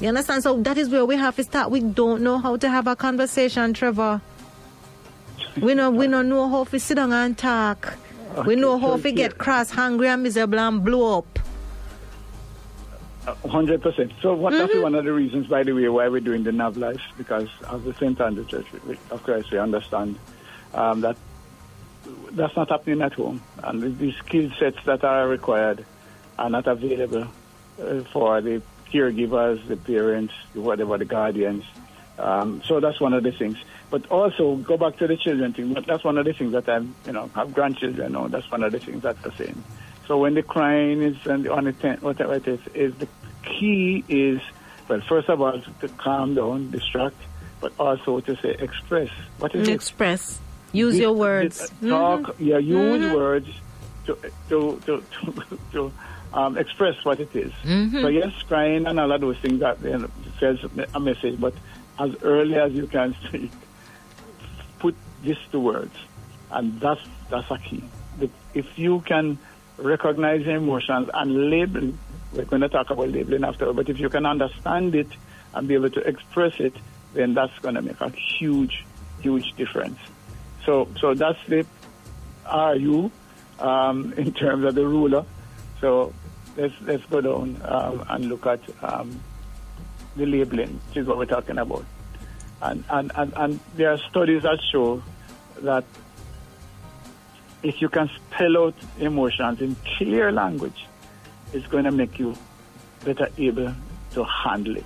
You 0.00 0.08
understand? 0.08 0.42
So 0.42 0.60
that 0.62 0.76
is 0.76 0.88
where 0.88 1.04
we 1.04 1.16
have 1.16 1.36
to 1.36 1.44
start. 1.44 1.70
We 1.70 1.80
don't 1.80 2.22
know 2.22 2.38
how 2.38 2.56
to 2.56 2.68
have 2.68 2.86
a 2.86 2.96
conversation, 2.96 3.74
Trevor. 3.74 4.20
We 5.60 5.74
know 5.74 5.90
we 5.90 6.08
don't 6.08 6.28
know 6.28 6.48
how 6.48 6.64
to 6.64 6.80
sit 6.80 6.96
down 6.96 7.12
and 7.12 7.38
talk. 7.38 7.94
We 8.46 8.56
know 8.56 8.78
how 8.78 8.96
so 8.96 9.02
to 9.02 9.12
get 9.12 9.38
cross, 9.38 9.70
hungry, 9.70 10.08
and 10.08 10.22
miserable 10.22 10.58
and 10.58 10.84
blow 10.84 11.18
up. 11.18 11.38
Hundred 13.48 13.80
percent. 13.80 14.12
So 14.20 14.34
what, 14.34 14.52
that's 14.52 14.70
Mm-hmm. 14.72 14.82
one 14.82 14.94
of 14.94 15.04
the 15.04 15.12
reasons, 15.12 15.46
by 15.46 15.62
the 15.62 15.72
way, 15.72 15.88
why 15.88 16.08
we're 16.08 16.20
doing 16.20 16.44
the 16.44 16.52
Nav 16.52 16.76
Life 16.76 17.00
because 17.16 17.48
as 17.72 17.82
the 17.84 17.94
St. 17.94 18.20
Andrew 18.20 18.44
Church 18.44 18.66
of 19.10 19.22
Christ, 19.22 19.50
we 19.50 19.58
understand 19.58 20.18
um, 20.74 21.00
that 21.00 21.16
that's 22.32 22.54
not 22.54 22.68
happening 22.68 23.00
at 23.00 23.14
home, 23.14 23.40
and 23.62 23.80
the- 23.82 23.88
the 23.88 24.12
skill 24.12 24.50
sets 24.58 24.76
that 24.84 25.04
are 25.04 25.26
required 25.26 25.86
are 26.38 26.50
not 26.50 26.66
available 26.66 27.26
uh, 27.82 28.02
for 28.12 28.40
the 28.42 28.60
caregivers, 28.92 29.66
the 29.68 29.76
parents, 29.76 30.34
whatever 30.52 30.98
the 30.98 31.04
guardians. 31.06 31.64
Um, 32.18 32.62
so 32.66 32.78
that's 32.78 33.00
one 33.00 33.14
of 33.14 33.22
the 33.22 33.32
things. 33.32 33.56
But 33.94 34.10
also 34.10 34.56
go 34.56 34.76
back 34.76 34.96
to 34.96 35.06
the 35.06 35.16
children 35.16 35.52
thing. 35.52 35.72
That's 35.86 36.02
one 36.02 36.18
of 36.18 36.24
the 36.24 36.32
things 36.32 36.50
that 36.50 36.68
I, 36.68 36.78
you 37.06 37.12
know, 37.12 37.30
have 37.36 37.54
grandchildren. 37.54 38.10
Now 38.14 38.26
that's 38.26 38.50
one 38.50 38.64
of 38.64 38.72
the 38.72 38.80
things 38.80 39.04
that 39.04 39.22
they're 39.22 39.30
saying. 39.36 39.62
So 40.08 40.18
when 40.18 40.34
the 40.34 40.42
crying 40.42 41.00
is 41.00 41.16
and 41.26 41.46
on 41.48 41.62
the 41.66 41.72
tent, 41.72 42.02
whatever 42.02 42.34
it 42.34 42.48
is, 42.48 42.58
is 42.74 42.92
the 42.96 43.06
key 43.44 44.02
is 44.08 44.40
Well, 44.88 45.00
first 45.08 45.28
of 45.28 45.40
all, 45.40 45.60
to 45.80 45.88
calm 45.90 46.34
down, 46.34 46.72
distract, 46.72 47.14
but 47.60 47.72
also 47.78 48.18
to 48.18 48.34
say 48.42 48.56
express. 48.58 49.10
What 49.38 49.54
is 49.54 49.68
it? 49.68 49.72
Express. 49.74 50.40
Use 50.72 50.94
This- 50.94 51.00
your 51.02 51.12
words. 51.12 51.58
this, 51.60 51.70
uh, 51.70 51.88
Talk, 51.88 52.20
Mhm. 52.22 52.34
yeah, 52.40 52.58
use 52.58 53.00
Mhm. 53.00 53.14
words 53.14 53.48
to 54.06 54.18
to 54.48 54.80
to 54.86 55.02
to, 55.14 55.58
to 55.72 55.92
um, 56.32 56.58
express 56.58 56.96
what 57.04 57.20
it 57.20 57.30
is. 57.36 57.52
Mhm. 57.64 58.02
So 58.02 58.08
yes, 58.08 58.32
crying 58.48 58.86
and 58.88 58.98
all 58.98 59.12
of 59.12 59.20
those 59.20 59.38
things 59.38 59.60
that 59.60 59.78
you 59.84 59.96
know, 59.96 60.08
says 60.40 60.58
a 60.94 60.98
message, 60.98 61.40
but 61.40 61.54
as 62.00 62.10
early 62.22 62.56
as 62.56 62.72
you 62.72 62.88
can 62.88 63.14
speak, 63.28 63.52
this 65.24 65.38
to 65.52 65.60
words, 65.60 65.94
and 66.50 66.80
that's 66.80 67.00
that's 67.30 67.50
a 67.50 67.58
key. 67.58 67.82
If 68.54 68.78
you 68.78 69.00
can 69.00 69.38
recognize 69.78 70.46
emotions 70.46 71.10
and 71.12 71.50
label, 71.50 71.92
we're 72.32 72.44
going 72.44 72.62
to 72.62 72.68
talk 72.68 72.90
about 72.90 73.08
labeling 73.10 73.44
after, 73.44 73.72
but 73.72 73.88
if 73.88 73.98
you 73.98 74.08
can 74.08 74.26
understand 74.26 74.94
it 74.94 75.08
and 75.54 75.66
be 75.66 75.74
able 75.74 75.90
to 75.90 76.00
express 76.00 76.60
it, 76.60 76.74
then 77.14 77.34
that's 77.34 77.56
going 77.60 77.74
to 77.74 77.82
make 77.82 78.00
a 78.00 78.10
huge, 78.10 78.84
huge 79.20 79.52
difference. 79.56 79.98
So, 80.64 80.88
so 81.00 81.14
that's 81.14 81.38
the 81.48 81.66
RU 82.52 83.10
um, 83.58 84.12
in 84.16 84.32
terms 84.32 84.64
of 84.64 84.74
the 84.74 84.86
ruler. 84.86 85.24
So 85.80 86.12
let's 86.56 86.74
let's 86.82 87.04
go 87.06 87.20
down 87.20 87.60
um, 87.64 88.04
and 88.08 88.26
look 88.26 88.46
at 88.46 88.60
um, 88.82 89.20
the 90.16 90.26
labeling, 90.26 90.80
which 90.88 90.98
is 90.98 91.06
what 91.06 91.18
we're 91.18 91.26
talking 91.26 91.58
about. 91.58 91.84
And, 92.62 92.84
and, 92.88 93.12
and, 93.14 93.32
and 93.36 93.60
there 93.74 93.92
are 93.92 93.98
studies 94.10 94.42
that 94.44 94.58
show 94.72 95.02
that 95.64 95.84
if 97.62 97.80
you 97.80 97.88
can 97.88 98.08
spell 98.08 98.58
out 98.58 98.74
emotions 98.98 99.60
in 99.60 99.76
clear 99.96 100.30
language, 100.30 100.86
it's 101.52 101.66
going 101.66 101.84
to 101.84 101.90
make 101.90 102.18
you 102.18 102.36
better 103.04 103.28
able 103.38 103.74
to 104.12 104.24
handle 104.24 104.76
it. 104.76 104.84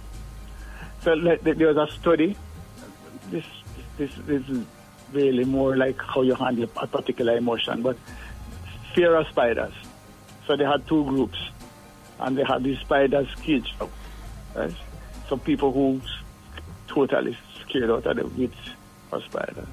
So 1.03 1.13
like, 1.15 1.43
there 1.43 1.73
was 1.73 1.77
a 1.77 1.93
study. 1.95 2.37
This 3.31 3.45
this 3.97 4.11
this 4.27 4.49
is 4.49 4.65
really 5.13 5.45
more 5.45 5.77
like 5.77 6.01
how 6.01 6.23
you 6.23 6.35
handle 6.35 6.69
a 6.77 6.87
particular 6.87 7.37
emotion, 7.37 7.83
but 7.83 7.97
fear 8.95 9.15
of 9.17 9.27
spiders. 9.29 9.73
So 10.47 10.57
they 10.57 10.65
had 10.65 10.87
two 10.89 11.05
groups, 11.05 11.39
and 12.21 12.37
they 12.37 12.45
had 12.45 12.65
these 12.65 12.79
spiders 12.79 13.29
caged 13.43 13.75
up. 13.81 13.91
Right? 14.55 14.75
People 15.45 15.73
who 15.73 16.01
totally 16.87 17.37
scared 17.61 17.91
out 17.91 18.07
of 18.07 18.17
the 18.17 18.27
wits 18.27 18.57
of 19.13 19.23
spiders. 19.25 19.69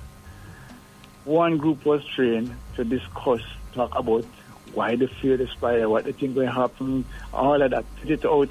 One 1.26 1.58
group 1.58 1.86
was 1.86 2.06
trained 2.06 2.56
to 2.76 2.84
discuss, 2.84 3.42
talk 3.74 3.98
about 3.98 4.26
why 4.74 4.96
they 4.96 5.08
fear 5.08 5.38
the 5.38 5.48
spider, 5.48 5.90
what 5.90 6.06
they 6.06 6.12
think 6.12 6.36
will 6.36 6.52
happen, 6.52 7.06
all 7.34 7.62
of 7.62 7.72
that. 7.72 7.84
Put 8.00 8.12
it 8.12 8.26
out 8.26 8.50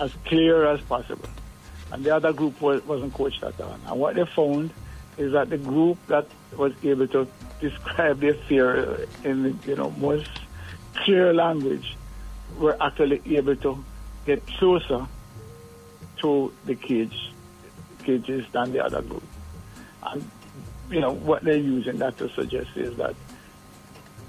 as 0.00 0.12
clear 0.24 0.66
as 0.66 0.80
possible. 0.82 1.28
And 1.92 2.04
the 2.04 2.14
other 2.14 2.32
group 2.32 2.60
was, 2.60 2.84
wasn't 2.84 3.14
coached 3.14 3.42
at 3.42 3.60
all. 3.60 3.78
And 3.86 4.00
what 4.00 4.16
they 4.16 4.24
found 4.24 4.70
is 5.16 5.32
that 5.32 5.50
the 5.50 5.58
group 5.58 5.98
that 6.06 6.26
was 6.56 6.72
able 6.82 7.08
to 7.08 7.28
describe 7.60 8.20
their 8.20 8.34
fear 8.34 9.06
in 9.24 9.58
you 9.66 9.74
know 9.74 9.90
most 9.90 10.30
clear 10.94 11.34
language 11.34 11.96
were 12.58 12.76
actually 12.80 13.20
able 13.36 13.56
to 13.56 13.84
get 14.26 14.46
closer 14.46 15.06
to 16.18 16.52
the 16.64 16.74
cage 16.74 17.32
cages 18.04 18.46
than 18.52 18.72
the 18.72 18.84
other 18.84 19.02
group. 19.02 19.22
And 20.02 20.30
you 20.90 21.00
know 21.00 21.12
what 21.12 21.42
they're 21.42 21.56
using 21.56 21.98
that 21.98 22.16
to 22.18 22.28
suggest 22.30 22.70
is 22.76 22.96
that 22.96 23.14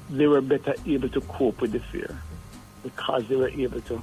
they 0.10 0.28
were 0.28 0.42
better 0.42 0.76
able 0.86 1.10
to 1.10 1.22
cope 1.22 1.62
with 1.62 1.72
the 1.72 1.80
fear 1.80 2.18
because 2.84 3.28
they 3.28 3.36
were 3.36 3.50
able 3.50 3.82
to 3.82 4.02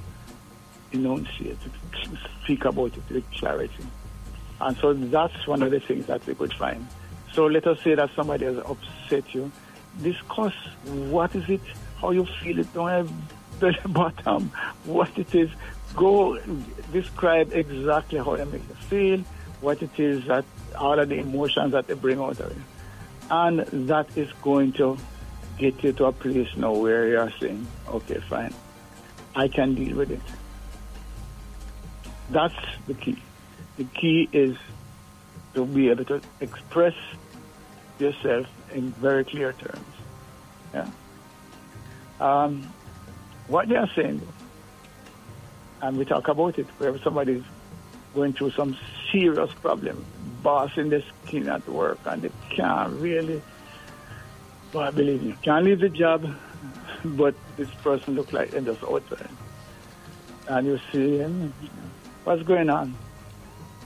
enunciate, 0.91 1.57
speak 2.43 2.65
about 2.65 2.95
it 2.95 3.03
with 3.09 3.31
clarity. 3.31 3.85
And 4.59 4.75
so 4.77 4.93
that's 4.93 5.45
one 5.45 5.61
of 5.61 5.71
the 5.71 5.79
things 5.79 6.05
that 6.07 6.25
we 6.25 6.33
could 6.35 6.53
find. 6.53 6.87
So 7.33 7.45
let 7.45 7.67
us 7.67 7.79
say 7.83 7.95
that 7.95 8.09
somebody 8.15 8.45
has 8.45 8.57
upset 8.57 9.33
you. 9.33 9.51
Discuss 10.01 10.53
what 10.85 11.35
is 11.35 11.47
it, 11.49 11.61
how 11.99 12.11
you 12.11 12.25
feel 12.41 12.59
it, 12.59 12.73
don't 12.73 12.89
have 12.89 13.11
belly 13.59 13.77
bottom, 13.87 14.51
what 14.85 15.17
it 15.17 15.33
is. 15.35 15.49
Go 15.95 16.39
describe 16.91 17.51
exactly 17.53 18.19
how 18.19 18.33
it 18.33 18.51
makes 18.51 18.67
you 18.67 18.75
feel, 18.75 19.23
what 19.61 19.81
it 19.81 19.99
is 19.99 20.25
that 20.25 20.45
all 20.77 20.99
of 20.99 21.09
the 21.09 21.19
emotions 21.19 21.71
that 21.71 21.87
they 21.87 21.93
bring 21.93 22.19
out 22.19 22.39
of 22.39 22.55
you. 22.55 22.63
And 23.29 23.59
that 23.89 24.17
is 24.17 24.31
going 24.41 24.73
to 24.73 24.97
get 25.57 25.83
you 25.83 25.91
to 25.93 26.05
a 26.05 26.11
place 26.11 26.49
now 26.55 26.73
where 26.73 27.07
you're 27.07 27.31
saying, 27.39 27.67
okay, 27.87 28.19
fine, 28.29 28.53
I 29.35 29.47
can 29.47 29.75
deal 29.75 29.97
with 29.97 30.11
it. 30.11 30.21
That's 32.29 32.55
the 32.87 32.93
key. 32.93 33.21
The 33.77 33.85
key 33.85 34.29
is 34.31 34.57
to 35.55 35.65
be 35.65 35.89
able 35.89 36.05
to 36.05 36.21
express 36.39 36.93
yourself 37.99 38.47
in 38.73 38.91
very 38.93 39.23
clear 39.23 39.53
terms. 39.53 39.85
Yeah. 40.73 40.89
Um, 42.19 42.71
what 43.47 43.69
they 43.69 43.75
are 43.75 43.89
saying, 43.95 44.21
and 45.81 45.97
we 45.97 46.05
talk 46.05 46.27
about 46.27 46.59
it, 46.59 46.67
where 46.77 46.97
somebody's 46.99 47.43
going 48.13 48.33
through 48.33 48.51
some 48.51 48.77
serious 49.11 49.51
problem, 49.61 50.05
bossing 50.43 50.89
the 50.89 51.03
skin 51.25 51.49
at 51.49 51.67
work, 51.67 51.99
and 52.05 52.21
they 52.21 52.31
can't 52.49 52.93
really, 52.99 53.41
well, 54.73 54.91
believe 54.91 55.23
me, 55.23 55.35
can't 55.41 55.65
leave 55.65 55.79
the 55.79 55.89
job, 55.89 56.27
but 57.03 57.35
this 57.57 57.69
person 57.83 58.15
look 58.15 58.33
like 58.33 58.51
they're 58.51 58.61
just. 58.61 58.83
And 60.49 60.67
you 60.67 60.79
see 60.91 61.17
him, 61.17 61.53
what's 62.23 62.43
going 62.43 62.69
on? 62.69 62.95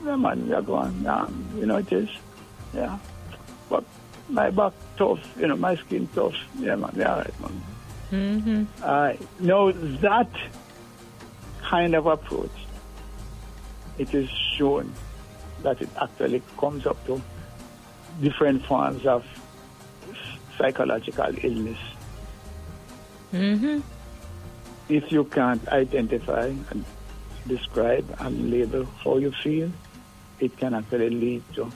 Yeah, 0.06 0.16
man, 0.16 0.48
we 0.48 0.54
are 0.54 0.62
going, 0.62 1.02
yeah, 1.04 1.28
you 1.56 1.66
know 1.66 1.78
it 1.78 1.92
is, 1.92 2.10
yeah. 2.74 2.98
But 3.70 3.84
my 4.30 4.50
back 4.50 4.74
tough, 4.98 5.20
you 5.40 5.48
know, 5.48 5.56
my 5.56 5.76
skin 5.76 6.08
tough, 6.14 6.36
yeah, 6.60 6.76
man, 6.76 6.92
yeah, 6.96 7.18
right, 7.18 7.40
man. 7.42 7.62
Mm-hmm. 8.12 8.84
Uh, 8.84 9.14
no, 9.40 9.72
that 9.72 10.30
kind 11.62 11.96
of 11.96 12.06
approach, 12.06 12.52
it 13.98 14.14
is 14.14 14.30
shown 14.58 14.92
that 15.64 15.82
it 15.82 15.90
actually 16.02 16.42
comes 16.58 16.86
up 16.86 17.04
to 17.06 17.22
different 18.22 18.66
forms 18.66 19.06
of 19.06 19.26
psychological 20.58 21.34
illness. 21.44 21.78
Mm-hmm. 23.34 23.80
If 24.90 25.12
you 25.12 25.24
can't 25.26 25.68
identify 25.70 26.48
and 26.70 26.86
describe 27.48 28.06
and 28.20 28.52
label 28.52 28.86
how 29.04 29.18
you 29.18 29.32
feel, 29.32 29.72
it 30.40 30.58
can 30.58 30.74
actually 30.74 31.10
lead 31.10 31.44
to 31.56 31.72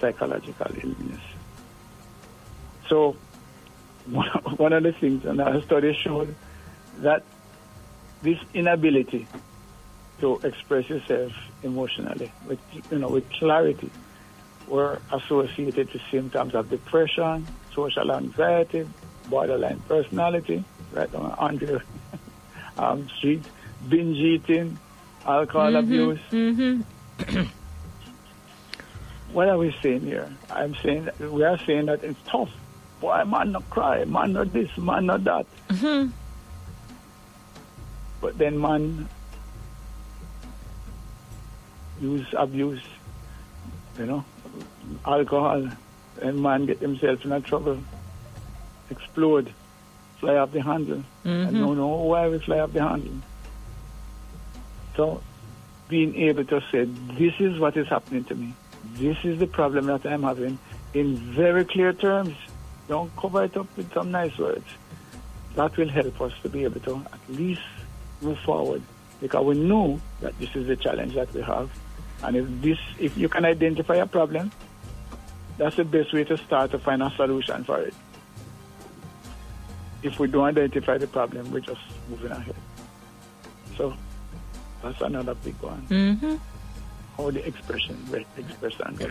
psychological 0.00 0.66
illness. 0.82 1.20
So, 2.88 3.16
one 4.56 4.72
of 4.72 4.82
the 4.82 4.92
things, 4.92 5.24
and 5.24 5.40
our 5.40 5.62
study 5.62 5.94
showed 5.94 6.34
that 6.98 7.24
this 8.22 8.38
inability 8.52 9.26
to 10.20 10.38
express 10.44 10.88
yourself 10.88 11.32
emotionally 11.62 12.30
with 12.46 12.58
you 12.90 12.98
know 12.98 13.08
with 13.08 13.28
clarity 13.30 13.90
were 14.68 14.98
associated 15.12 15.92
with 15.92 16.02
symptoms 16.10 16.54
of 16.54 16.70
depression, 16.70 17.46
social 17.74 18.12
anxiety, 18.12 18.88
borderline 19.28 19.80
personality, 19.88 20.64
right 20.92 21.14
on 21.14 21.32
Andre 21.32 21.80
um, 22.78 23.08
Street, 23.18 23.42
binge 23.88 24.16
eating, 24.16 24.78
alcohol 25.26 25.76
abuse. 25.76 26.20
Mm-hmm. 26.30 27.42
What 29.34 29.48
are 29.48 29.58
we 29.58 29.76
saying 29.82 30.02
here? 30.02 30.30
I'm 30.48 30.76
saying 30.76 31.06
that 31.06 31.18
we 31.18 31.42
are 31.42 31.58
saying 31.58 31.86
that 31.86 32.04
it's 32.04 32.20
tough. 32.24 32.50
Boy, 33.00 33.24
man, 33.24 33.50
not 33.50 33.68
cry, 33.68 34.04
man, 34.04 34.32
not 34.32 34.52
this, 34.52 34.70
man, 34.78 35.06
not 35.06 35.24
that. 35.24 35.46
Mm-hmm. 35.70 36.10
But 38.20 38.38
then 38.38 38.60
man 38.60 39.08
use 42.00 42.26
abuse, 42.36 42.82
you 43.98 44.06
know, 44.06 44.24
alcohol, 45.06 45.68
and 46.20 46.42
man 46.42 46.66
get 46.66 46.78
himself 46.78 47.24
in 47.24 47.32
a 47.32 47.40
trouble, 47.40 47.78
explode, 48.90 49.52
fly 50.20 50.36
off 50.36 50.52
the 50.52 50.62
handle. 50.62 51.02
Mhm. 51.24 51.48
And 51.48 51.58
don't 51.58 51.76
know 51.76 51.88
why 51.88 52.28
we 52.28 52.38
fly 52.38 52.60
off 52.60 52.72
the 52.72 52.82
handle. 52.82 53.12
So 54.96 55.20
being 55.88 56.14
able 56.16 56.44
to 56.44 56.60
say, 56.70 56.84
this 56.84 57.34
is 57.40 57.58
what 57.58 57.76
is 57.76 57.88
happening 57.88 58.24
to 58.24 58.34
me. 58.34 58.54
This 58.94 59.16
is 59.24 59.38
the 59.38 59.46
problem 59.46 59.86
that 59.86 60.06
I'm 60.06 60.22
having 60.22 60.58
in 60.92 61.16
very 61.16 61.64
clear 61.64 61.92
terms. 61.92 62.34
Don't 62.88 63.10
cover 63.16 63.44
it 63.44 63.56
up 63.56 63.66
with 63.76 63.92
some 63.92 64.10
nice 64.10 64.36
words. 64.38 64.66
That 65.56 65.76
will 65.76 65.88
help 65.88 66.20
us 66.20 66.32
to 66.42 66.48
be 66.48 66.64
able 66.64 66.80
to 66.80 66.96
at 67.12 67.20
least 67.28 67.62
move 68.20 68.38
forward 68.40 68.82
because 69.20 69.44
we 69.44 69.54
know 69.54 70.00
that 70.20 70.38
this 70.38 70.54
is 70.54 70.66
the 70.66 70.76
challenge 70.76 71.14
that 71.14 71.32
we 71.32 71.42
have. 71.42 71.70
And 72.24 72.36
if 72.36 72.46
this, 72.62 72.78
if 72.98 73.16
you 73.18 73.28
can 73.28 73.44
identify 73.44 73.96
a 73.96 74.06
problem, 74.06 74.50
that's 75.58 75.76
the 75.76 75.84
best 75.84 76.12
way 76.12 76.24
to 76.24 76.36
start 76.38 76.70
to 76.72 76.78
find 76.78 77.02
a 77.02 77.10
solution 77.10 77.64
for 77.64 77.80
it. 77.80 77.94
If 80.02 80.18
we 80.18 80.28
don't 80.28 80.44
identify 80.44 80.98
the 80.98 81.06
problem, 81.06 81.50
we're 81.52 81.60
just 81.60 81.80
moving 82.08 82.30
ahead. 82.32 82.54
So 83.76 83.94
That's 84.82 85.00
another 85.00 85.34
big 85.34 85.54
one. 85.62 85.86
Mm-hmm. 85.88 86.36
How 87.16 87.30
the 87.30 87.46
expression, 87.46 87.96
re- 88.10 88.26
expression. 88.36 88.96
you 89.00 89.08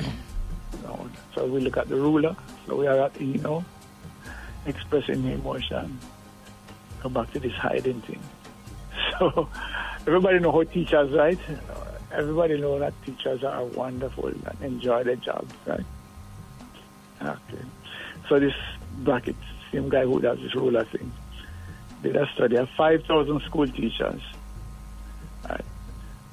know. 0.84 1.10
So 1.34 1.48
we 1.48 1.62
look 1.62 1.78
at 1.78 1.90
the 1.90 1.96
ruler. 1.96 2.36
So 2.68 2.76
we 2.78 2.86
are 2.88 3.00
at 3.06 3.20
E 3.20 3.40
now, 3.42 3.66
expressing 4.68 5.24
the 5.24 5.32
emotion. 5.32 5.98
Go 7.02 7.10
back 7.10 7.32
to 7.34 7.40
this 7.40 7.54
hiding 7.54 8.02
thing. 8.02 8.20
So 9.20 9.48
everybody 10.08 10.40
know 10.40 10.52
how 10.52 10.64
teachers, 10.64 11.12
right? 11.12 11.38
Everybody 12.14 12.60
know 12.60 12.78
that 12.80 12.94
teachers 13.04 13.44
are 13.44 13.66
wonderful 13.66 14.28
and 14.28 14.62
enjoy 14.62 15.04
their 15.04 15.16
jobs, 15.16 15.54
right? 15.66 15.86
Okay. 17.22 17.66
So 18.30 18.40
this 18.40 18.54
Brackett, 19.00 19.36
same 19.72 19.90
guy 19.90 20.04
who 20.04 20.20
does 20.22 20.40
this 20.40 20.54
ruler 20.56 20.86
thing, 20.86 21.12
did 22.04 22.16
a 22.16 22.28
study 22.36 22.58
of 22.58 22.70
5,000 22.78 23.42
school 23.42 23.68
teachers. 23.68 24.22
Right? 25.50 25.66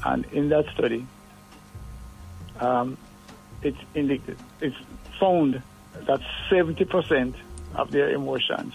And 0.04 0.24
in 0.32 0.48
that 0.50 0.66
study, 0.74 1.06
um, 2.58 2.98
it's, 3.62 3.78
indicated, 3.94 4.38
it's 4.60 4.76
found 5.18 5.62
that 6.06 6.20
70% 6.50 7.34
of 7.74 7.90
their 7.90 8.10
emotions 8.10 8.74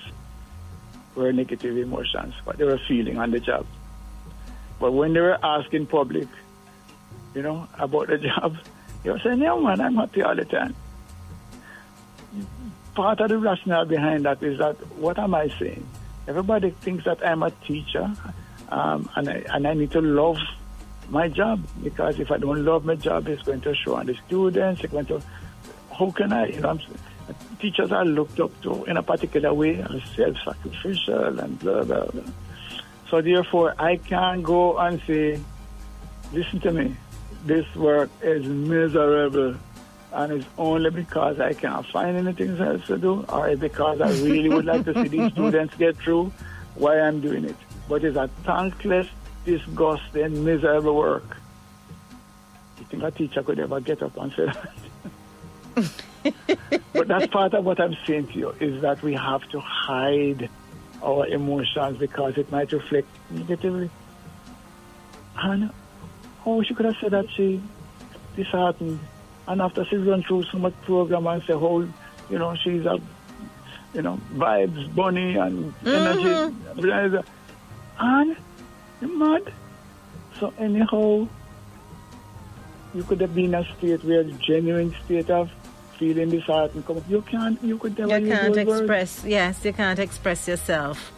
were 1.15 1.31
negative 1.31 1.77
emotions, 1.77 2.33
what 2.43 2.57
they 2.57 2.65
were 2.65 2.79
feeling 2.87 3.17
on 3.17 3.31
the 3.31 3.39
job. 3.39 3.65
But 4.79 4.91
when 4.91 5.13
they 5.13 5.21
were 5.21 5.37
asked 5.41 5.73
in 5.73 5.85
public, 5.85 6.27
you 7.35 7.41
know, 7.41 7.67
about 7.77 8.07
the 8.07 8.17
job, 8.17 8.57
they 9.03 9.11
were 9.11 9.19
saying, 9.19 9.39
yeah, 9.39 9.55
man, 9.55 9.81
I'm 9.81 9.95
happy 9.95 10.23
all 10.23 10.35
the 10.35 10.45
time. 10.45 10.75
Part 12.95 13.19
of 13.19 13.29
the 13.29 13.37
rationale 13.37 13.85
behind 13.85 14.25
that 14.25 14.41
is 14.41 14.57
that, 14.59 14.75
what 14.97 15.19
am 15.19 15.35
I 15.35 15.49
saying? 15.59 15.85
Everybody 16.27 16.71
thinks 16.71 17.03
that 17.05 17.25
I'm 17.25 17.43
a 17.43 17.51
teacher 17.51 18.11
um, 18.69 19.09
and, 19.15 19.29
I, 19.29 19.43
and 19.53 19.67
I 19.67 19.73
need 19.73 19.91
to 19.91 20.01
love 20.01 20.37
my 21.09 21.27
job 21.27 21.61
because 21.83 22.19
if 22.19 22.31
I 22.31 22.37
don't 22.37 22.63
love 22.65 22.85
my 22.85 22.95
job, 22.95 23.27
it's 23.27 23.43
going 23.43 23.61
to 23.61 23.75
show 23.75 23.95
on 23.95 24.07
the 24.07 24.15
students. 24.25 24.83
It's 24.83 24.91
going 24.91 25.05
to, 25.07 25.21
how 25.91 26.09
can 26.11 26.33
I, 26.33 26.47
you 26.47 26.61
know, 26.61 26.69
I'm, 26.69 26.79
teachers 27.59 27.91
are 27.91 28.05
looked 28.05 28.39
up 28.39 28.59
to 28.61 28.85
in 28.85 28.97
a 28.97 29.03
particular 29.03 29.53
way 29.53 29.81
as 29.81 30.01
self-sacrificial 30.15 31.39
and 31.39 31.59
blah, 31.59 31.83
blah, 31.83 32.05
blah. 32.05 32.23
So 33.09 33.21
therefore, 33.21 33.75
I 33.77 33.97
can't 33.97 34.41
go 34.41 34.77
and 34.77 35.01
say, 35.05 35.39
listen 36.33 36.59
to 36.61 36.71
me, 36.71 36.95
this 37.45 37.65
work 37.75 38.09
is 38.21 38.45
miserable 38.45 39.55
and 40.11 40.31
it's 40.31 40.47
only 40.57 40.89
because 40.89 41.39
I 41.39 41.53
can't 41.53 41.85
find 41.87 42.17
anything 42.17 42.57
else 42.59 42.85
to 42.87 42.97
do 42.97 43.25
or 43.29 43.55
because 43.55 44.01
I 44.01 44.09
really 44.09 44.49
would 44.49 44.65
like 44.65 44.85
to 44.85 44.93
see 44.93 45.09
these 45.09 45.31
students 45.33 45.75
get 45.75 45.97
through 45.97 46.31
why 46.75 46.99
I'm 46.99 47.21
doing 47.21 47.45
it. 47.45 47.55
But 47.87 48.03
it's 48.03 48.17
a 48.17 48.29
thankless, 48.43 49.07
disgusting, 49.45 50.43
miserable 50.43 50.95
work. 50.95 51.37
You 52.79 52.85
think 52.85 53.03
a 53.03 53.11
teacher 53.11 53.43
could 53.43 53.59
ever 53.59 53.79
get 53.79 54.01
up 54.01 54.17
and 54.17 54.33
say 54.33 54.45
that? 54.45 54.71
but 56.93 57.07
that's 57.07 57.27
part 57.27 57.53
of 57.53 57.65
what 57.65 57.79
I'm 57.79 57.95
saying 58.07 58.27
to 58.27 58.39
you 58.39 58.49
is 58.59 58.81
that 58.81 59.01
we 59.03 59.13
have 59.13 59.47
to 59.49 59.59
hide 59.59 60.49
our 61.03 61.27
emotions 61.27 61.97
because 61.97 62.37
it 62.37 62.51
might 62.51 62.71
reflect 62.71 63.07
negatively. 63.29 63.89
And 65.37 65.71
oh, 66.45 66.61
she 66.63 66.73
could 66.73 66.85
have 66.85 66.95
said 67.01 67.11
that 67.11 67.29
she 67.35 67.61
disheartened. 68.35 68.99
And 69.47 69.61
after 69.61 69.85
she's 69.85 70.03
gone 70.03 70.23
through 70.23 70.43
so 70.43 70.57
much 70.57 70.73
program 70.83 71.27
and 71.27 71.41
say, 71.43 71.53
oh, 71.53 71.87
you 72.29 72.39
know, 72.39 72.55
she's 72.55 72.85
a, 72.85 72.99
you 73.93 74.01
know, 74.01 74.19
vibes, 74.33 74.93
bunny 74.95 75.37
and 75.37 75.73
energy. 75.85 76.55
blah, 76.75 77.07
blah. 77.07 77.21
And 77.99 78.35
you're 79.01 79.17
mad. 79.17 79.53
So 80.39 80.53
anyhow, 80.57 81.27
you 82.93 83.03
could 83.03 83.21
have 83.21 83.35
been 83.35 83.45
in 83.45 83.55
a 83.55 83.75
state 83.77 84.03
where 84.03 84.23
genuine 84.23 84.95
state 85.05 85.29
of 85.29 85.51
feeling 85.97 86.29
disheartened 86.29 86.85
come 86.85 86.97
up. 86.97 87.03
You 87.07 87.21
can't, 87.21 87.61
you 87.63 87.77
could 87.77 87.97
never 87.97 88.17
You 88.19 88.27
can't 88.27 88.53
those 88.55 88.65
words. 88.65 88.81
express, 88.81 89.23
yes, 89.25 89.63
you 89.63 89.73
can't 89.73 89.99
express 89.99 90.47
yourself. 90.47 91.11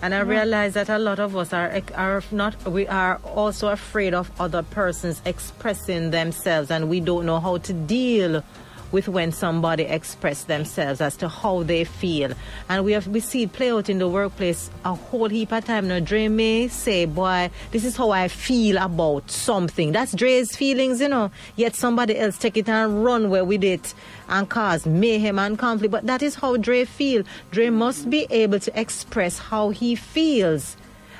And 0.00 0.14
I 0.14 0.20
realize 0.20 0.74
that 0.74 0.88
a 0.88 0.98
lot 0.98 1.18
of 1.18 1.36
us 1.36 1.52
are 1.52 1.82
are 1.94 2.22
not. 2.30 2.54
We 2.64 2.86
are 2.86 3.16
also 3.24 3.68
afraid 3.68 4.14
of 4.14 4.30
other 4.40 4.62
persons 4.62 5.20
expressing 5.24 6.12
themselves, 6.12 6.70
and 6.70 6.88
we 6.88 7.00
don't 7.00 7.26
know 7.26 7.40
how 7.40 7.58
to 7.58 7.72
deal 7.72 8.44
with 8.92 9.08
when 9.08 9.32
somebody 9.32 9.84
express 9.84 10.44
themselves 10.44 11.00
as 11.00 11.16
to 11.16 11.28
how 11.28 11.62
they 11.62 11.84
feel. 11.84 12.32
And 12.68 12.84
we 12.84 12.92
have 12.92 13.06
we 13.08 13.20
see 13.20 13.42
it 13.42 13.52
play 13.52 13.70
out 13.70 13.88
in 13.88 13.98
the 13.98 14.08
workplace 14.08 14.70
a 14.84 14.94
whole 14.94 15.28
heap 15.28 15.52
of 15.52 15.64
time. 15.64 15.88
Now, 15.88 16.00
Dre 16.00 16.28
may 16.28 16.68
say, 16.68 17.04
"Boy, 17.04 17.50
this 17.70 17.84
is 17.84 17.96
how 17.96 18.10
I 18.10 18.28
feel 18.28 18.78
about 18.78 19.30
something." 19.30 19.92
That's 19.92 20.12
Dre's 20.12 20.56
feelings, 20.56 21.00
you 21.00 21.08
know. 21.08 21.30
Yet 21.56 21.74
somebody 21.74 22.18
else 22.18 22.38
take 22.38 22.56
it 22.56 22.68
and 22.68 23.04
run 23.04 23.30
where 23.30 23.44
with 23.44 23.64
it 23.64 23.94
and 24.28 24.48
cause 24.48 24.86
mayhem 24.86 25.38
and 25.38 25.58
conflict. 25.58 25.92
But 25.92 26.06
that 26.06 26.22
is 26.22 26.34
how 26.34 26.56
Dre 26.56 26.84
feel. 26.84 27.24
Dre 27.50 27.70
must 27.70 28.10
be 28.10 28.26
able 28.30 28.60
to 28.60 28.80
express 28.80 29.38
how 29.38 29.70
he 29.70 29.94
feels. 29.94 30.76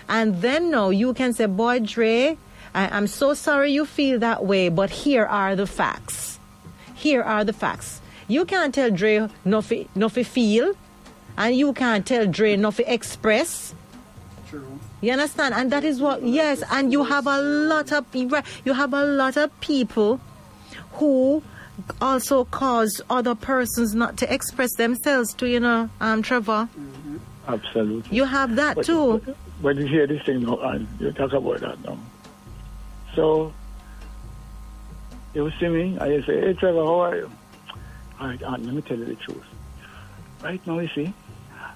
And 0.08 0.40
then 0.40 0.70
now 0.70 0.88
you 0.88 1.12
can 1.12 1.34
say, 1.34 1.46
boy, 1.46 1.80
Dre, 1.80 2.38
I, 2.74 2.88
I'm 2.88 3.06
so 3.06 3.34
sorry 3.34 3.72
you 3.72 3.84
feel 3.84 4.18
that 4.20 4.44
way, 4.44 4.68
but 4.68 4.90
here 4.90 5.26
are 5.26 5.54
the 5.54 5.66
facts. 5.66 6.37
Here 6.98 7.22
are 7.22 7.44
the 7.44 7.52
facts. 7.52 8.00
You 8.26 8.44
can't 8.44 8.74
tell 8.74 8.90
Dre 8.90 9.28
nothing, 9.44 9.88
nothing 9.94 10.24
feel, 10.24 10.74
and 11.36 11.54
you 11.54 11.72
can't 11.72 12.04
tell 12.04 12.26
Dre 12.26 12.56
nothing 12.56 12.86
express. 12.88 13.72
True. 14.50 14.66
You 15.00 15.12
understand? 15.12 15.54
And 15.54 15.70
that 15.70 15.84
is 15.84 16.00
what 16.00 16.22
yes, 16.24 16.62
and 16.72 16.90
you 16.92 17.04
have 17.04 17.26
a 17.28 17.40
lot 17.40 17.92
of 17.92 18.04
you 18.14 18.72
have 18.74 18.92
a 18.92 19.04
lot 19.04 19.36
of 19.36 19.48
people 19.60 20.20
who 20.94 21.40
also 22.02 22.44
cause 22.46 23.00
other 23.08 23.36
persons 23.36 23.94
not 23.94 24.16
to 24.16 24.34
express 24.34 24.74
themselves 24.74 25.32
to 25.34 25.48
you 25.48 25.60
know, 25.60 25.88
um 26.00 26.22
Trevor. 26.22 26.68
Absolutely. 27.46 28.14
You 28.16 28.24
have 28.24 28.56
that 28.56 28.74
But- 28.76 28.86
too. 28.86 29.22
but 29.24 29.36
When 29.60 29.76
you 29.78 29.86
hear 29.86 30.06
this 30.06 30.22
thing 30.26 30.42
now, 30.42 30.58
and 30.60 30.86
you 30.98 31.12
talk 31.12 31.32
about 31.32 31.60
that 31.60 31.82
now. 31.84 31.96
So, 33.14 33.52
you 35.38 35.52
see 35.60 35.68
me, 35.68 35.90
you 35.92 36.22
say, 36.24 36.40
hey, 36.40 36.52
Trevor, 36.54 36.84
how 36.84 37.00
are 37.00 37.16
you? 37.16 37.30
All 38.20 38.26
right, 38.26 38.42
Aunt, 38.42 38.64
let 38.64 38.74
me 38.74 38.82
tell 38.82 38.98
you 38.98 39.04
the 39.04 39.14
truth. 39.14 39.44
Right 40.42 40.64
now, 40.66 40.80
you 40.80 40.88
see, 40.94 41.12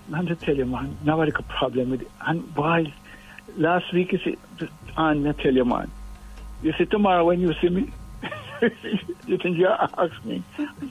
man, 0.08 0.26
to 0.26 0.34
tell 0.34 0.56
you, 0.56 0.66
man, 0.66 0.96
nobody 1.04 1.30
got 1.30 1.46
problem 1.48 1.90
with 1.90 2.02
it. 2.02 2.10
And 2.26 2.52
boy, 2.54 2.92
last 3.56 3.92
week, 3.92 4.12
you 4.12 4.18
see, 4.18 4.38
Aunt, 4.96 5.22
let 5.22 5.36
me 5.36 5.42
tell 5.42 5.54
you, 5.54 5.64
man, 5.64 5.90
you 6.62 6.72
see, 6.76 6.86
tomorrow 6.86 7.24
when 7.24 7.40
you 7.40 7.52
see 7.60 7.68
me, 7.68 7.92
you 9.26 9.38
think 9.38 9.58
you 9.58 9.68
ask 9.68 10.24
me, 10.24 10.42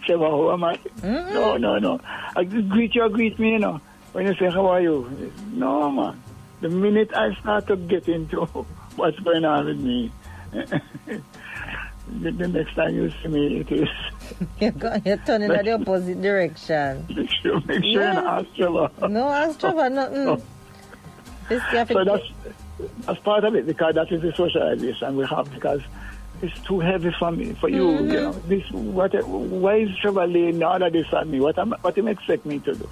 Trevor, 0.05 0.29
how 0.29 0.53
am 0.53 0.63
I? 0.63 0.77
Mm-hmm. 0.77 1.33
No, 1.33 1.57
no, 1.57 1.77
no. 1.77 1.99
I 2.35 2.45
just 2.45 2.69
greet 2.69 2.95
you, 2.95 3.09
greet 3.09 3.37
me, 3.37 3.53
you 3.53 3.59
know. 3.59 3.81
When 4.13 4.25
you 4.25 4.33
say, 4.35 4.49
how 4.49 4.67
are 4.67 4.81
you? 4.81 5.31
No, 5.51 5.91
man. 5.91 6.21
The 6.61 6.69
minute 6.69 7.13
I 7.13 7.33
start 7.35 7.67
to 7.67 7.75
get 7.75 8.07
into 8.07 8.45
what's 8.95 9.19
going 9.19 9.43
on 9.45 9.65
with 9.65 9.79
me, 9.79 10.11
the, 12.11 12.31
the 12.31 12.47
next 12.47 12.75
time 12.75 12.95
you 12.95 13.11
see 13.21 13.27
me, 13.29 13.59
it 13.61 13.71
is, 13.71 13.89
You're, 14.59 14.71
go- 14.71 14.97
you're 15.05 15.17
turning 15.17 15.51
in 15.51 15.65
the 15.65 15.71
opposite 15.73 16.21
direction. 16.21 17.05
make 17.15 17.29
sure, 17.41 17.61
make 17.61 17.83
sure 17.83 18.01
Yeah. 18.01 18.17
and 18.19 18.27
ask 18.27 18.55
Trevor. 18.55 18.89
No, 19.09 19.29
ask 19.29 19.59
Trevor 19.59 19.89
nothing. 19.89 20.41
This 21.49 21.61
you 21.71 21.77
have 21.77 21.87
to- 21.89 21.93
So 21.93 22.03
that's, 22.03 22.23
that's 23.05 23.19
part 23.21 23.43
of 23.43 23.55
it 23.55 23.65
because 23.65 23.95
that 23.95 24.11
is 24.11 24.21
the 24.21 24.33
socialization 24.33 25.15
we 25.15 25.25
have 25.27 25.51
because 25.53 25.81
it's 26.41 26.59
too 26.61 26.79
heavy 26.79 27.11
for 27.19 27.31
me, 27.31 27.53
for 27.53 27.69
you. 27.69 27.83
Mm-hmm. 27.83 28.05
You 28.11 28.13
know, 28.21 28.31
this 28.31 28.71
what? 28.71 29.13
Why 29.27 29.75
is 29.75 29.95
Trevor 29.97 30.25
laying 30.25 30.63
all 30.63 30.81
of 30.81 30.91
this 30.91 31.05
on 31.13 31.29
me? 31.29 31.39
What 31.39 31.59
am, 31.59 31.71
what 31.81 31.95
him 31.97 32.07
expect 32.07 32.45
me 32.47 32.57
to 32.59 32.73
do? 32.73 32.89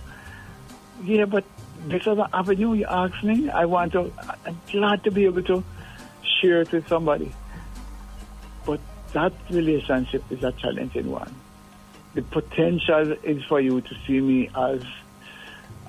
Yeah, 1.03 1.25
but 1.25 1.43
this 1.87 2.05
other 2.05 2.27
avenue 2.33 2.73
you 2.73 2.85
ask 2.85 3.23
me, 3.23 3.49
I 3.49 3.65
want 3.65 3.93
to. 3.93 4.11
I'm 4.45 4.59
glad 4.71 5.03
to 5.05 5.11
be 5.11 5.25
able 5.25 5.41
to 5.43 5.63
share 6.39 6.61
it 6.61 6.71
with 6.71 6.87
somebody. 6.87 7.31
That 9.13 9.33
relationship 9.49 10.23
is 10.29 10.43
a 10.43 10.51
challenging 10.51 11.09
one. 11.09 11.33
The 12.13 12.21
potential 12.21 13.13
is 13.23 13.43
for 13.45 13.59
you 13.59 13.81
to 13.81 13.95
see 14.05 14.19
me 14.19 14.49
as, 14.55 14.83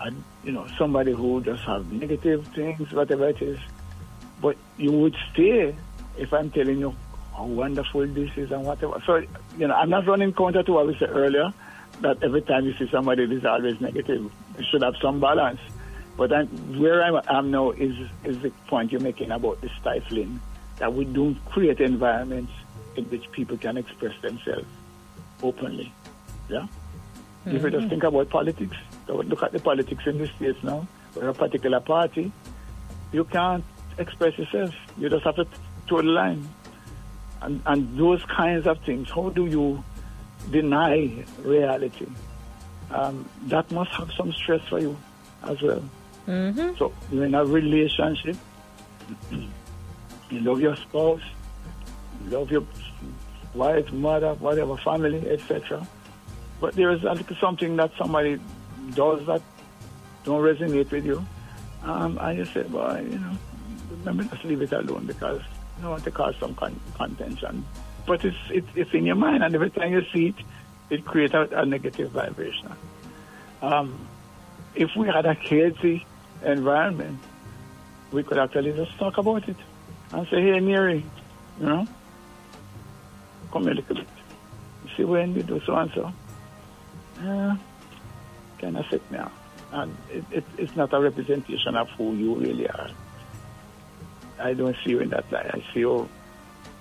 a, 0.01 0.13
you 0.45 0.53
know, 0.53 0.67
somebody 0.79 1.13
who 1.13 1.43
just 1.43 1.63
have 1.65 1.91
negative 1.93 2.47
things, 2.55 2.93
whatever 2.93 3.29
it 3.29 3.43
is. 3.43 3.59
But 4.41 4.57
you 4.79 4.93
would 4.93 5.17
stay 5.33 5.75
if 6.17 6.33
I'm 6.33 6.51
telling 6.51 6.79
you 6.79 6.95
how 7.37 7.45
wonderful 7.45 8.07
this 8.07 8.31
is 8.37 8.51
and 8.51 8.65
whatever. 8.65 9.03
So, 9.05 9.17
you 9.59 9.67
know, 9.67 9.75
I'm 9.75 9.91
not 9.91 10.07
running 10.07 10.33
counter 10.33 10.63
to 10.63 10.73
what 10.73 10.87
we 10.87 10.97
said 10.99 11.11
earlier, 11.11 11.53
that 12.01 12.23
every 12.23 12.43
time 12.43 12.65
you 12.65 12.75
see 12.75 12.89
somebody 12.91 13.25
it 13.25 13.33
is 13.33 13.45
always 13.45 13.81
negative, 13.81 14.31
you 14.59 14.65
should 14.71 14.83
have 14.83 14.95
some 15.03 15.21
balance. 15.21 15.61
But 16.17 16.33
I'm, 16.33 16.47
where 16.81 17.03
I'm, 17.03 17.21
I'm 17.29 17.51
now 17.51 17.73
is, 17.73 17.97
is 18.25 18.39
the 18.41 18.51
point 18.67 18.93
you're 18.93 19.01
making 19.01 19.31
about 19.31 19.61
the 19.61 19.71
stifling, 19.81 20.41
that 20.79 20.95
we 20.95 21.05
don't 21.05 21.37
create 21.47 21.81
environments 21.81 22.53
in 22.97 23.05
which 23.05 23.31
people 23.33 23.57
can 23.57 23.77
express 23.77 24.19
themselves 24.21 24.67
openly. 25.43 25.93
Yeah? 26.49 26.67
If 27.47 27.63
you 27.63 27.71
just 27.71 27.89
think 27.89 28.03
about 28.03 28.29
politics, 28.29 28.77
so 29.07 29.17
look 29.17 29.43
at 29.43 29.53
the 29.53 29.61
politics 29.61 30.07
in 30.07 30.19
the 30.19 30.27
States 30.27 30.63
now, 30.63 30.87
where 31.15 31.29
a 31.29 31.35
particular 31.35 31.81
party, 31.81 32.31
you 33.13 33.25
can't 33.25 33.65
express 33.99 34.37
yourself. 34.39 34.75
You 34.99 35.09
just 35.09 35.25
have 35.25 35.37
to 35.37 35.47
toe 35.87 36.03
the 36.03 36.09
line. 36.09 36.49
And, 37.43 37.63
and 37.65 37.99
those 37.99 38.23
kinds 38.27 38.67
of 38.67 38.79
things, 38.85 39.11
how 39.11 39.31
do 39.31 39.47
you 39.47 39.83
deny 40.51 41.25
reality? 41.43 42.07
Um, 42.91 43.29
that 43.47 43.71
must 43.71 43.91
have 43.93 44.13
some 44.13 44.33
stress 44.33 44.67
for 44.69 44.79
you 44.79 44.97
as 45.45 45.63
well. 45.63 45.83
Mm-hmm. 46.27 46.77
So 46.77 46.93
you're 47.11 47.25
in 47.25 47.35
a 47.35 47.45
relationship, 47.45 48.37
you 49.31 50.41
love 50.41 50.61
your 50.61 50.77
spouse, 50.77 51.23
love 52.29 52.51
your 52.51 52.65
wife, 53.55 53.93
mother, 53.93 54.35
whatever, 54.35 54.77
family, 54.77 55.29
etc. 55.29 55.87
But 56.61 56.75
there 56.75 56.91
is 56.91 57.03
something 57.41 57.77
that 57.77 57.93
somebody 57.97 58.39
does 58.95 59.27
that 59.27 59.43
don't 60.25 60.43
resonate 60.43 60.91
with 60.91 61.07
you. 61.07 61.25
Um, 61.83 62.19
and 62.19 62.39
you 62.39 62.45
say, 62.45 62.63
well, 62.63 63.03
you 63.03 63.19
know, 63.19 63.37
let 64.05 64.15
me 64.15 64.25
just 64.25 64.45
leave 64.45 64.61
it 64.61 64.73
alone 64.73 65.07
because 65.07 65.41
I 65.79 65.81
don't 65.81 65.91
want 65.91 66.05
to 66.05 66.11
cause 66.11 66.35
some 66.39 66.55
con- 66.55 66.79
contention. 66.95 67.65
But 68.07 68.25
it's, 68.25 68.37
it's, 68.51 68.69
it's 68.75 68.93
in 68.93 69.07
your 69.07 69.17
mind, 69.17 69.43
and 69.43 69.55
every 69.55 69.71
time 69.71 69.93
you 69.93 70.05
see 70.13 70.29
it, 70.29 70.35
it 70.91 71.05
creates 71.05 71.35
a, 71.35 71.49
a 71.53 71.65
negative 71.65 72.11
vibration. 72.11 72.73
Um, 73.63 74.07
if 74.75 74.95
we 74.97 75.07
had 75.07 75.27
a 75.27 75.35
healthy 75.35 76.05
environment, 76.45 77.19
we 78.13 78.23
could 78.23 78.39
actually 78.39 78.73
just 78.73 78.97
talk 78.99 79.19
about 79.19 79.49
it 79.49 79.57
and 80.13 80.27
say, 80.29 80.43
hey, 80.43 80.61
Mary, 80.61 81.05
you 81.61 81.67
know, 81.67 81.87
come 83.51 83.65
here 83.65 83.73
a 83.73 83.77
little 83.77 83.97
bit. 83.97 84.07
You 84.85 84.91
see 84.97 85.05
when 85.05 85.35
you 85.35 85.43
do 85.43 85.61
so 85.67 85.75
and 85.77 85.91
so. 85.95 86.13
Uh, 87.21 87.57
kind 88.59 88.77
of 88.77 88.87
set 88.91 89.11
me 89.11 89.19
off. 89.19 89.33
And 89.73 89.97
it, 90.11 90.25
it, 90.31 90.45
it's 90.59 90.75
not 90.77 90.93
a 90.93 91.01
representation 91.01 91.77
of 91.77 91.89
who 91.91 92.15
you 92.15 92.35
really 92.35 92.69
are. 92.69 92.91
I 94.39 94.55
don't 94.55 94.77
see 94.85 94.91
you 94.91 95.01
in 95.01 95.11
that 95.11 95.31
light. 95.31 95.47
I 95.47 95.63
see 95.73 95.81
you, 95.81 96.09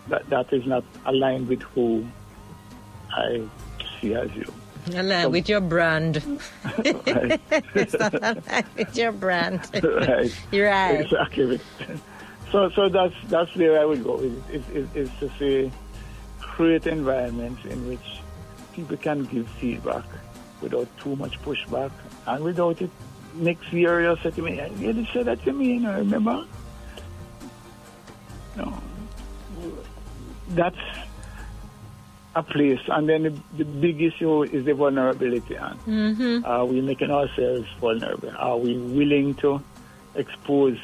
that, 0.08 0.30
that 0.30 0.52
is 0.54 0.66
not 0.66 0.84
aligned 1.06 1.48
with 1.48 1.62
who 1.62 2.08
I 3.12 3.44
see 4.00 4.16
as 4.16 4.34
you. 4.34 4.52
Align 4.96 5.32
with 5.32 5.50
your 5.50 5.62
brand. 5.62 6.24
Right. 6.80 7.42
it's 7.76 7.94
not 8.00 8.14
aligned 8.14 8.66
with 8.78 8.98
your 8.98 9.12
brand. 9.12 9.70
right. 9.84 10.36
You're 10.52 10.70
right. 10.70 11.02
Exactly. 11.02 11.60
So, 12.52 12.70
so 12.70 12.90
that's 12.90 13.14
that's 13.28 13.54
where 13.56 13.80
I 13.80 13.86
would 13.86 14.04
go. 14.04 14.20
Is, 14.20 14.34
is, 14.52 14.70
is, 14.70 14.96
is 14.96 15.10
to 15.20 15.30
say, 15.38 15.72
create 16.60 16.88
environments 16.88 17.64
in 17.64 17.88
which 17.88 18.08
people 18.74 18.98
can 18.98 19.24
give 19.24 19.48
feedback 19.62 20.04
without 20.62 20.90
too 21.00 21.16
much 21.16 21.42
pushback 21.42 21.90
and 22.28 22.44
without 22.44 22.82
it 22.82 22.90
next 23.36 23.72
year 23.72 24.02
you'll 24.02 24.18
say 24.18 24.30
to 24.32 24.42
me, 24.42 24.56
you 24.78 24.88
didn't 24.88 25.08
say 25.14 25.24
that 25.24 25.42
to 25.46 25.54
me, 25.54 25.76
you 25.76 25.80
know, 25.80 25.94
remember? 25.98 26.46
No. 28.58 28.74
That's 30.50 30.76
a 32.36 32.44
place. 32.44 32.82
And 32.90 33.08
then 33.08 33.24
the, 33.24 33.34
the 33.58 33.64
big 33.64 34.02
issue 34.02 34.44
is 34.44 34.66
the 34.66 34.74
vulnerability. 34.74 35.56
And 35.56 35.80
Mm-hmm. 35.86 36.46
are 36.46 36.66
we 36.66 36.82
making 36.82 37.10
ourselves 37.10 37.68
vulnerable? 37.80 38.34
Are 38.38 38.58
we 38.58 38.78
willing 38.78 39.36
to 39.36 39.62
expose 40.16 40.78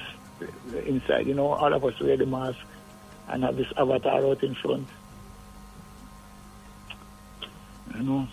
the 0.72 0.86
inside? 0.88 1.28
You 1.28 1.34
know, 1.34 1.48
all 1.48 1.74
of 1.74 1.84
us 1.84 2.00
wear 2.00 2.16
the 2.16 2.26
mask 2.26 2.60
and 3.28 3.44
have 3.44 3.58
this 3.58 3.68
avatar 3.76 4.26
out 4.26 4.42
in 4.42 4.56
front. 4.56 4.88
You 7.98 8.04
know. 8.04 8.28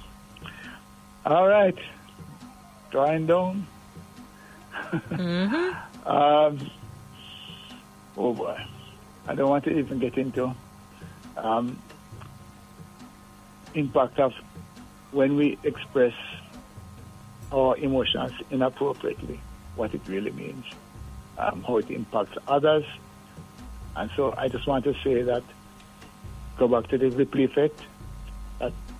All 1.24 1.46
right. 1.46 1.78
Drawing 2.90 3.26
down. 3.26 3.66
Mm-hmm. 4.92 5.78
Um, 6.04 6.68
oh 8.16 8.32
boy, 8.32 8.60
I 9.28 9.36
don't 9.36 9.48
want 9.48 9.62
to 9.64 9.78
even 9.78 10.00
get 10.00 10.18
into 10.18 10.52
um, 11.36 11.78
impact 13.74 14.18
of 14.18 14.34
when 15.12 15.36
we 15.36 15.58
express 15.62 16.12
our 17.52 17.76
emotions 17.76 18.32
inappropriately, 18.50 19.40
what 19.76 19.94
it 19.94 20.00
really 20.08 20.32
means, 20.32 20.64
um, 21.38 21.62
how 21.62 21.76
it 21.76 21.88
impacts 21.88 22.36
others, 22.48 22.84
and 23.94 24.10
so 24.16 24.34
I 24.36 24.48
just 24.48 24.66
want 24.66 24.82
to 24.84 24.94
say 25.04 25.22
that 25.22 25.44
go 26.58 26.66
back 26.66 26.88
to 26.88 26.98
the 26.98 27.10
ripple 27.10 27.42
effect. 27.42 27.80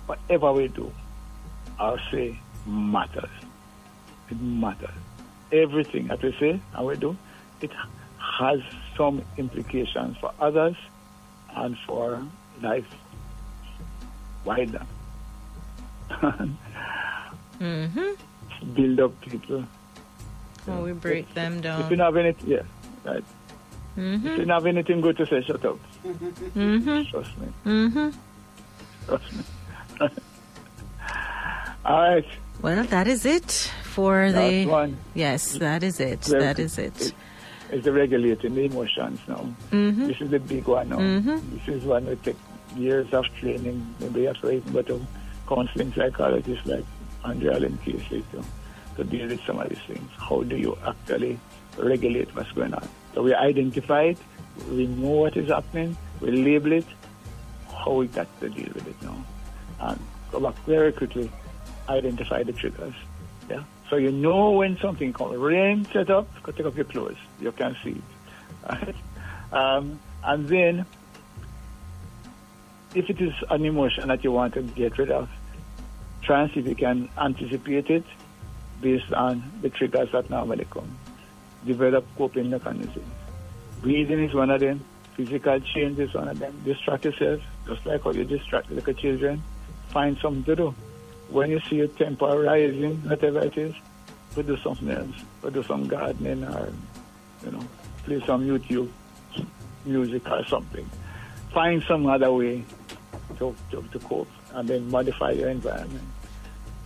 Whatever 0.05 0.51
we 0.53 0.67
do, 0.67 0.91
I'll 1.79 1.99
say 2.11 2.37
matters. 2.65 3.29
It 4.29 4.39
matters 4.41 4.89
everything 5.51 6.07
that 6.07 6.21
we 6.23 6.35
say 6.39 6.59
and 6.75 6.85
we 6.87 6.95
do, 6.95 7.15
it 7.61 7.71
has 8.39 8.59
some 8.97 9.21
implications 9.37 10.17
for 10.17 10.31
others 10.39 10.75
and 11.55 11.77
for 11.85 12.25
life 12.61 12.87
wider. 14.45 14.81
Mm-hmm. 17.59 18.73
Build 18.73 18.99
up 18.99 19.21
people. 19.21 19.63
Oh, 20.67 20.83
we 20.83 20.93
break 20.93 21.33
them 21.33 21.61
down. 21.61 21.81
If 21.81 21.91
you 21.91 21.97
have 21.97 22.15
anything, 22.17 22.49
yeah, 22.49 22.61
right. 23.05 23.17
If 23.17 23.23
you 23.97 24.03
Mm-hmm. 24.03 24.27
don't 24.37 24.49
have 24.49 24.65
anything 24.65 25.01
good 25.01 25.17
to 25.17 25.25
say, 25.27 25.43
shut 25.43 25.63
up. 25.65 25.77
Mm-hmm. 26.03 27.03
Trust 27.11 27.37
me. 27.37 27.47
Mm-hmm. 27.65 28.09
Trust 29.07 29.33
me. 29.33 29.43
All 31.85 31.99
right. 32.15 32.25
Well, 32.61 32.83
that 32.85 33.07
is 33.07 33.25
it 33.25 33.51
for 33.83 34.29
Last 34.29 34.35
the. 34.35 34.65
one 34.65 34.97
Yes, 35.13 35.53
that 35.57 35.83
is 35.83 35.99
it. 35.99 36.21
That 36.21 36.59
is 36.59 36.77
it. 36.77 37.13
is 37.71 37.83
the 37.83 37.91
regulating 37.91 38.55
the 38.55 38.65
emotions 38.65 39.19
now. 39.27 39.45
Mm-hmm. 39.71 40.07
This 40.07 40.21
is 40.21 40.29
the 40.29 40.39
big 40.39 40.67
one 40.67 40.89
now. 40.89 40.97
Mhm. 40.99 41.41
This 41.51 41.67
is 41.75 41.83
one 41.83 42.05
that 42.05 42.23
take 42.23 42.37
years 42.77 43.11
of 43.13 43.25
training. 43.39 43.95
Maybe 43.99 44.21
you 44.21 44.27
have 44.27 44.41
to 44.41 44.59
go 44.71 44.81
to 44.83 45.05
counseling 45.49 45.91
psychologists 45.93 46.65
like 46.65 46.85
Andrea 47.25 47.53
Allen 47.55 47.77
Casey 47.83 48.23
to, 48.31 48.43
to 48.95 49.03
deal 49.03 49.27
with 49.27 49.41
some 49.45 49.59
of 49.59 49.67
these 49.69 49.79
things. 49.87 50.09
How 50.17 50.43
do 50.43 50.55
you 50.55 50.77
actually 50.85 51.39
regulate 51.77 52.33
what's 52.35 52.51
going 52.53 52.73
on? 52.73 52.87
So 53.13 53.23
we 53.23 53.33
identify 53.33 54.03
it, 54.03 54.17
we 54.69 54.87
know 54.87 55.09
what 55.27 55.35
is 55.37 55.49
happening, 55.49 55.97
we 56.21 56.31
label 56.31 56.71
it, 56.73 56.85
how 57.75 57.93
we 57.93 58.07
got 58.07 58.27
to 58.39 58.49
deal 58.49 58.69
with 58.73 58.87
it 58.87 59.01
now. 59.01 59.17
And 59.83 59.99
very 60.65 60.91
quickly, 60.93 61.31
identify 61.89 62.43
the 62.43 62.53
triggers. 62.53 62.95
Yeah. 63.49 63.63
So 63.89 63.97
you 63.97 64.11
know 64.11 64.51
when 64.51 64.77
something 64.77 65.13
comes. 65.13 65.37
Rain 65.37 65.85
set 65.91 66.09
up, 66.09 66.27
go 66.41 66.51
take 66.51 66.65
off 66.65 66.75
your 66.75 66.85
clothes. 66.85 67.17
You 67.39 67.51
can 67.51 67.75
see 67.83 68.01
it. 68.69 68.95
Um, 69.53 69.99
and 70.23 70.47
then, 70.49 70.85
if 72.95 73.07
it 73.07 73.21
is 73.21 73.33
an 73.51 73.63
emotion 73.63 74.07
that 74.07 74.23
you 74.23 74.31
want 74.31 74.55
to 74.55 74.63
get 74.63 74.97
rid 74.97 75.11
of, 75.11 75.29
try 76.23 76.41
and 76.41 76.51
see 76.51 76.61
if 76.61 76.65
you 76.65 76.73
can 76.73 77.07
anticipate 77.15 77.87
it 77.91 78.03
based 78.81 79.13
on 79.13 79.43
the 79.61 79.69
triggers 79.69 80.11
that 80.11 80.27
normally 80.31 80.65
come. 80.71 80.97
Develop 81.67 82.03
coping 82.17 82.49
mechanisms. 82.49 83.05
Breathing 83.83 84.23
is 84.23 84.33
one 84.33 84.49
of 84.49 84.59
them. 84.59 84.83
Physical 85.15 85.59
change 85.59 85.99
is 85.99 86.11
one 86.15 86.29
of 86.29 86.39
them. 86.39 86.59
Distract 86.65 87.05
yourself, 87.05 87.41
just 87.67 87.85
like 87.85 88.01
how 88.01 88.09
you 88.09 88.23
distract 88.23 88.71
little 88.71 88.93
children. 88.95 89.43
Find 89.93 90.17
something 90.17 90.43
to 90.45 90.55
do. 90.55 90.75
When 91.29 91.51
you 91.51 91.59
see 91.69 91.77
your 91.77 91.87
temper 91.87 92.41
rising, 92.41 92.97
whatever 93.07 93.39
it 93.41 93.57
is, 93.57 93.75
go 94.35 94.41
do 94.41 94.57
something 94.57 94.89
else. 94.89 95.15
Go 95.41 95.51
do 95.51 95.61
some 95.63 95.87
gardening 95.87 96.43
or, 96.43 96.73
you 97.45 97.51
know, 97.51 97.63
play 98.03 98.19
some 98.25 98.45
YouTube 98.45 98.89
music 99.85 100.27
or 100.29 100.43
something. 100.45 100.89
Find 101.51 101.83
some 101.83 102.07
other 102.07 102.31
way 102.33 102.65
to, 103.37 103.55
to, 103.69 103.83
to 103.91 103.99
cope 103.99 104.27
and 104.53 104.67
then 104.67 104.89
modify 104.89 105.31
your 105.31 105.49
environment. 105.49 106.07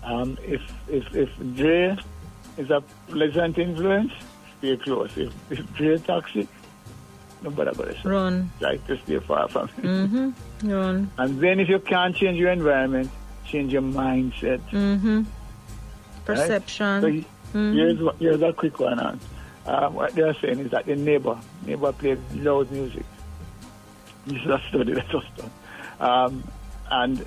Um, 0.04 0.38
if, 0.44 0.62
if, 0.90 1.16
if 1.16 1.30
Dre 1.56 1.98
is 2.58 2.70
a 2.70 2.84
pleasant 3.08 3.58
influence, 3.58 4.12
stay 4.58 4.76
close. 4.76 5.12
If, 5.18 5.34
if 5.50 6.06
toxic, 6.06 6.48
no 7.44 7.50
bother 7.52 7.72
about 7.72 7.88
it. 7.90 8.04
Run. 8.04 8.50
Try 8.60 8.78
to 8.78 8.98
stay 9.00 9.20
far 9.20 9.48
from 9.48 9.70
it. 9.78 9.84
Mm-hmm. 9.84 10.70
Run. 10.72 11.12
And 11.18 11.40
then 11.40 11.60
if 11.60 11.70
you 11.70 11.80
can't 11.80 12.16
change 12.16 12.38
your 12.38 12.52
environment, 12.52 13.10
change 13.46 13.72
your 13.74 13.82
mindset. 13.84 14.60
Mm-hmm. 14.72 15.24
Perception. 16.26 17.02
So 17.02 17.08
he- 17.08 17.26
here's, 17.54 18.00
what- 18.02 18.16
here's 18.18 18.42
a 18.42 18.54
quick 18.54 18.80
one. 18.80 19.00
On. 19.00 19.20
Uh, 19.66 19.90
what 19.90 20.14
they 20.16 20.22
are 20.22 20.34
saying 20.36 20.60
is 20.60 20.72
that 20.72 20.86
the 20.86 20.96
neighbor, 20.96 21.38
neighbor 21.66 21.92
plays 21.92 22.18
loud 22.36 22.72
music. 22.72 23.04
This 24.26 24.42
is 24.42 24.48
a 24.48 24.62
study 24.70 24.94
that 25.00 25.14
was 25.14 25.26
done. 25.38 25.52
Um, 26.00 26.44
and 26.90 27.26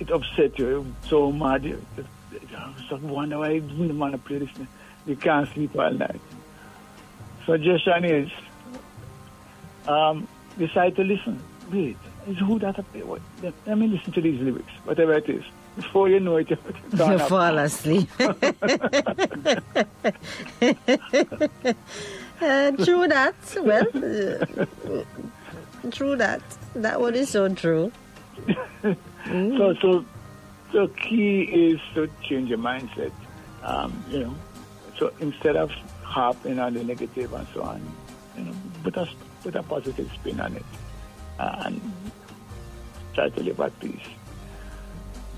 it 0.00 0.10
upset 0.10 0.58
you 0.58 0.86
so 1.08 1.30
mad. 1.32 1.64
You, 1.64 1.84
just 2.88 3.02
wonder 3.02 3.38
why 3.38 3.50
you 3.52 3.62
wouldn't 3.62 3.98
want 3.98 4.12
to 4.12 4.18
play 4.18 4.38
this. 4.38 4.50
You 5.06 5.16
can't 5.16 5.48
sleep 5.52 5.76
all 5.78 5.90
night. 5.92 6.20
Suggestion 7.46 8.04
is 8.04 8.30
um, 9.88 10.28
decide 10.58 10.96
to 10.96 11.02
listen. 11.02 11.42
Wait, 11.72 11.96
is 12.26 12.38
who 12.38 12.58
that? 12.58 12.76
Let, 13.42 13.78
me 13.78 13.88
listen 13.88 14.12
to 14.12 14.20
these 14.20 14.40
lyrics, 14.40 14.70
whatever 14.84 15.14
it 15.14 15.28
is. 15.28 15.44
Before 15.76 16.08
you 16.08 16.18
know 16.20 16.36
it, 16.36 16.50
You 16.50 17.18
fall 17.18 17.58
asleep. 17.58 18.08
uh, 18.18 18.30
true 22.84 23.06
that. 23.08 23.34
Well, 23.56 23.86
uh, 23.94 25.90
true 25.90 26.16
that. 26.16 26.42
That 26.74 27.00
one 27.00 27.14
is 27.14 27.30
so 27.30 27.48
true. 27.54 27.92
So, 29.28 29.74
so 29.82 30.04
the 30.72 30.88
key 30.96 31.42
is 31.42 31.80
to 31.94 32.08
change 32.22 32.48
your 32.48 32.56
mindset. 32.56 33.12
Um, 33.62 34.02
you 34.08 34.20
know, 34.20 34.34
so 34.98 35.12
instead 35.20 35.56
of 35.56 35.70
harping 36.02 36.58
on 36.58 36.72
the 36.74 36.82
negative 36.82 37.32
and 37.34 37.46
so 37.52 37.62
on, 37.62 37.82
you 38.38 38.44
know, 38.44 38.54
put 38.82 38.96
a 38.96 39.06
put 39.42 39.56
a 39.56 39.62
positive 39.62 40.10
spin 40.14 40.40
on 40.40 40.56
it, 40.56 40.64
and 41.38 41.80
try 43.14 43.28
to 43.28 43.42
live 43.42 43.60
at 43.60 43.78
peace. 43.80 44.08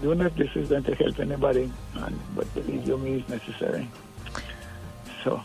Know 0.03 0.13
if 0.13 0.35
this 0.35 0.51
is 0.55 0.69
going 0.71 0.85
to 0.85 0.95
help 0.95 1.19
anybody, 1.21 1.71
and, 1.95 2.19
but 2.35 2.53
believe 2.55 2.87
you 2.87 2.97
me, 2.97 3.25
necessary. 3.29 3.87
So, 5.23 5.43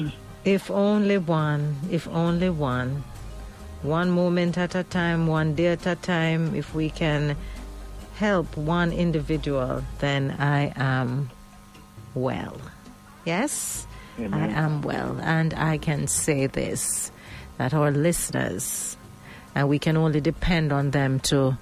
If 0.44 0.70
only 0.70 1.18
one, 1.18 1.76
if 1.90 2.08
only 2.08 2.48
one, 2.48 3.04
one 3.82 4.10
moment 4.10 4.56
at 4.56 4.74
a 4.74 4.82
time, 4.82 5.26
one 5.26 5.54
day 5.54 5.66
at 5.66 5.86
a 5.86 5.96
time, 5.96 6.54
if 6.54 6.74
we 6.74 6.88
can 6.88 7.36
help 8.14 8.56
one 8.56 8.92
individual, 8.92 9.84
then 9.98 10.34
I 10.38 10.72
am 10.76 11.30
well. 12.14 12.56
Yes, 13.26 13.86
Amen. 14.18 14.32
I 14.32 14.46
am 14.48 14.80
well. 14.80 15.18
And 15.20 15.52
I 15.54 15.76
can 15.76 16.06
say 16.06 16.46
this 16.46 17.12
that 17.58 17.74
our 17.74 17.90
listeners, 17.90 18.96
and 19.54 19.68
we 19.68 19.78
can 19.78 19.96
only 19.96 20.20
depend 20.20 20.72
on 20.72 20.90
them 20.90 21.20
to 21.20 21.58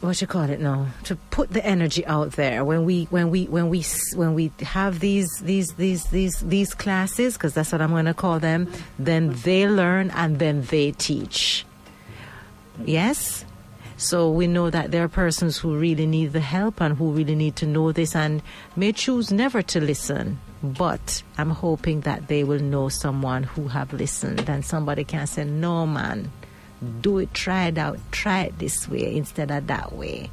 what 0.00 0.20
you 0.20 0.26
call 0.26 0.42
it 0.50 0.60
now 0.60 0.86
to 1.04 1.16
put 1.30 1.50
the 1.50 1.64
energy 1.64 2.04
out 2.06 2.32
there. 2.32 2.64
When 2.64 2.84
we 2.84 3.04
when 3.04 3.30
we 3.30 3.46
when 3.46 3.68
we 3.68 3.84
when 4.14 4.34
we 4.34 4.52
have 4.60 5.00
these 5.00 5.28
these 5.42 5.72
these 5.74 6.04
these 6.06 6.40
these 6.40 6.74
classes 6.74 7.34
because 7.34 7.54
that's 7.54 7.72
what 7.72 7.80
I'm 7.80 7.90
going 7.90 8.04
to 8.04 8.14
call 8.14 8.38
them 8.38 8.70
then 8.98 9.32
they 9.44 9.68
learn 9.68 10.10
and 10.10 10.38
then 10.38 10.62
they 10.62 10.92
teach. 10.92 11.64
Yes? 12.84 13.44
So 13.96 14.30
we 14.30 14.46
know 14.46 14.70
that 14.70 14.90
there 14.90 15.04
are 15.04 15.08
persons 15.08 15.56
who 15.56 15.78
really 15.78 16.06
need 16.06 16.32
the 16.32 16.40
help 16.40 16.80
and 16.80 16.96
who 16.98 17.12
really 17.12 17.36
need 17.36 17.56
to 17.56 17.66
know 17.66 17.92
this 17.92 18.14
and 18.14 18.42
may 18.76 18.92
choose 18.92 19.30
never 19.30 19.62
to 19.62 19.80
listen 19.80 20.38
but 20.72 21.22
i'm 21.36 21.50
hoping 21.50 22.00
that 22.00 22.28
they 22.28 22.42
will 22.42 22.60
know 22.60 22.88
someone 22.88 23.42
who 23.42 23.68
have 23.68 23.92
listened. 23.92 24.48
And 24.48 24.64
somebody 24.64 25.04
can 25.04 25.26
say 25.26 25.44
no 25.44 25.86
man 25.86 26.30
do 27.00 27.18
it 27.18 27.32
try 27.32 27.66
it 27.66 27.78
out 27.78 27.98
try 28.10 28.42
it 28.42 28.58
this 28.58 28.88
way 28.88 29.16
instead 29.16 29.50
of 29.50 29.66
that 29.68 29.92
way. 29.92 30.30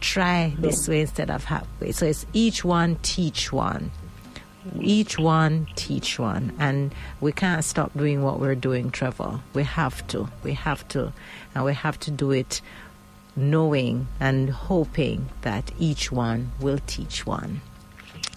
Try 0.00 0.54
this 0.58 0.86
way 0.86 1.00
instead 1.00 1.30
of 1.30 1.44
halfway 1.44 1.92
so 1.92 2.06
it's 2.06 2.26
each 2.32 2.64
one 2.64 2.96
teach 3.02 3.52
one. 3.52 3.90
Each 4.80 5.18
one 5.18 5.66
teach 5.76 6.18
one. 6.18 6.52
And 6.58 6.94
we 7.20 7.32
can't 7.32 7.64
stop 7.64 7.96
doing 7.96 8.22
what 8.22 8.38
we're 8.38 8.54
doing 8.54 8.90
trevor. 8.90 9.40
We 9.54 9.62
have 9.62 10.06
to. 10.08 10.28
We 10.42 10.52
have 10.52 10.86
to. 10.88 11.12
And 11.54 11.64
we 11.64 11.72
have 11.72 11.98
to 12.00 12.10
do 12.10 12.32
it 12.32 12.60
knowing 13.34 14.08
and 14.20 14.50
hoping 14.50 15.28
that 15.42 15.70
each 15.78 16.12
one 16.12 16.52
will 16.60 16.78
teach 16.86 17.24
one 17.24 17.62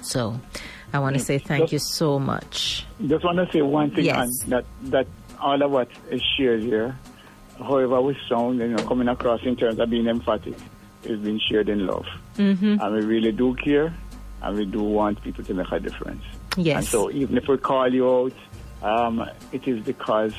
so 0.01 0.39
i 0.93 0.99
want 0.99 1.15
to 1.15 1.21
say 1.21 1.37
thank 1.37 1.71
you 1.71 1.79
so 1.79 2.19
much 2.19 2.85
just 3.07 3.23
want 3.23 3.37
to 3.37 3.49
say 3.51 3.61
one 3.61 3.89
thing 3.91 4.05
Yes. 4.05 4.29
that 4.47 4.65
that 4.83 5.07
all 5.39 5.61
of 5.63 5.71
what 5.71 5.89
is 6.11 6.21
shared 6.37 6.61
here, 6.61 6.95
however 7.57 7.99
we 7.99 8.15
sound, 8.29 8.59
you 8.59 8.67
know, 8.67 8.83
coming 8.85 9.07
across 9.07 9.41
in 9.41 9.55
terms 9.55 9.79
of 9.79 9.89
being 9.89 10.05
emphatic, 10.05 10.53
is 11.03 11.19
being 11.19 11.39
shared 11.49 11.67
in 11.67 11.87
love. 11.87 12.05
Mm-hmm. 12.37 12.77
And 12.79 12.93
we 12.93 13.01
really 13.01 13.31
do 13.31 13.55
care, 13.55 13.91
and 14.43 14.55
we 14.55 14.65
do 14.65 14.83
want 14.83 15.19
people 15.23 15.43
to 15.43 15.53
make 15.55 15.71
a 15.71 15.79
difference. 15.79 16.21
Yes. 16.57 16.77
And 16.77 16.85
so 16.85 17.09
even 17.09 17.39
if 17.39 17.47
we 17.47 17.57
call 17.57 17.91
you 17.91 18.07
out, 18.07 18.33
um, 18.83 19.27
it 19.51 19.67
is 19.67 19.83
because 19.83 20.35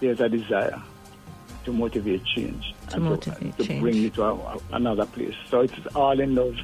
there's 0.00 0.20
a 0.20 0.28
desire 0.28 0.82
to 1.64 1.72
motivate 1.72 2.22
change. 2.26 2.74
To 2.90 2.96
and 2.96 3.04
motivate 3.04 3.56
to, 3.56 3.64
change. 3.64 3.78
to 3.78 3.80
bring 3.80 3.94
you 3.96 4.10
to 4.10 4.24
a- 4.24 4.58
another 4.72 5.06
place. 5.06 5.34
So 5.48 5.60
it's 5.60 5.86
all 5.94 6.20
in 6.20 6.34
love. 6.34 6.54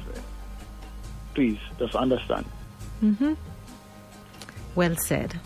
Please, 1.33 1.59
just 1.79 1.95
understand. 1.95 2.45
Mhm. 3.01 3.37
Well 4.75 4.95
said. 4.95 5.39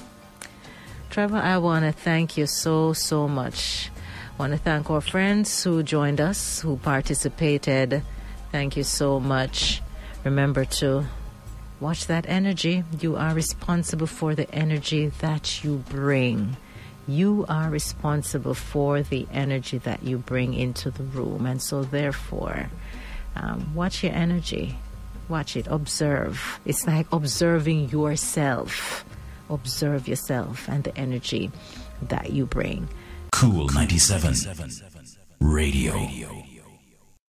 Trevor, 1.10 1.38
I 1.38 1.58
want 1.58 1.86
to 1.86 1.92
thank 1.92 2.38
you 2.38 2.46
so, 2.46 2.94
so 2.94 3.28
much. 3.28 3.90
I 4.38 4.42
want 4.42 4.54
to 4.54 4.60
thank 4.60 4.90
our 4.90 5.02
friends 5.02 5.64
who 5.64 5.82
joined 5.82 6.22
us, 6.22 6.62
who 6.62 6.78
participated. 6.78 8.04
Thank 8.52 8.78
you 8.78 8.84
so 8.84 9.20
much. 9.20 9.82
Remember 10.24 10.66
to 10.66 11.06
watch 11.80 12.08
that 12.08 12.26
energy. 12.28 12.84
You 13.00 13.16
are 13.16 13.34
responsible 13.34 14.08
for 14.08 14.36
the 14.36 14.50
energy 14.54 15.12
that 15.20 15.64
you 15.64 15.84
bring. 15.90 16.58
You 17.08 17.46
are 17.48 17.70
responsible 17.70 18.54
for 18.54 19.02
the 19.02 19.28
energy 19.32 19.78
that 19.80 20.04
you 20.04 20.18
bring 20.18 20.54
into 20.54 20.92
the 20.92 21.04
room. 21.04 21.46
And 21.46 21.62
so, 21.62 21.84
therefore, 21.84 22.70
um, 23.36 23.74
watch 23.74 24.04
your 24.04 24.14
energy. 24.14 24.78
Watch 25.30 25.56
it. 25.56 25.68
Observe. 25.68 26.60
It's 26.66 26.88
like 26.88 27.08
observing 27.12 27.90
yourself. 27.90 29.04
Observe 29.50 30.08
yourself 30.08 30.68
and 30.68 30.84
the 30.84 30.98
energy 30.98 31.52
that 32.04 32.32
you 32.32 32.46
bring. 32.46 32.88
Kool 33.32 33.68
97. 33.70 34.36
Radio. 35.40 36.47